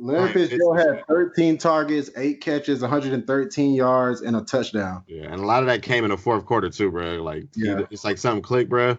[0.00, 5.02] Larry Right, Fitzgerald had 13 targets, eight catches, 113 yards, and a touchdown.
[5.08, 7.20] yeah, and a lot of that came in the fourth quarter too, bro.
[7.22, 7.80] Like he- Yeah.
[7.90, 8.96] it's like something clicked, bro.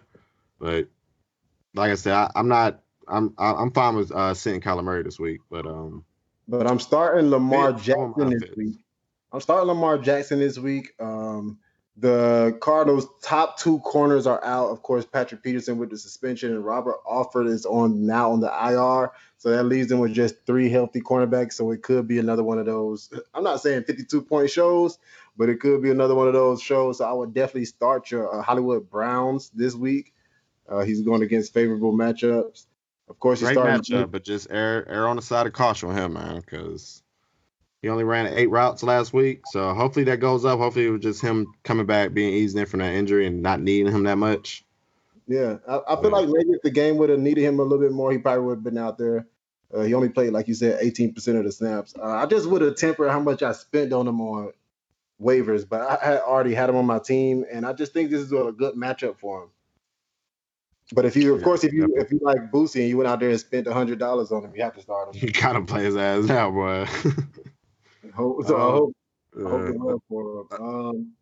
[0.58, 0.88] But
[1.74, 5.02] like I said, I, I'm not I'm I- I'm fine with uh sitting Kyler Murray
[5.02, 6.04] this week, but um
[6.50, 8.74] But I'm starting Lamar Jackson this week.
[9.32, 10.92] I'm starting Lamar Jackson this week.
[10.98, 11.60] Um,
[11.96, 14.70] the Cardinals' top two corners are out.
[14.70, 18.48] Of course, Patrick Peterson with the suspension, and Robert Alford is on now on the
[18.48, 19.12] IR.
[19.38, 21.52] So that leaves them with just three healthy cornerbacks.
[21.52, 23.12] So it could be another one of those.
[23.32, 24.98] I'm not saying 52 point shows,
[25.36, 26.98] but it could be another one of those shows.
[26.98, 30.12] So I would definitely start your uh, Hollywood Browns this week.
[30.68, 32.66] Uh, he's going against favorable matchups.
[33.10, 33.82] Of course, he's great starting.
[33.82, 37.02] matchup, but just err err on the side of caution with him, man, because
[37.82, 39.40] he only ran eight routes last week.
[39.50, 40.60] So hopefully that goes up.
[40.60, 43.60] Hopefully it was just him coming back, being eased in from that injury and not
[43.60, 44.64] needing him that much.
[45.26, 47.78] Yeah, I, I feel like maybe if the game would have needed him a little
[47.78, 49.26] bit more, he probably would have been out there.
[49.72, 51.94] Uh, he only played, like you said, 18% of the snaps.
[51.96, 54.52] Uh, I just would have tempered how much I spent on him on
[55.20, 58.20] waivers, but I had already had him on my team, and I just think this
[58.20, 59.50] is a good matchup for him.
[60.92, 62.02] But if you, of Yeah, course, if you definitely.
[62.04, 64.44] if you like Boosie and you went out there and spent a hundred dollars on
[64.44, 65.20] him, you have to start him.
[65.26, 66.84] You gotta play his ass now, boy.
[68.14, 68.96] Hope- So I Uh, hope,
[69.36, 70.46] I hope Uh, it well for him.
[70.66, 71.12] Um,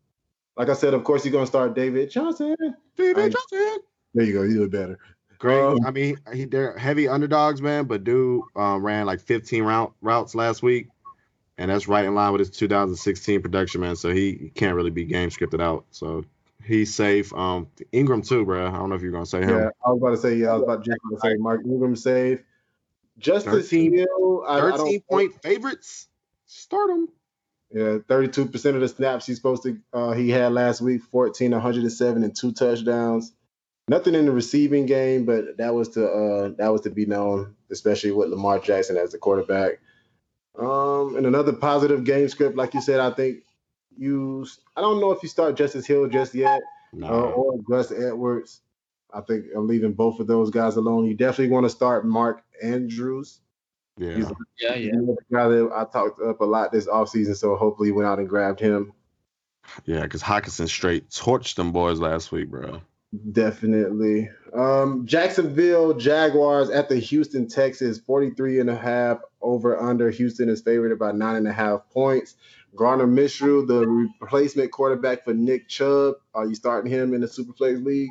[0.56, 2.56] like I said, of course, he's gonna start David Johnson.
[2.96, 3.78] David I- Johnson.
[4.14, 4.42] There you go.
[4.42, 4.98] You did better.
[5.38, 5.60] Great.
[5.60, 7.84] Um, I mean, he, they're heavy underdogs, man.
[7.84, 10.88] But dude um, ran like 15 route, routes last week,
[11.58, 13.94] and that's right in line with his 2016 production, man.
[13.94, 15.84] So he, he can't really be game scripted out.
[15.92, 16.24] So
[16.64, 17.32] He's safe.
[17.32, 18.66] Um, Ingram too, bro.
[18.66, 19.50] I don't know if you're gonna say him.
[19.50, 20.36] Yeah, I was about to say.
[20.36, 22.40] Yeah, I was about to say Mark Ingram safe.
[23.18, 26.08] Justice 13, Hill, I, 13 I point favorites.
[26.46, 27.08] Start him.
[27.70, 32.22] Yeah, 32% of the snaps he's supposed to uh, he had last week, 14, 107,
[32.22, 33.32] and two touchdowns.
[33.88, 37.56] Nothing in the receiving game, but that was to uh, that was to be known,
[37.70, 39.80] especially with Lamar Jackson as the quarterback.
[40.58, 43.44] Um, and another positive game script, like you said, I think
[43.98, 44.46] you.
[44.76, 46.60] I don't know if you start Justice Hill just yet,
[46.92, 47.06] no.
[47.06, 48.60] uh, or Gus Edwards.
[49.12, 51.06] I think I'm leaving both of those guys alone.
[51.06, 53.40] You definitely want to start Mark Andrews.
[53.96, 54.26] Yeah, he's,
[54.60, 54.92] yeah, yeah.
[54.92, 58.18] the guy that I talked up a lot this offseason, so hopefully he went out
[58.18, 58.92] and grabbed him.
[59.84, 62.80] Yeah, because Hockenson straight torched them boys last week, bro.
[63.32, 64.30] Definitely.
[64.52, 70.10] Um, Jacksonville Jaguars at the Houston Texans, 43 and a half over under.
[70.10, 72.34] Houston is favored about nine and a half points.
[72.76, 73.86] Gardner Minshew, the
[74.20, 76.16] replacement quarterback for Nick Chubb.
[76.34, 78.10] Are you starting him in the Superflex League?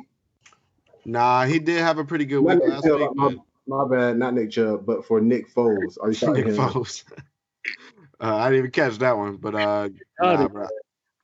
[1.04, 3.10] Nah, he did have a pretty good week last Chubb, week.
[3.14, 3.36] My,
[3.66, 5.96] my, bad, not Nick Chubb, but for Nick Foles.
[6.00, 6.60] Are you starting Nick him?
[6.60, 7.04] Foles.
[8.20, 9.88] uh, I didn't even catch that one, but uh,
[10.20, 10.66] nah,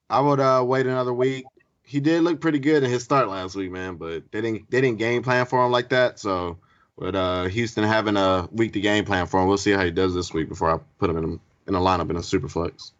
[0.08, 1.44] I would uh, wait another week
[1.84, 3.96] he did look pretty good in his start last week, man.
[3.96, 6.18] But they didn't they didn't game plan for him like that.
[6.18, 6.58] So
[6.96, 9.90] with uh, Houston having a week to game plan for him, we'll see how he
[9.90, 12.48] does this week before I put him in a, in a lineup in a super
[12.48, 12.92] flex.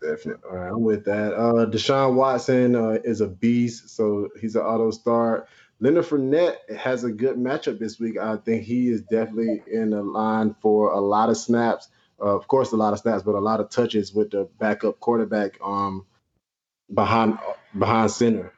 [0.00, 0.48] Definitely.
[0.50, 1.34] All right, I'm with that.
[1.34, 5.48] Uh, Deshaun Watson uh, is a beast, so he's an auto start.
[5.80, 8.18] Leonard Fournette has a good matchup this week.
[8.18, 11.88] I think he is definitely in the line for a lot of snaps.
[12.20, 15.00] Uh, of course, a lot of snaps, but a lot of touches with the backup
[15.00, 16.04] quarterback um,
[16.92, 17.38] behind
[17.78, 18.52] behind center.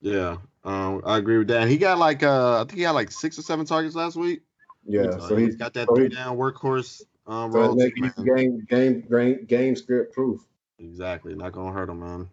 [0.00, 1.68] Yeah, um, I agree with that.
[1.68, 4.42] He got like uh, I think he had like six or seven targets last week.
[4.84, 7.74] Yeah, so, he's got that so three down workhorse um, so
[8.34, 8.66] game,
[9.08, 10.44] game, game script proof.
[10.82, 12.28] Exactly, not gonna hurt him, man.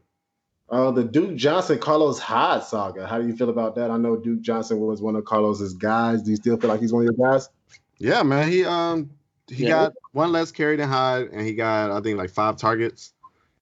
[0.69, 3.07] Uh, the Duke Johnson Carlos Hyde saga.
[3.07, 3.89] How do you feel about that?
[3.89, 6.21] I know Duke Johnson was one of Carlos's guys.
[6.21, 7.49] Do you still feel like he's one of your guys?
[7.97, 8.49] Yeah, man.
[8.49, 9.09] He um
[9.47, 9.69] he yeah.
[9.69, 13.13] got one less carry than Hyde, and he got I think like five targets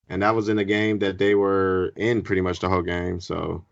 [0.10, 3.20] and that was in a game that they were in pretty much the whole game.
[3.20, 3.64] So,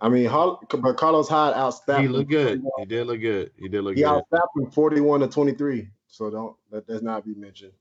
[0.00, 2.00] I mean, but Carlos Hyde outsnapped.
[2.00, 2.62] He looked good.
[2.78, 3.52] He did look good.
[3.56, 4.08] He did look he good.
[4.08, 5.88] He outsnapped him forty-one to twenty-three.
[6.08, 7.72] So don't let that does not be mentioned.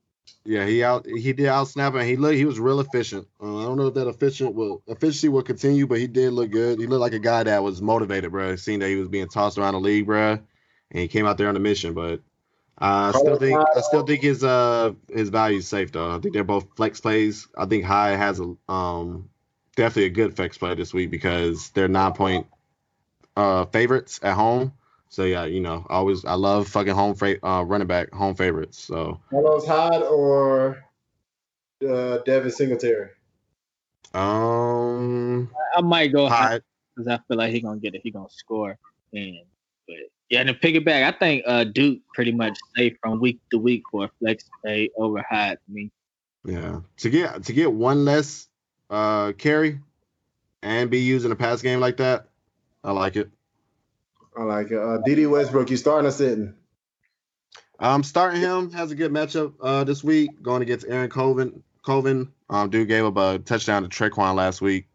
[0.43, 3.27] Yeah, he out he did outsnap and he looked he was real efficient.
[3.39, 6.49] Uh, I don't know if that efficient will efficiency will continue, but he did look
[6.49, 6.79] good.
[6.79, 8.55] He looked like a guy that was motivated, bro.
[8.55, 10.41] Seeing that he was being tossed around the league, bro, and
[10.91, 11.93] he came out there on a mission.
[11.93, 12.21] But
[12.79, 16.09] I still think I still think his uh his value is safe though.
[16.09, 17.47] I think they're both flex plays.
[17.55, 19.29] I think Hyde has a um
[19.75, 22.47] definitely a good flex play this week because they're nine point
[23.37, 24.73] uh favorites at home.
[25.11, 28.33] So yeah, you know, I always I love fucking home fra- uh, running back home
[28.33, 28.79] favorites.
[28.79, 30.85] So Carlos Hyde or
[31.87, 33.09] uh, Devin Singletary.
[34.13, 36.63] Um, I might go Hyde
[36.95, 38.01] because I feel like he gonna get it.
[38.03, 38.77] He gonna score.
[39.11, 39.39] And
[39.85, 39.97] but
[40.29, 43.41] yeah, and to pick it back, I think uh, Duke pretty much safe from week
[43.51, 45.91] to week for a flex pay over Hyde for me.
[46.45, 48.47] Yeah, to get to get one less
[48.89, 49.81] uh, carry
[50.63, 52.29] and be using a pass game like that,
[52.81, 53.29] I like it.
[54.37, 54.79] I like it.
[54.79, 56.55] Uh, Dede Westbrook, you starting or sitting?
[57.79, 58.71] I'm starting him.
[58.71, 61.63] Has a good matchup uh, this week, going against Aaron Colvin.
[61.83, 64.87] Colvin, um, dude gave up a touchdown to Tre'Quan last week,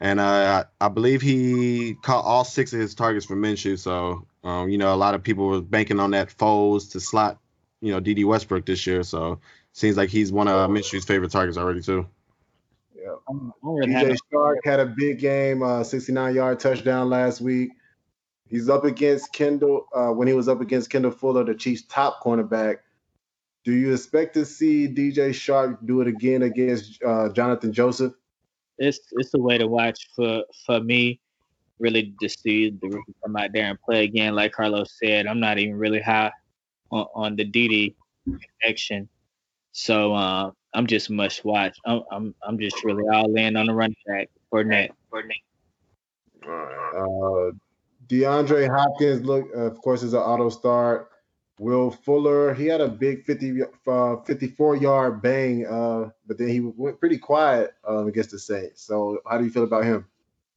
[0.00, 3.78] and uh, I believe he caught all six of his targets for Minshew.
[3.78, 7.38] So um, you know, a lot of people were banking on that Foles to slot,
[7.80, 9.02] you know, Dede Westbrook this year.
[9.02, 9.40] So
[9.72, 12.06] seems like he's one of Minshew's favorite targets already too.
[12.94, 13.16] Yeah.
[13.64, 17.70] DJ Chark had a big game, uh, 69 yard touchdown last week.
[18.48, 22.22] He's up against Kendall uh, when he was up against Kendall Fuller, the Chiefs' top
[22.22, 22.78] cornerback.
[23.64, 28.12] Do you expect to see DJ Chark do it again against uh, Johnathan Joseph?
[28.78, 31.20] It's it's a way to watch for for me
[31.78, 34.34] really just see the rookie come out there and play again.
[34.34, 36.32] Like Carlos said, I'm not even really high
[36.90, 37.94] on, on the DD
[38.60, 39.08] connection.
[39.72, 41.76] So uh, I'm just must watch.
[41.84, 45.36] I'm, I'm I'm just really all in on the running back Fournette for net.
[46.46, 47.50] Uh,
[48.08, 51.10] DeAndre Hopkins, look, uh, of course, is an auto start.
[51.58, 56.60] Will Fuller, he had a big 50, uh, 54 yard bang, uh, but then he
[56.60, 58.82] went pretty quiet um, against the Saints.
[58.82, 60.06] So, how do you feel about him?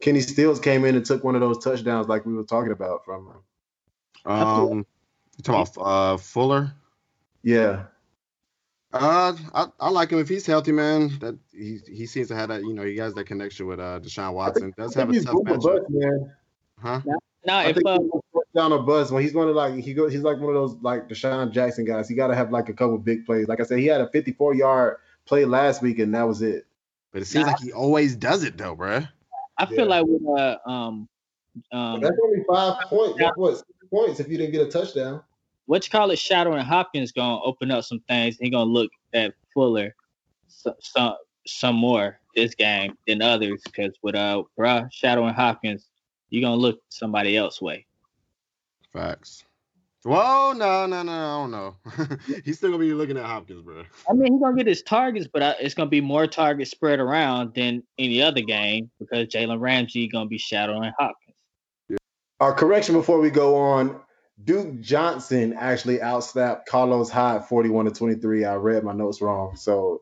[0.02, 3.06] Kenny Stills came in and took one of those touchdowns like we were talking about
[3.06, 4.32] from him.
[4.32, 4.86] Um,
[5.38, 6.74] you talking about uh, Fuller?
[7.44, 7.86] Yeah.
[8.92, 11.18] Uh, I, I like him if he's healthy, man.
[11.20, 14.00] That he he seems to have that, you know, he has that connection with uh
[14.00, 14.74] Deshaun Watson.
[14.76, 15.90] Does have a tough matchup.
[15.90, 16.34] Man.
[16.82, 17.02] Huh?
[17.06, 18.00] No, no I if think uh,
[18.56, 20.76] down a bus when he's going to like he go he's like one of those
[20.82, 22.10] like DeSean Jackson guys.
[22.10, 23.48] He got to have like a couple big plays.
[23.48, 26.66] Like I said, he had a 54 yard play last week and that was it.
[27.12, 29.08] But it seems like he always does it though, bruh.
[29.58, 30.02] I feel Yeah.
[30.02, 31.08] like with uh um
[31.72, 33.18] um That's only five points.
[33.20, 35.22] That's what six points if you didn't get a touchdown.
[35.66, 38.38] what you call it, Shadow and Hopkins gonna open up some things.
[38.40, 39.96] He gonna look at Fuller
[40.48, 41.16] some some,
[41.48, 45.89] some more this game than others because with uh bruh Shadow and Hopkins,
[46.30, 47.86] you gonna look somebody else way.
[48.92, 49.44] Facts.
[50.04, 51.76] Whoa, no, no, no, I don't know.
[52.46, 53.84] He's still gonna be looking at Hopkins, bro.
[54.10, 57.00] I mean, he's gonna get his targets, but uh, it's gonna be more targets spread
[57.00, 61.36] around than any other game because Jalen Ramsey gonna be shadowing Hopkins.
[61.90, 61.98] Yeah.
[62.40, 64.00] Our correction before we go on.
[64.46, 68.46] Duke Johnson actually outsnapped Carlos Hyde 41 to 23.
[68.46, 69.58] I read my notes wrong.
[69.58, 70.02] So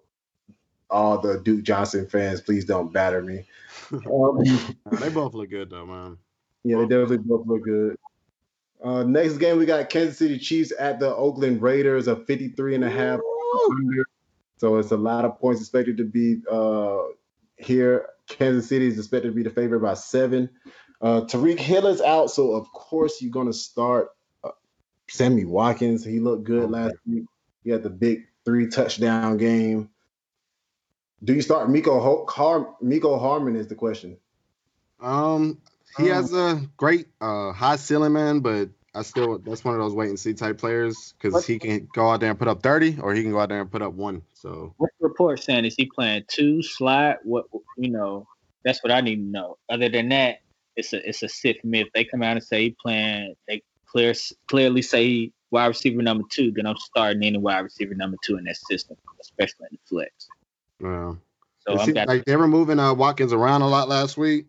[0.89, 3.45] all the Duke Johnson fans, please don't batter me.
[3.91, 4.43] Um,
[4.99, 6.17] they both look good though, man.
[6.63, 7.97] Yeah, they definitely both look good.
[8.83, 12.83] Uh, next game, we got Kansas City Chiefs at the Oakland Raiders, a 53 and
[12.83, 13.19] a half.
[13.71, 14.03] under.
[14.57, 16.97] So it's a lot of points expected to be uh,
[17.57, 18.09] here.
[18.27, 20.49] Kansas City is expected to be the favorite by seven.
[21.01, 24.09] Uh, Tyreek Hill is out, so of course you're going to start
[24.43, 24.49] uh,
[25.09, 26.03] Sammy Watkins.
[26.03, 27.25] He looked good last week.
[27.63, 29.89] He had the big three touchdown game.
[31.23, 33.55] Do you start Miko Ho- Har- Mecole Hardman?
[33.55, 34.17] Is the question.
[34.99, 35.59] Um,
[35.97, 39.93] he has a great uh high ceiling, man, but I still that's one of those
[39.93, 42.97] wait and see type players because he can go out there and put up thirty,
[42.99, 44.21] or he can go out there and put up one.
[44.33, 45.65] So What's the report saying?
[45.65, 47.17] Is he playing two slot?
[47.23, 47.45] What
[47.77, 48.27] you know?
[48.63, 49.57] That's what I need to know.
[49.69, 50.37] Other than that,
[50.75, 51.87] it's a it's a sith myth.
[51.93, 53.35] They come out and say he playing.
[53.47, 54.13] They clear
[54.47, 56.51] clearly say he wide receiver number two.
[56.51, 60.29] Then I'm starting any wide receiver number two in that system, especially in the flex.
[60.81, 61.13] Yeah,
[61.67, 64.47] So I'm like they were moving uh, Watkins around a lot last week,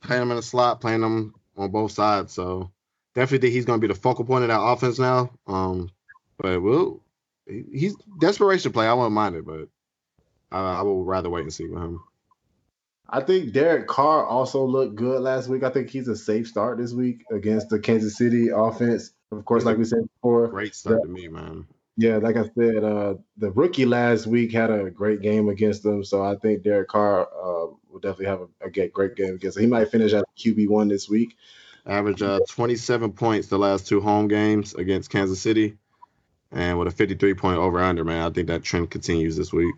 [0.00, 2.32] playing him in the slot, playing him on both sides.
[2.32, 2.70] So
[3.14, 5.30] definitely think he's going to be the focal point of that offense now.
[5.46, 5.90] Um,
[6.38, 7.00] but we'll
[7.46, 8.86] he's desperation play.
[8.86, 9.68] I won't mind it, but
[10.50, 12.00] I, I will rather wait and see with him.
[13.08, 15.62] I think Derek Carr also looked good last week.
[15.62, 19.12] I think he's a safe start this week against the Kansas City offense.
[19.30, 21.66] Of course, like we said before, Great start to me, man.
[21.96, 26.02] Yeah, like I said, uh, the rookie last week had a great game against them.
[26.04, 29.64] So I think Derek Carr uh, will definitely have a, a great game against them.
[29.64, 31.36] He might finish at QB one this week.
[31.84, 35.76] Average uh, 27 points the last two home games against Kansas City,
[36.50, 38.22] and with a 53 point over under, man.
[38.22, 39.74] I think that trend continues this week.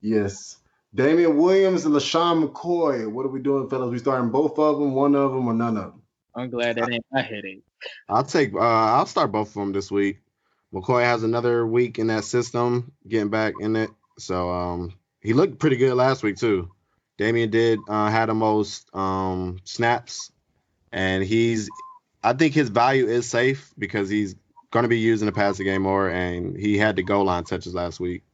[0.00, 0.58] Yes.
[0.94, 3.10] Damien Williams and LeSean McCoy.
[3.10, 3.90] What are we doing, fellas?
[3.90, 6.02] We starting both of them, one of them, or none of them?
[6.36, 7.64] I'm glad that ain't my headache.
[8.08, 8.54] I'll take.
[8.54, 10.18] Uh, I'll start both of them this week.
[10.74, 13.90] McCoy has another week in that system, getting back in it.
[14.18, 16.70] So um, he looked pretty good last week too.
[17.16, 20.32] Damien did uh, had the most um, snaps,
[20.92, 21.70] and he's.
[22.24, 24.34] I think his value is safe because he's
[24.72, 27.74] going to be using the passing game more, and he had the goal line touches
[27.74, 28.24] last week.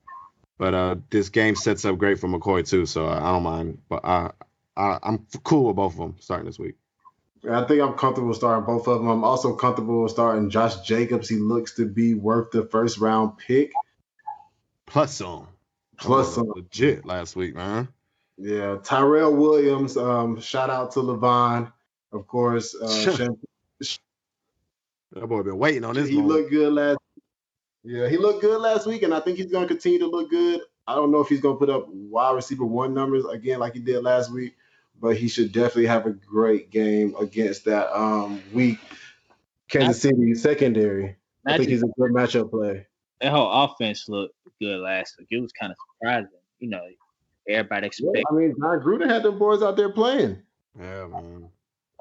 [0.57, 3.83] But uh, this game sets up great for McCoy too, so I don't mind.
[3.89, 4.31] But I,
[4.77, 6.77] I I'm cool with both of them starting this week.
[7.49, 9.09] I think I'm comfortable starting both of them.
[9.09, 11.29] I'm also comfortable starting Josh Jacobs.
[11.29, 13.73] He looks to be worth the first round pick.
[14.87, 15.47] Plus some.
[15.97, 16.49] Plus some.
[16.55, 17.89] legit last week, man.
[18.37, 19.97] Yeah, Tyrell Williams.
[19.97, 21.73] Um, shout out to Levon,
[22.13, 22.75] of course.
[22.75, 23.39] Uh, Shem-
[25.13, 26.09] That boy been waiting on this.
[26.09, 26.33] he moment.
[26.35, 26.99] looked good last.
[27.83, 30.31] Yeah, he looked good last week, and I think he's going to continue to look
[30.31, 30.61] good.
[30.87, 33.75] I don't know if he's going to put up wide receiver one numbers again like
[33.75, 34.55] he did last week,
[35.01, 38.79] but he should definitely have a great game against that um weak
[39.69, 41.17] Kansas City secondary.
[41.47, 42.87] I think he's a good matchup play.
[43.21, 45.29] that whole offense looked good last week.
[45.31, 46.29] It was kind of surprising.
[46.59, 46.83] You know,
[47.49, 48.27] everybody Yeah, expect.
[48.31, 50.43] I mean, Jon Gruden had the boys out there playing.
[50.79, 51.49] Yeah, man.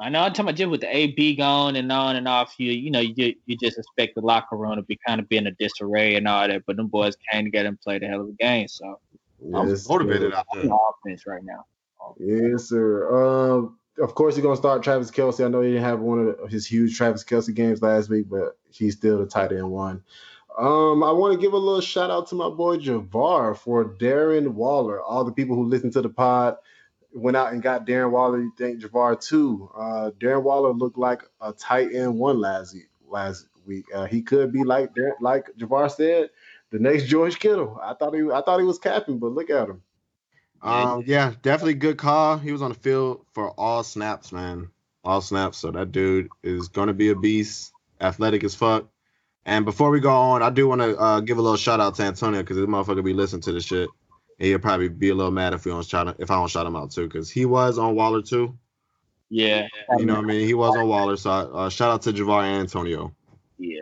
[0.02, 2.56] I know I'm talking about just with the AB gone and on and off.
[2.58, 5.38] You you know you you just expect the locker room to be kind of be
[5.38, 8.22] in a disarray and all that, but them boys came together and played a hell
[8.22, 8.68] of a game.
[8.70, 9.00] So
[9.54, 10.38] I'm motivated sir.
[10.38, 10.78] out I'm there.
[11.06, 11.66] offense right now.
[12.18, 13.08] Yes, sir.
[13.14, 15.44] Um, of course, he's gonna start Travis Kelce.
[15.46, 18.58] I know he didn't have one of his huge Travis Kelce games last week, but
[18.72, 20.04] he's still the tight end one.
[20.58, 24.50] Um, I want to give a little shout out to my boy Javar for Darren
[24.50, 25.02] Waller.
[25.02, 26.58] All the people who listen to the pod
[27.14, 28.42] went out and got Darren Waller.
[28.42, 29.70] You think Javar too.
[29.76, 32.90] Uh, Darren Waller looked like a tight end one last week.
[33.08, 36.30] Last week, uh, he could be like like Javar said,
[36.72, 37.80] the next George Kittle.
[37.82, 39.82] I thought he I thought he was capping, but look at him.
[40.62, 42.38] Um, yeah, definitely good call.
[42.38, 44.70] He was on the field for all snaps, man.
[45.04, 45.58] All snaps.
[45.58, 47.72] So that dude is gonna be a beast,
[48.02, 48.86] athletic as fuck.
[49.46, 51.96] And before we go on, I do want to uh, give a little shout out
[51.96, 53.90] to Antonio because this motherfucker be listening to this shit.
[54.38, 56.68] And he'll probably be a little mad if we don't shout if I don't shout
[56.68, 58.58] him out too, because he was on Waller too.
[59.30, 59.68] Yeah,
[59.98, 60.48] You know what I mean?
[60.48, 61.16] He was on Waller.
[61.16, 63.14] So uh, shout out to Javar and Antonio.
[63.58, 63.82] yeah.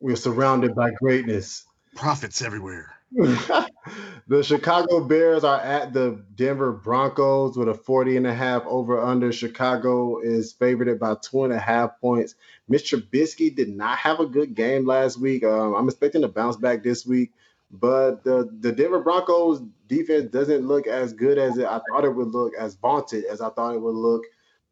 [0.00, 1.66] We're surrounded by greatness.
[1.94, 2.94] Prophets everywhere.
[4.26, 9.00] the Chicago Bears are at the Denver Broncos with a 40 and a half over
[9.00, 9.32] under.
[9.32, 12.34] Chicago is favored by two and a half points.
[12.70, 13.02] Mr.
[13.02, 15.42] Trubisky did not have a good game last week.
[15.42, 17.32] Um, I'm expecting to bounce back this week,
[17.70, 22.14] but the, the Denver Broncos defense doesn't look as good as it, I thought it
[22.14, 24.22] would look, as vaunted as I thought it would look.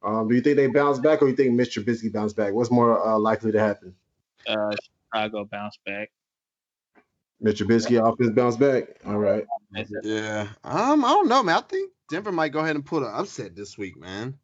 [0.02, 1.82] Um, do you think they bounce back or do you think Mr.
[1.82, 2.52] Trubisky bounce back?
[2.52, 3.94] What's more uh, likely to happen?
[4.46, 4.70] Uh,
[5.12, 6.10] Chicago bounce back.
[7.42, 7.66] Mr.
[7.66, 8.98] Trubisky off his bounce back.
[9.06, 9.46] All right.
[10.02, 10.48] Yeah.
[10.64, 11.56] Um, I don't know, man.
[11.56, 14.38] I think Denver might go ahead and put an upset this week, man.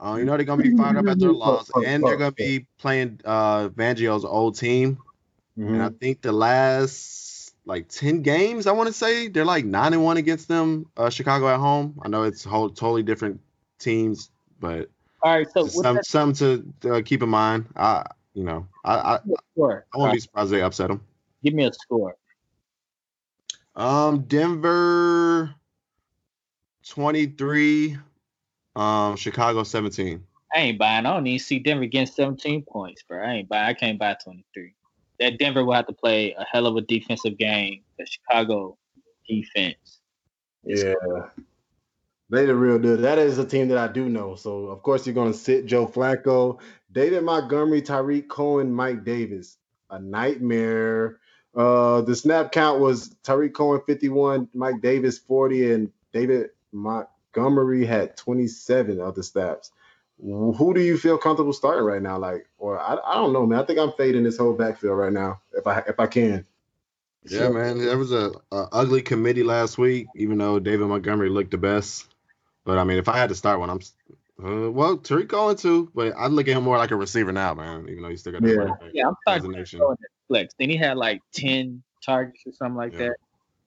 [0.00, 2.66] Uh, you know they're gonna be fired up after their loss, and they're gonna be
[2.78, 4.98] playing uh Fangio's old team.
[5.58, 5.74] Mm-hmm.
[5.74, 9.92] And I think the last like ten games, I want to say they're like nine
[9.92, 10.86] and one against them.
[10.96, 11.98] Uh, Chicago at home.
[12.02, 13.40] I know it's whole totally different
[13.78, 14.30] teams,
[14.60, 14.90] but
[15.22, 15.46] all right.
[15.54, 17.66] So some, something to uh, keep in mind.
[17.76, 19.20] I you know I I, I
[19.54, 21.02] won't be surprised they upset them.
[21.44, 22.16] Give me a score.
[23.76, 25.54] Um, Denver
[26.88, 27.98] 23,
[28.76, 30.24] um, Chicago 17.
[30.54, 31.04] I ain't buying.
[31.04, 33.22] I don't even see Denver getting 17 points, bro.
[33.22, 33.66] I ain't buy.
[33.66, 34.72] I can't buy 23.
[35.20, 37.82] That Denver will have to play a hell of a defensive game.
[37.98, 38.78] The Chicago
[39.28, 40.00] defense.
[40.64, 40.94] Yeah.
[42.30, 42.96] They the real deal.
[42.96, 44.34] That is a team that I do know.
[44.34, 46.58] So of course you're gonna sit Joe Flacco,
[46.90, 49.58] David Montgomery, Tarik Cohen, Mike Davis.
[49.90, 51.20] A nightmare.
[51.54, 58.16] Uh, the snap count was Tarik Cohen 51, Mike Davis 40, and David Montgomery had
[58.16, 59.70] 27 of the snaps.
[60.20, 62.18] Who do you feel comfortable starting right now?
[62.18, 63.58] Like, or I, I don't know, man.
[63.58, 66.46] I think I'm fading this whole backfield right now, if I if I can.
[67.24, 67.78] Yeah, man.
[67.78, 72.06] There was a, a, ugly committee last week, even though David Montgomery looked the best.
[72.64, 73.80] But I mean, if I had to start one, I'm
[74.42, 77.54] uh, well, Tarik Cohen too, but I look at him more like a receiver now,
[77.54, 77.88] man.
[77.88, 79.08] Even though he's still got yeah, yeah.
[79.08, 79.52] I'm starting
[80.28, 80.54] flex.
[80.58, 83.10] Then he had like ten targets or something like yeah.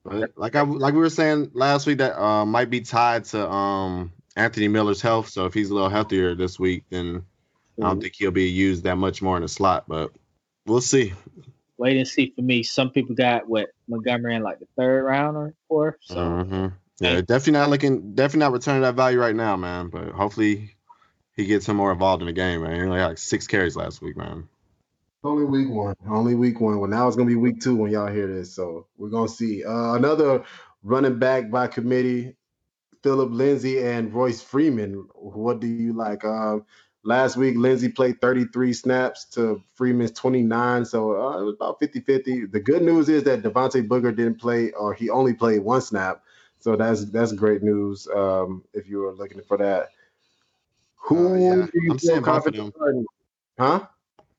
[0.04, 0.30] that.
[0.36, 4.12] Like I like we were saying last week, that uh, might be tied to um,
[4.36, 5.28] Anthony Miller's health.
[5.28, 7.84] So if he's a little healthier this week, then mm-hmm.
[7.84, 9.84] I don't think he'll be used that much more in the slot.
[9.86, 10.12] But
[10.64, 11.12] we'll see.
[11.76, 12.62] Wait and see for me.
[12.62, 15.96] Some people got what Montgomery in like the third round or fourth.
[16.00, 16.66] So mm-hmm.
[17.00, 19.88] yeah, definitely not looking, definitely not returning that value right now, man.
[19.88, 20.74] But hopefully
[21.36, 22.74] he gets him more involved in the game, man.
[22.74, 24.48] He only had like six carries last week, man.
[25.24, 25.96] Only week one.
[26.08, 26.78] Only week one.
[26.78, 28.54] Well, now it's gonna be week two when y'all hear this.
[28.54, 29.64] So we're gonna see.
[29.64, 30.44] Uh, another
[30.82, 32.36] running back by committee,
[33.02, 35.08] Phillip Lindsay and Royce Freeman.
[35.14, 36.24] What do you like?
[36.24, 36.64] Um,
[37.02, 42.52] last week Lindsay played 33 snaps to Freeman's 29, so uh, it was about 50-50.
[42.52, 46.22] The good news is that Devontae Booker didn't play, or he only played one snap.
[46.60, 48.06] So that's that's great news.
[48.14, 49.88] Um, if you were looking for that.
[50.96, 51.66] Who uh, yeah.
[51.90, 52.72] I'm saying both of.
[53.58, 53.86] Huh?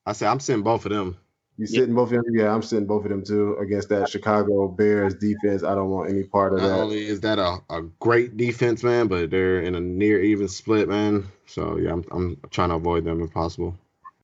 [0.10, 1.18] I said I'm sitting both of them.
[1.58, 2.24] You sitting both of them?
[2.32, 5.64] Yeah, I'm sitting both of them too against that Chicago Bears defense.
[5.64, 6.78] I don't want any part of Not that.
[6.78, 10.48] Not only is that a, a great defense, man, but they're in a near even
[10.48, 11.28] split, man.
[11.46, 13.78] So yeah, I'm I'm trying to avoid them if possible.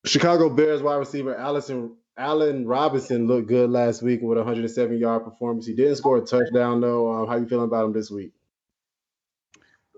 [0.06, 5.24] Chicago Bears wide receiver Allison Allen Robinson looked good last week with a 107 yard
[5.24, 5.68] performance.
[5.68, 7.12] He didn't score a touchdown though.
[7.12, 8.32] Um, how you feeling about him this week?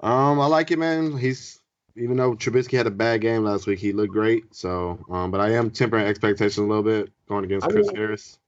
[0.02, 1.18] Um, I like it, man.
[1.18, 1.60] He's
[1.98, 4.54] even though Trubisky had a bad game last week, he looked great.
[4.54, 7.96] So, um, but I am tempering expectations a little bit going against I Chris mean,
[7.96, 8.40] Harris.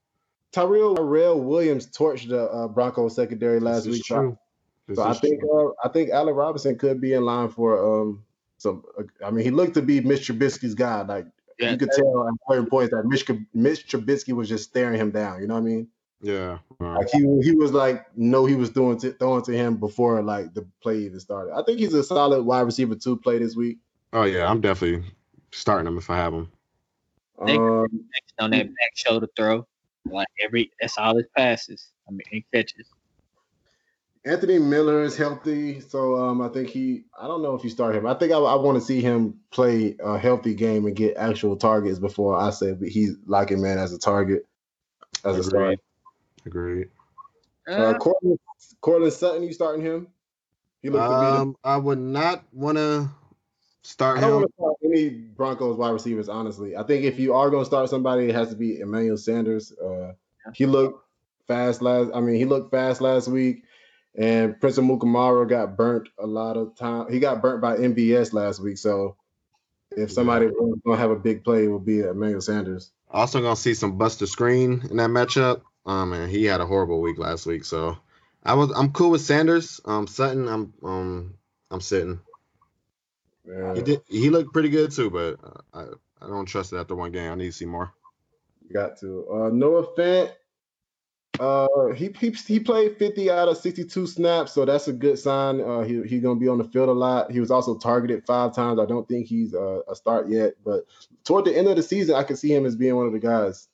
[0.52, 4.04] Tyrell Tyrell Williams torched the uh, Broncos secondary last week.
[4.04, 4.38] True.
[4.94, 8.24] So I think uh, I think Allen Robinson could be in line for um
[8.58, 8.84] some.
[8.98, 11.02] Uh, I mean, he looked to be Mitch Trubisky's guy.
[11.02, 11.28] Like
[11.60, 15.12] yeah, you could tell at certain points that Mitch, Mitch Trubisky was just staring him
[15.12, 15.42] down.
[15.42, 15.88] You know what I mean?
[16.22, 16.60] Yeah.
[16.80, 20.54] Like he he was like no he was doing to, throwing to him before like
[20.54, 21.54] the play even started.
[21.54, 23.78] I think he's a solid wide receiver to play this week.
[24.12, 25.10] Oh yeah, I'm definitely
[25.52, 26.52] starting him if I have him.
[27.40, 27.88] Um,
[28.40, 29.66] on that back shoulder throw,
[30.06, 31.92] like every that's all his passes.
[32.08, 32.88] I mean, he catches.
[34.26, 37.06] Anthony Miller is healthy, so um, I think he.
[37.20, 38.06] I don't know if you start him.
[38.06, 41.56] I think I, I want to see him play a healthy game and get actual
[41.56, 44.46] targets before I say he's locking man as a target
[45.24, 45.40] as Agreed.
[45.40, 45.80] a start.
[46.46, 46.90] Agreed.
[47.68, 48.40] Uh, uh Courtland,
[48.82, 50.08] Courtland Sutton, you starting him?
[50.82, 53.10] He looked um, I would not want to
[53.84, 56.78] start I don't want to start any Broncos wide receivers, honestly.
[56.78, 59.72] I think if you are going to start somebody, it has to be Emmanuel Sanders.
[59.74, 60.14] Uh,
[60.54, 61.06] he looked
[61.48, 62.12] fast last.
[62.14, 63.64] I mean, he looked fast last week,
[64.16, 67.12] and Prince Amukamara got burnt a lot of time.
[67.12, 69.18] He got burnt by MVS last week, so
[69.92, 70.52] if somebody yeah.
[70.52, 72.92] was going to have a big play, it would be Emmanuel Sanders.
[73.12, 75.62] Also, going to see some Buster Screen in that matchup.
[75.86, 77.98] Um, and he had a horrible week last week, so
[78.44, 79.82] I was I'm cool with Sanders.
[79.86, 81.34] Um, Sutton, I'm um
[81.72, 82.20] I'm sitting.
[83.48, 83.76] Yeah.
[83.76, 86.96] He did he looked pretty good too, but uh, I I don't trust it after
[86.96, 87.32] one game.
[87.32, 87.92] I need to see more.
[88.72, 89.26] Got to.
[89.32, 90.32] Uh, Noah Fant
[91.40, 95.62] Uh, he, he he played 50 out of 62 snaps, so that's a good sign.
[95.62, 97.32] Uh, he he's gonna be on the field a lot.
[97.32, 98.78] He was also targeted five times.
[98.78, 100.86] I don't think he's uh, a start yet, but
[101.24, 103.20] toward the end of the season, I can see him as being one of the
[103.20, 103.69] guys.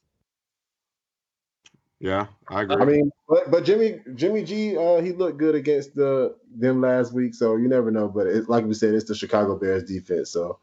[2.00, 2.76] Yeah, I agree.
[2.76, 7.14] I mean, but but Jimmy Jimmy G, uh, he looked good against the them last
[7.14, 8.10] week, so you never know.
[8.10, 10.60] But it, like we said, it's the Chicago Bears defense, so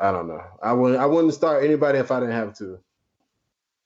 [0.00, 0.42] I don't know.
[0.62, 2.80] I wouldn't I wouldn't start anybody if I didn't have to.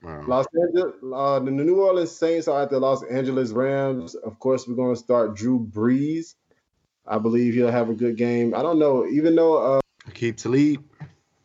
[0.02, 0.24] Wow.
[0.28, 4.15] Los Angeles, uh, the New Orleans Saints are at the Los Angeles Rams.
[4.15, 6.36] Of course, we're going to start Drew Brees.
[7.05, 8.55] I believe he'll have a good game.
[8.55, 9.81] I don't know, even though, uh,
[10.15, 10.85] Keep Talib.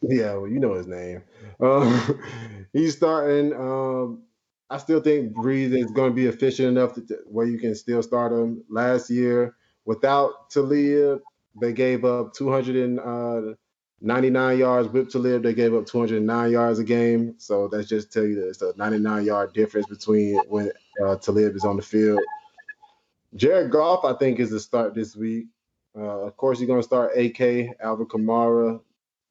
[0.02, 1.24] yeah, well, you know his name.
[1.60, 2.22] Um,
[2.74, 3.54] he's starting.
[3.54, 4.22] Um,
[4.74, 8.02] I still think Brees is going to be efficient enough to, where you can still
[8.02, 8.64] start him.
[8.70, 9.56] Last year,
[9.86, 11.22] without Talib,
[11.62, 14.90] they gave up 299 yards.
[14.90, 17.36] With Talib, they gave up 209 yards a game.
[17.38, 20.72] So that's just tell you that it's a 99 yard difference between when
[21.06, 22.22] uh, Talib is on the field.
[23.36, 25.50] Jared Goff, I think, is the start this week.
[25.96, 28.82] Uh, of course, you're going to start AK, Alvin Kamara.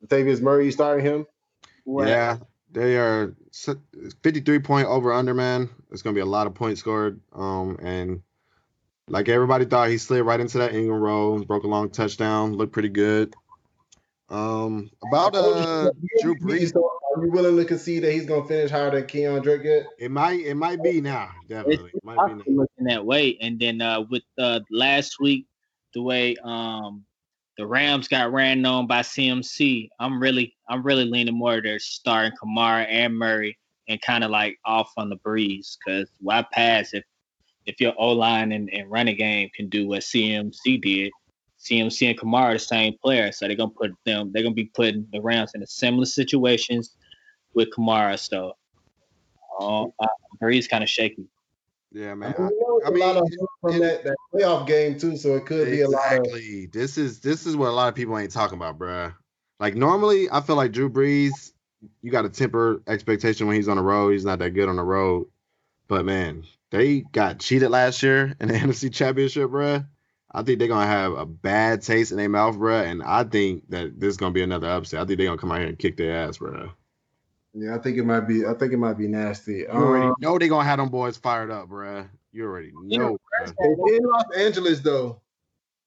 [0.06, 1.27] Latavius Murray, you starting him?
[1.85, 2.39] Well, Yeah,
[2.73, 3.35] they are
[4.23, 5.69] 53 point over under, man.
[5.90, 7.20] It's gonna be a lot of points scored.
[7.32, 8.23] Um, and
[9.09, 12.73] like everybody thought, he slid right into that Ingram role, broke a long touchdown, looked
[12.73, 13.35] pretty good.
[14.28, 15.90] Um, about uh
[16.23, 19.07] Drew Brees, So are you willing to concede that he's going to finish higher than
[19.07, 19.86] Keon Drake yet?
[19.99, 21.90] it might it might be now, It's definitely.
[21.94, 22.43] It might be now.
[22.47, 23.36] looking that way.
[23.43, 25.47] And then uh, with uh, last week,
[25.93, 27.05] the way um,
[27.62, 32.36] the Rams got ran on by CMC, I'm really I'm really leaning more to starting
[32.43, 33.56] Kamara and Murray
[33.89, 37.05] and kind of like off on the Brees because why pass if
[37.64, 41.12] if your O line and, and running game can do what CMC did.
[41.60, 44.32] CMC and Kamara are the same player, so they're gonna put them.
[44.32, 46.97] They're gonna be putting the Rams in a similar situations
[47.55, 48.18] with Kamara.
[48.18, 48.55] So,
[49.60, 50.06] uh, uh,
[50.43, 51.28] Brees kind of shaky.
[51.93, 52.35] Yeah, man.
[52.39, 54.66] I mean, you know, it's I a lot of mean, from it- that, that playoff
[54.66, 56.19] game too, so it could be a lot of.
[56.20, 56.66] Exactly.
[56.66, 59.14] This is this is what a lot of people ain't talking about, bruh.
[59.60, 61.52] Like normally, I feel like Drew Brees,
[62.02, 64.10] you got to temper expectation when he's on the road.
[64.10, 65.27] He's not that good on the road.
[65.89, 69.86] But man, they got cheated last year in the NFC Championship, bruh.
[70.35, 72.86] I think they're gonna have a bad taste in their mouth, bruh.
[72.86, 75.01] And I think that this is gonna be another upset.
[75.02, 76.73] I think they're gonna come out here and kick their ass, bruh.
[77.54, 78.46] Yeah, I think it might be.
[78.46, 79.58] I think it might be nasty.
[79.58, 82.08] You already Um, know they're gonna have them boys fired up, bruh.
[82.32, 83.54] You already know, bruh.
[83.60, 85.20] they in Los Angeles though.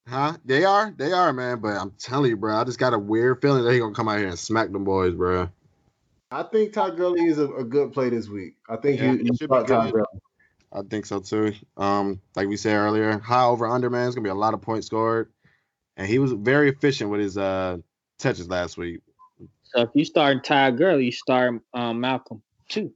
[0.08, 0.38] Huh?
[0.46, 1.60] They are, they are, man.
[1.60, 4.08] But I'm telling you, bro, I just got a weird feeling that he gonna come
[4.08, 5.50] out here and smack them boys, bro.
[6.30, 8.58] I think Todd Gurley is a, a good play this week.
[8.70, 9.92] I think Yeah, you, he should be start Todd.
[9.92, 10.06] Gurley.
[10.72, 11.54] I think so too.
[11.78, 14.06] Um, like we said earlier, high over under, man.
[14.08, 15.32] It's gonna be a lot of points scored,
[15.98, 17.78] and he was very efficient with his uh
[18.20, 19.02] touches last week.
[19.76, 22.94] So if you start Ty Gurley, you start um, Malcolm too.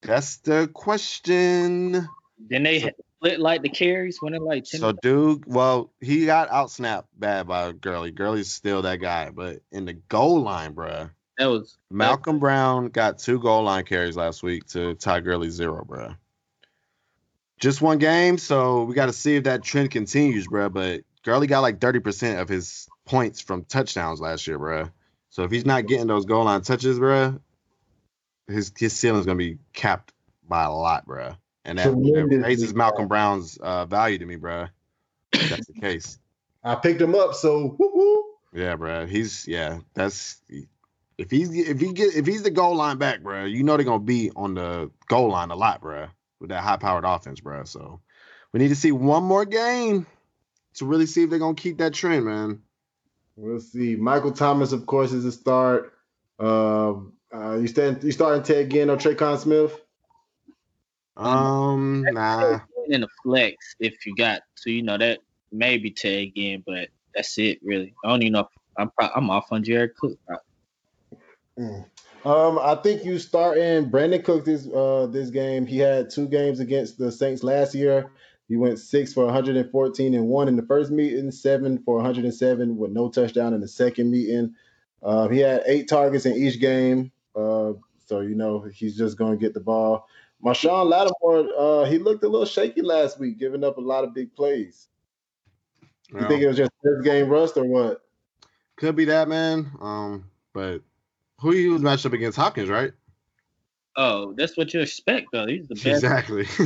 [0.00, 2.08] That's the question.
[2.38, 6.24] Then they So- split like the carries when it like 10 So, Duke, well, he
[6.24, 8.10] got outsnapped bad by Gurley.
[8.10, 13.18] Gurley's still that guy, but in the goal line, bruh, that was Malcolm Brown got
[13.18, 16.16] two goal line carries last week to Ty Gurley zero, bruh.
[17.60, 20.72] Just one game, so we got to see if that trend continues, bruh.
[20.72, 24.90] But Gurley got like 30% of his points from touchdowns last year, bruh.
[25.30, 27.40] So if he's not getting those goal line touches, bruh,
[28.46, 30.12] his his ceiling's gonna be capped
[30.48, 31.36] by a lot, bruh.
[31.64, 34.70] And that, that raises Malcolm Brown's uh, value to me, bruh.
[35.32, 36.18] If that's the case.
[36.64, 38.24] I picked him up, so whoop, whoop.
[38.52, 39.06] Yeah, bro.
[39.06, 39.80] He's yeah.
[39.94, 40.40] That's
[41.18, 43.44] if he's if he get if he's the goal line back, bro.
[43.44, 46.06] You know they're gonna be on the goal line a lot, bro.
[46.40, 47.64] With that high powered offense, bro.
[47.64, 48.00] So
[48.52, 50.06] we need to see one more game
[50.74, 52.62] to really see if they're gonna keep that trend, man.
[53.38, 53.94] We'll see.
[53.94, 55.92] Michael Thomas, of course, is a start.
[56.40, 59.80] Um, uh, you stand, you starting Ted Ginn or Tre'Quan Smith?
[61.16, 62.60] Um, nah.
[62.88, 65.18] in the flex if you got so you know that
[65.52, 67.94] maybe Ted Ginn, but that's it really.
[68.04, 68.46] I don't even know if
[68.76, 70.18] I'm pro- I'm off on Jared Cook.
[71.58, 71.84] Mm.
[72.24, 75.64] Um, I think you starting Brandin Cook this uh this game.
[75.64, 78.10] He had two games against the Saints last year.
[78.48, 82.90] He went six for 114 and one in the first meeting, seven for 107 with
[82.90, 84.54] no touchdown in the second meeting.
[85.02, 87.12] Uh, he had eight targets in each game.
[87.36, 87.74] Uh,
[88.06, 90.08] so you know he's just going to get the ball.
[90.44, 94.14] Marshon Lattimore, uh, he looked a little shaky last week, giving up a lot of
[94.14, 94.88] big plays.
[96.12, 98.00] You think it was just first game rust or what?
[98.76, 99.70] Could be that, man.
[99.80, 100.80] Um, but
[101.40, 102.92] who he was matched up against Hopkins, right?
[104.00, 105.46] Oh, that's what you expect though.
[105.46, 105.86] He's the best.
[105.86, 106.46] Exactly.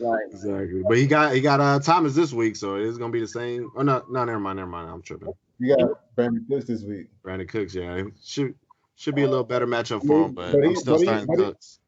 [0.00, 0.82] Like, exactly.
[0.86, 3.70] But he got he got uh Thomas this week, so it's gonna be the same.
[3.76, 4.90] Oh no, no, never mind, never mind.
[4.90, 5.32] I'm tripping.
[5.58, 7.06] You got Brandin Cooks this week.
[7.24, 8.54] Brandin Cooks, yeah, should
[8.96, 11.28] should be a little better matchup for him, but But he- I'm still but starting
[11.30, 11.80] he- Cooks.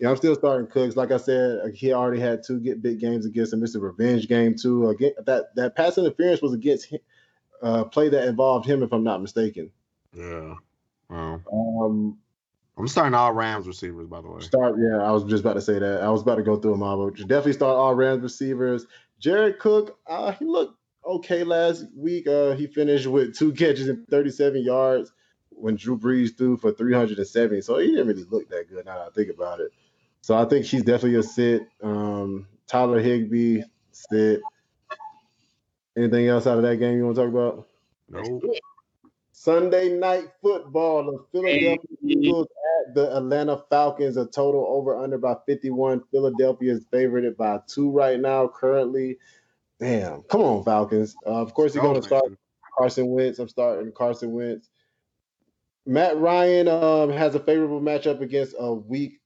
[0.00, 0.96] Yeah, I'm still starting Cooks.
[0.96, 3.62] Like I said, he already had two get big games against him.
[3.62, 4.88] It's a revenge game too.
[4.90, 7.00] Again, that that pass interference was against him,
[7.62, 9.70] uh, play that involved him, if I'm not mistaken.
[10.12, 10.54] Yeah.
[11.10, 11.40] Wow.
[11.52, 12.18] Um,
[12.76, 14.40] I'm starting all Rams receivers, by the way.
[14.40, 16.02] Start, yeah, I was just about to say that.
[16.02, 18.86] I was about to go through them all, but definitely start all Rams receivers.
[19.20, 20.76] Jared Cook, uh, he looked
[21.06, 22.26] okay last week.
[22.26, 25.12] Uh, he finished with two catches and 37 yards
[25.50, 27.60] when Drew Brees threw for 370.
[27.60, 29.70] So he didn't really look that good now that I think about it.
[30.22, 31.68] So I think she's definitely a sit.
[31.82, 34.40] Um, Tyler Higbee, sit.
[35.96, 37.68] Anything else out of that game you want to talk about?
[38.08, 38.42] Nope.
[39.44, 41.04] Sunday night football.
[41.04, 42.46] The Philadelphia Eagles
[42.86, 44.16] at the Atlanta Falcons.
[44.16, 46.02] A total over under by 51.
[46.10, 49.18] Philadelphia is favored by two right now, currently.
[49.78, 50.22] Damn.
[50.22, 51.14] Come on, Falcons.
[51.26, 52.24] Uh, of course, you're going to start
[52.78, 53.38] Carson Wentz.
[53.38, 54.70] I'm starting Carson Wentz.
[55.84, 59.20] Matt Ryan um, has a favorable matchup against a weak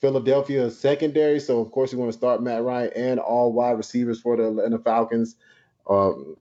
[0.00, 1.38] Philadelphia secondary.
[1.38, 4.48] So, of course, you want to start Matt Ryan and all wide receivers for the
[4.48, 5.36] Atlanta Falcons.
[5.88, 6.36] Um,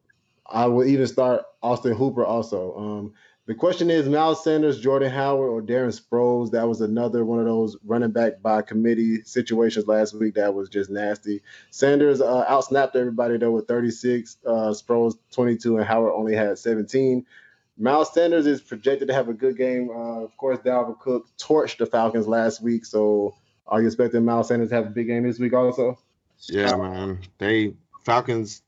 [0.51, 2.76] I will even start Austin Hooper also.
[2.77, 3.13] Um,
[3.45, 6.51] the question is Miles Sanders, Jordan Howard, or Darren Sproles.
[6.51, 10.69] That was another one of those running back by committee situations last week that was
[10.69, 11.41] just nasty.
[11.71, 17.26] Sanders uh, outsnapped everybody though with 36, uh, Sproles 22, and Howard only had 17.
[17.80, 19.89] Miles Sanders is projected to have a good game.
[19.89, 23.34] Uh, of course, Dalvin Cook torched the Falcons last week, so
[23.65, 25.97] are you expecting Miles Sanders to have a big game this week also?
[26.47, 27.19] Yeah, man.
[27.39, 27.73] They
[28.03, 28.61] Falcons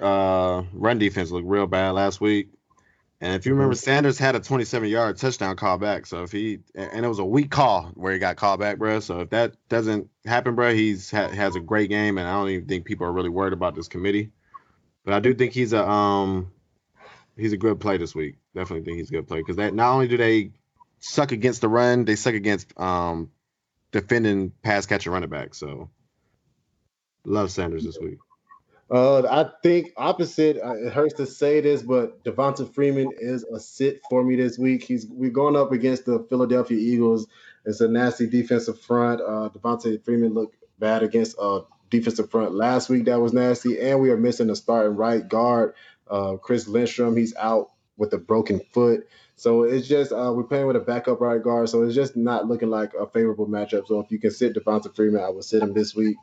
[0.00, 2.48] uh, run defense looked real bad last week.
[3.20, 3.84] And if you remember, mm-hmm.
[3.84, 6.06] Sanders had a 27 yard touchdown call back.
[6.06, 9.00] So if he and it was a weak call where he got called back, bro.
[9.00, 12.50] So if that doesn't happen, bro, he's ha, has a great game, and I don't
[12.50, 14.32] even think people are really worried about this committee.
[15.04, 16.52] But I do think he's a um
[17.36, 18.36] he's a good play this week.
[18.54, 20.50] Definitely think he's a good play because that not only do they
[20.98, 23.30] suck against the run, they suck against um
[23.92, 25.54] defending pass catcher running back.
[25.54, 25.88] So
[27.24, 28.18] love Sanders this week.
[28.90, 30.58] Uh, I think opposite.
[30.64, 34.58] Uh, it hurts to say this, but Devonta Freeman is a sit for me this
[34.58, 34.84] week.
[34.84, 37.26] He's we're going up against the Philadelphia Eagles.
[37.64, 39.20] It's a nasty defensive front.
[39.20, 43.06] Uh, Devonta Freeman looked bad against a defensive front last week.
[43.06, 45.74] That was nasty, and we are missing a starting right guard,
[46.08, 47.16] uh, Chris Lindstrom.
[47.16, 49.08] He's out with a broken foot.
[49.34, 52.46] So it's just uh, we're playing with a backup right guard, so it's just not
[52.46, 53.88] looking like a favorable matchup.
[53.88, 56.16] So if you can sit Devonta Freeman, I would sit him this week.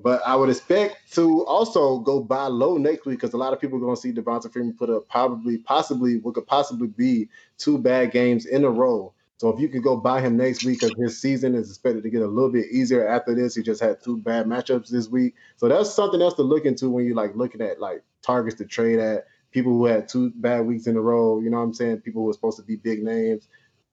[0.00, 3.60] But I would expect to also go buy low next week because a lot of
[3.60, 7.28] people are going to see Devonta Freeman put up probably, possibly, what could possibly be
[7.58, 9.12] two bad games in a row.
[9.36, 12.10] So if you could go buy him next week, because his season is expected to
[12.10, 13.56] get a little bit easier after this.
[13.56, 16.88] He just had two bad matchups this week, so that's something else to look into
[16.88, 19.26] when you're like looking at like targets to trade at.
[19.50, 22.02] People who had two bad weeks in a row, you know what I'm saying?
[22.02, 23.48] People who are supposed to be big names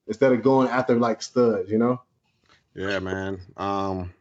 [0.07, 1.99] instead of going after like studs, you know?
[2.75, 3.41] Yeah, man.
[3.57, 4.13] Um,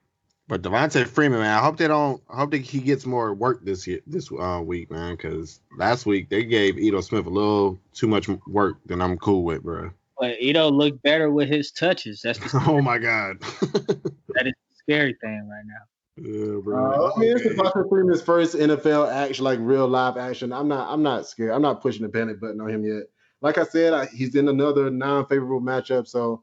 [0.49, 2.23] but Devonta Freeman, man, I hope they don't.
[2.31, 5.15] I hope that he gets more work this year, this uh, week, man.
[5.15, 9.45] Because last week they gave Ito Smith a little too much work than I'm cool
[9.45, 9.91] with, bro.
[10.19, 12.23] But Ito looked better with his touches.
[12.23, 13.41] That's the oh my god.
[13.61, 15.85] that is the scary thing right now.
[16.17, 16.93] Yeah, bro.
[16.93, 20.55] Uh, I mean, it's Devonta Freeman's first NFL action, like real live action.
[20.55, 20.91] I'm not.
[20.91, 21.51] I'm not scared.
[21.51, 23.03] I'm not pushing the panic button on him yet.
[23.43, 26.09] Like I said, I, he's in another non-favorable matchup.
[26.09, 26.43] So,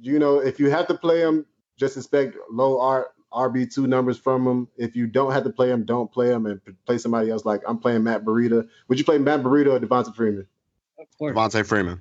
[0.00, 1.44] you know, if you have to play him,
[1.76, 4.68] just expect low art RB two numbers from him.
[4.76, 7.44] If you don't have to play him, don't play him and play somebody else.
[7.44, 8.68] Like I'm playing Matt Breida.
[8.88, 10.46] Would you play Matt Breida or Devonta Freeman?
[10.98, 11.36] Of course.
[11.36, 12.00] Devonta Freeman.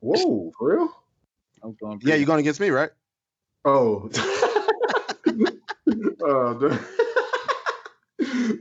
[0.00, 0.88] Whoa, for real?
[1.62, 2.00] I'm going.
[2.02, 2.90] Yeah, you're going against me, right?
[3.64, 4.10] Oh.
[6.26, 6.54] uh,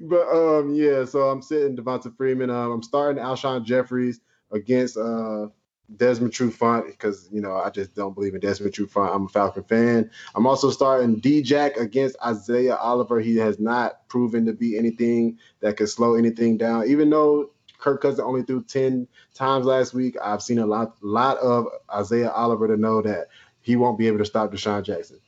[0.02, 1.06] but um, yeah.
[1.06, 2.50] So I'm sitting Devonta Freeman.
[2.50, 4.20] Um, I'm starting Alshon Jeffries
[4.52, 5.48] against uh
[5.96, 9.16] Desmond Trufant because you know I just don't believe in Desmond Trufant.
[9.16, 10.12] I'm a Falcon fan.
[10.36, 13.20] I'm also starting D-Jack against Isaiah Oliver.
[13.20, 16.88] He has not proven to be anything that could slow anything down.
[16.88, 21.38] Even though Kirk Cousins only threw 10 times last week, I've seen a lot lot
[21.38, 23.28] of Isaiah Oliver to know that
[23.62, 25.20] he won't be able to stop DeSean Jackson.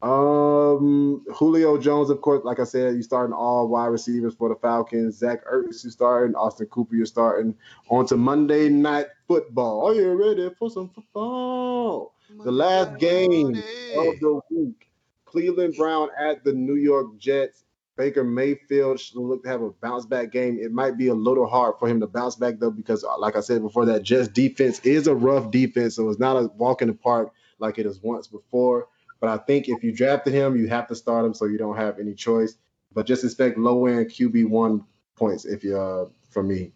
[0.00, 4.54] Um, Julio Jones, of course, like I said, you starting all wide receivers for the
[4.54, 5.16] Falcons.
[5.16, 6.36] Zach Ertz, you starting.
[6.36, 7.54] Austin Cooper, you're starting.
[7.88, 9.88] On to Monday Night Football.
[9.88, 12.14] Are you ready for some football?
[12.30, 13.48] Monday the last game
[13.96, 14.88] of the week.
[15.24, 17.64] Cleveland Brown at the New York Jets.
[17.96, 20.56] Baker Mayfield should look to have a bounce back game.
[20.60, 23.40] It might be a little hard for him to bounce back though, because like I
[23.40, 26.86] said before, that Jets defense is a rough defense, so it's not a walk in
[26.88, 28.86] the park like it is once before.
[29.20, 31.76] But I think if you drafted him, you have to start him, so you don't
[31.76, 32.54] have any choice.
[32.94, 34.84] But just expect low end QB one
[35.16, 36.72] points if you uh from me.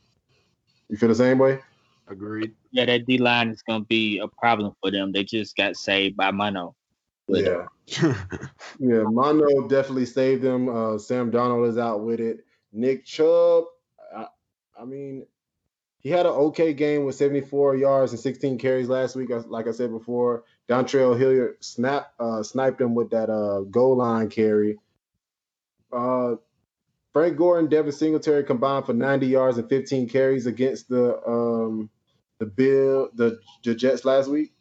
[0.89, 1.61] You feel the same way?
[2.09, 2.53] Agreed.
[2.73, 5.13] Yeah, that D line is gonna be a problem for them.
[5.13, 6.75] They just got saved by Mono.
[7.29, 7.67] Yeah.
[8.79, 10.69] Yeah, Mono definitely saved them.
[10.69, 12.45] Uh, Sam Darnold is out with it.
[12.73, 13.65] Nick Chubb,
[14.15, 14.27] I,
[14.79, 15.27] I mean,
[15.99, 19.31] he had an okay game with 74 yards and 16 carries last week.
[19.47, 24.29] Like I said before, Dontrell Hilliard snap uh, sniped him with that uh, goal line
[24.31, 24.79] carry.
[25.93, 26.37] Uh,
[27.13, 31.91] Frank Gore and Devin Singletary combined for 90 yards and 15 carries against the um,
[32.39, 34.53] the Bill the, the Jets last week.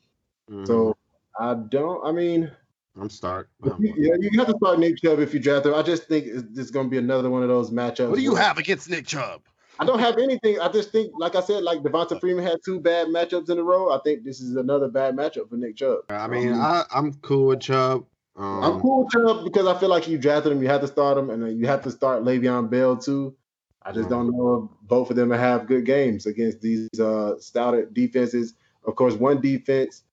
[0.49, 0.67] Mhm.
[0.67, 0.97] So
[1.39, 2.05] I don't.
[2.05, 2.51] I mean.
[2.99, 3.49] I'm start.
[3.63, 5.73] If you- Yeah, you have to start Nick Chubb if you draft him.
[5.73, 8.09] I just think it's, it's going to be another one of those matchups.
[8.09, 9.43] What do you have against Nick Chubb?
[9.79, 10.59] I don't have anything.
[10.59, 13.63] I just think, like I said, like Devonta Freeman had two bad matchups in a
[13.63, 13.91] row.
[13.91, 16.01] I think this is another bad matchup for Nick Chubb.
[16.09, 18.05] I mean, Um, I, I'm cool with Chubb.
[18.35, 20.87] Um, I'm cool with Chubb because I feel like you drafted him, you have to
[20.87, 23.35] start him, and then you have to start Le'Veon Bell too.
[23.83, 27.33] I just don't know if both of them have good games against these uh,
[27.93, 28.53] defenses.
[28.85, 30.03] Of course, one defense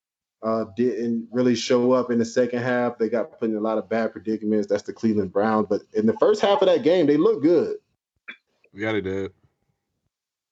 [0.43, 2.97] uh, didn't really show up in the second half.
[2.97, 4.68] They got put in a lot of bad predicaments.
[4.68, 5.66] That's the Cleveland Browns.
[5.68, 7.76] But in the first half of that game, they looked good.
[8.72, 9.32] Yeah, they did.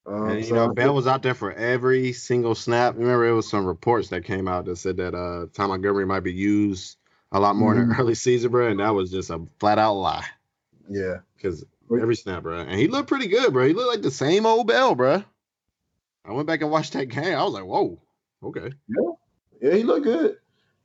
[0.06, 2.94] Um, And, you so know, Bell was out there for every single snap.
[2.96, 6.20] Remember, it was some reports that came out that said that uh, Tom Montgomery might
[6.20, 6.96] be used
[7.32, 7.98] a lot more in the Mhm.
[7.98, 10.24] early season, bro, and that was just a flat out lie.
[10.88, 11.18] yeah.
[11.36, 13.66] Because every snap, bro, and he looked pretty good, bro.
[13.66, 15.22] He looked like the same old Bell, bro.
[16.24, 17.36] I went back and watched that game.
[17.36, 18.00] I was like, whoa,
[18.42, 18.72] okay.
[18.88, 19.10] Yeah,
[19.60, 20.38] yeah, he looked good.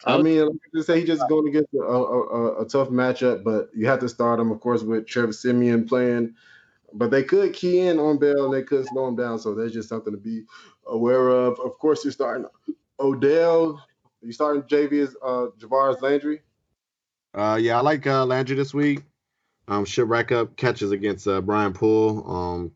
[0.04, 2.90] I mean, like I just say he just going against a, a, a, a tough
[2.90, 6.36] matchup, but you have to start him, of course, with Trevor Siemian playing.
[6.94, 9.40] But they could key in on Bell and they could slow him down.
[9.40, 10.44] So there's just something to be
[10.88, 11.60] aware of.
[11.60, 12.46] Of course, you're starting
[13.00, 13.84] Odell.
[14.22, 16.42] You starting JV uh, Javaris Landry.
[17.34, 19.04] Uh, yeah, I like uh, Landry this week.
[19.68, 22.30] Um, should rack up catches against uh, Brian Poole.
[22.30, 22.72] Um,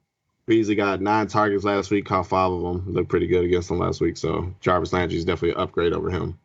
[0.46, 2.94] Beasley got nine targets last week, caught five of them.
[2.94, 4.18] Looked pretty good against them last week.
[4.18, 6.40] So Jarvis Landry is definitely an upgrade over him.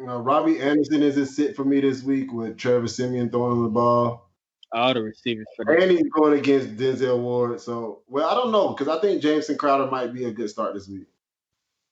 [0.00, 3.68] Uh, Robby Anderson is a sit for me this week with Trevor Siemian throwing the
[3.68, 4.29] ball.
[4.72, 7.60] All the receivers for the And he's going against Denzel Ward.
[7.60, 10.74] So, well, I don't know because I think Jameson Crowder might be a good start
[10.74, 11.06] this week.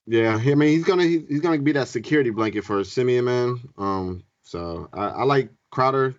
[0.07, 3.61] Yeah, I mean he's gonna he- he's gonna be that security blanket for Siemian, man.
[3.77, 6.15] Um, so I, I like Crowder.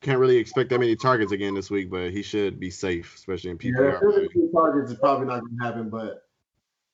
[0.00, 3.50] Can't really expect that many targets again this week, but he should be safe, especially
[3.50, 3.92] in PPR.
[3.92, 4.14] Yeah, PPR.
[4.22, 5.88] 52 targets is probably not going to happen.
[5.90, 6.24] But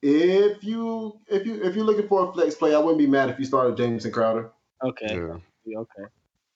[0.03, 3.31] if you if you if you're looking for a flex play, I wouldn't be mad
[3.31, 4.51] if you started Jameson Crowder.
[4.85, 5.79] okay, Yeah.
[5.79, 6.03] okay.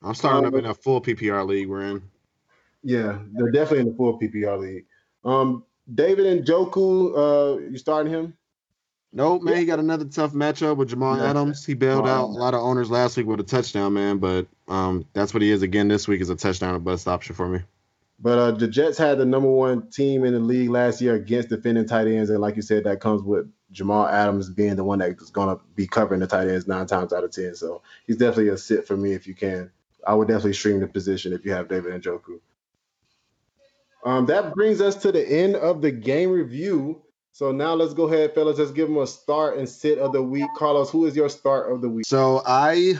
[0.02, 2.02] I'm starting up in a full PPR league we're in.
[2.84, 4.84] Yeah, they're definitely in the full PPR league.
[5.24, 8.34] Um, David Njoku, uh, you starting him?
[9.12, 9.56] Nope, man.
[9.56, 11.30] He got another tough matchup with Jamal Yeah.
[11.30, 11.64] Adams.
[11.64, 14.18] He bailed out a lot of owners last week with a touchdown, man.
[14.18, 17.34] But um, that's what he is again this week is a touchdown, a bust option
[17.34, 17.60] for me.
[18.18, 21.48] But uh, the Jets had the number one team in the league last year against
[21.48, 24.98] defending tight ends, and like you said, that comes with Jamal Adams being the one
[24.98, 27.54] that's going to be covering the tight ends nine times out of ten.
[27.54, 29.70] So he's definitely a sit for me if you can.
[30.06, 32.40] I would definitely stream the position if you have David Njoku.
[34.04, 37.02] Um, that brings us to the end of the game review.
[37.32, 38.58] So now let's go ahead, fellas.
[38.58, 40.46] Let's give them a start and sit of the week.
[40.56, 42.06] Carlos, who is your start of the week?
[42.06, 42.94] So I,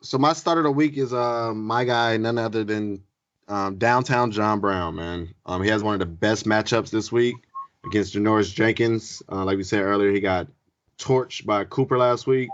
[0.00, 3.02] so my start of the week is uh my guy, none other than
[3.50, 5.34] um, downtown John Brown, man.
[5.44, 7.36] Um, he has one of the best matchups this week
[7.84, 9.22] against Janoris Jenkins.
[9.30, 10.48] Uh, like we said earlier, he got
[10.98, 12.48] torched by Cooper last week,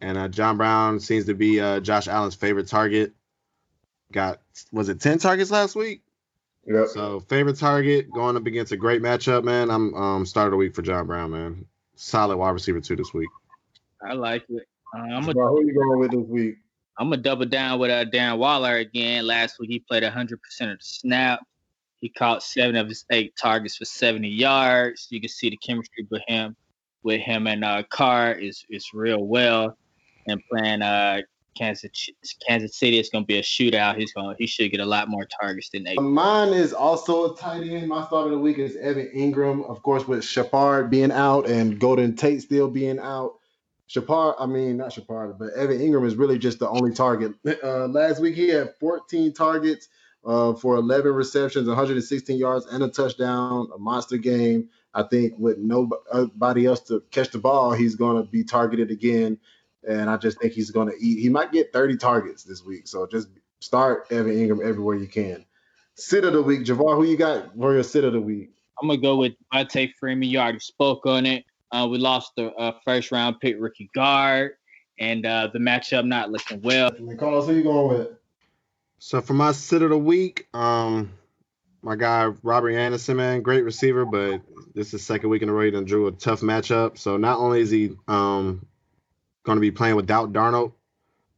[0.00, 3.12] and uh, John Brown seems to be uh, Josh Allen's favorite target.
[4.12, 4.40] Got
[4.70, 6.03] was it ten targets last week?
[6.66, 6.88] Yep.
[6.88, 9.70] So favorite target going up against a great matchup, man.
[9.70, 11.64] I'm um start of the week for John Brown, man.
[11.94, 13.28] Solid wide receiver two this week.
[14.02, 14.66] I like it.
[14.94, 16.56] Uh, I'm So a who you going with this week?
[16.98, 19.26] I'm gonna double down with uh, Darren Waller again.
[19.26, 21.40] Last week he played 100 percent of the snap.
[22.00, 25.08] He caught seven of his eight targets for 70 yards.
[25.10, 26.54] You can see the chemistry with him,
[27.02, 29.76] with him and uh, Carr is is real well.
[30.26, 31.20] And playing uh
[31.54, 32.10] Kansas
[32.46, 33.96] Kansas City, it's gonna be a shootout.
[33.96, 36.00] He's gonna he should get a lot more targets than eight.
[36.00, 37.88] Mine is also a tight end.
[37.88, 41.78] My start of the week is Evan Engram, of course, with Shepard being out and
[41.78, 43.34] Golden Tate still being out.
[43.86, 47.34] Shepard, I mean, not Shepard, but Evan Engram is really just the only target.
[47.62, 49.88] Uh, last week he had 14 targets
[50.24, 53.68] uh, for 11 receptions, 116 yards, and a touchdown.
[53.74, 54.68] A monster game.
[54.94, 59.38] I think with nobody else to catch the ball, he's going to be targeted again.
[59.88, 61.20] And I just think he's going to eat.
[61.20, 62.88] He might get 30 targets this week.
[62.88, 63.28] So just
[63.60, 65.44] start Evan Engram everywhere you can.
[65.96, 66.96] Sit of the week, Javar.
[66.96, 68.50] Who you got for your sit of the week?
[68.80, 70.28] I'm gonna go with Devonta Freeman.
[70.28, 71.44] You already spoke on it.
[71.70, 74.52] Uh, we lost the uh, first round pick rookie guard,
[74.98, 76.90] and uh, the matchup not looking well.
[77.16, 78.08] Carlos, who you going with?
[78.98, 81.12] So for my sit of the week, um,
[81.82, 84.40] my guy Robert Anderson, man, great receiver, but
[84.74, 86.98] this is the second week in a row he done drew a tough matchup.
[86.98, 88.66] So not only is he um
[89.44, 90.72] going to be playing without Darnold,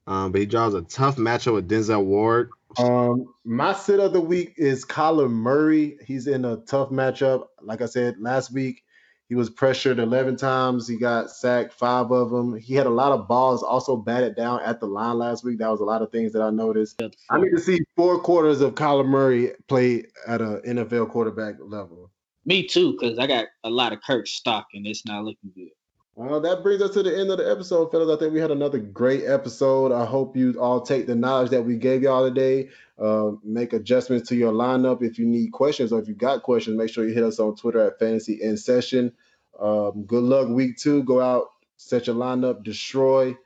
[0.06, 2.50] Um, but he draws a tough matchup with Denzel Ward.
[2.78, 5.98] Um, my sit of the week is Kyler Murray.
[6.04, 7.46] He's in a tough matchup.
[7.60, 8.82] Like I said last week,
[9.28, 10.86] he was pressured 11 times.
[10.86, 12.56] He got sacked five of them.
[12.56, 15.58] He had a lot of balls also batted down at the line last week.
[15.58, 17.02] That was a lot of things that I noticed.
[17.30, 22.10] I need to see four quarters of Kyler Murray play at an NFL quarterback level.
[22.44, 25.70] Me too, because I got a lot of Kirk stock and it's not looking good.
[26.16, 28.08] Well, that brings us to the end of the episode, fellas.
[28.08, 29.92] I think we had another great episode.
[29.92, 34.26] I hope you all take the knowledge that we gave y'all today, uh, make adjustments
[34.30, 35.02] to your lineup.
[35.02, 37.54] If you need questions or if you got questions, make sure you hit us on
[37.54, 39.12] Twitter at Fantasy in Session.
[39.60, 41.02] Um, good luck week two.
[41.02, 43.36] Go out, set your lineup, destroy.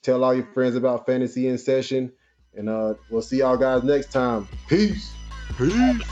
[0.00, 2.10] Tell all your friends about Fantasy in Session,
[2.54, 4.48] and uh, we'll see y'all guys next time.
[4.68, 5.12] Peace.
[5.58, 6.02] Peace.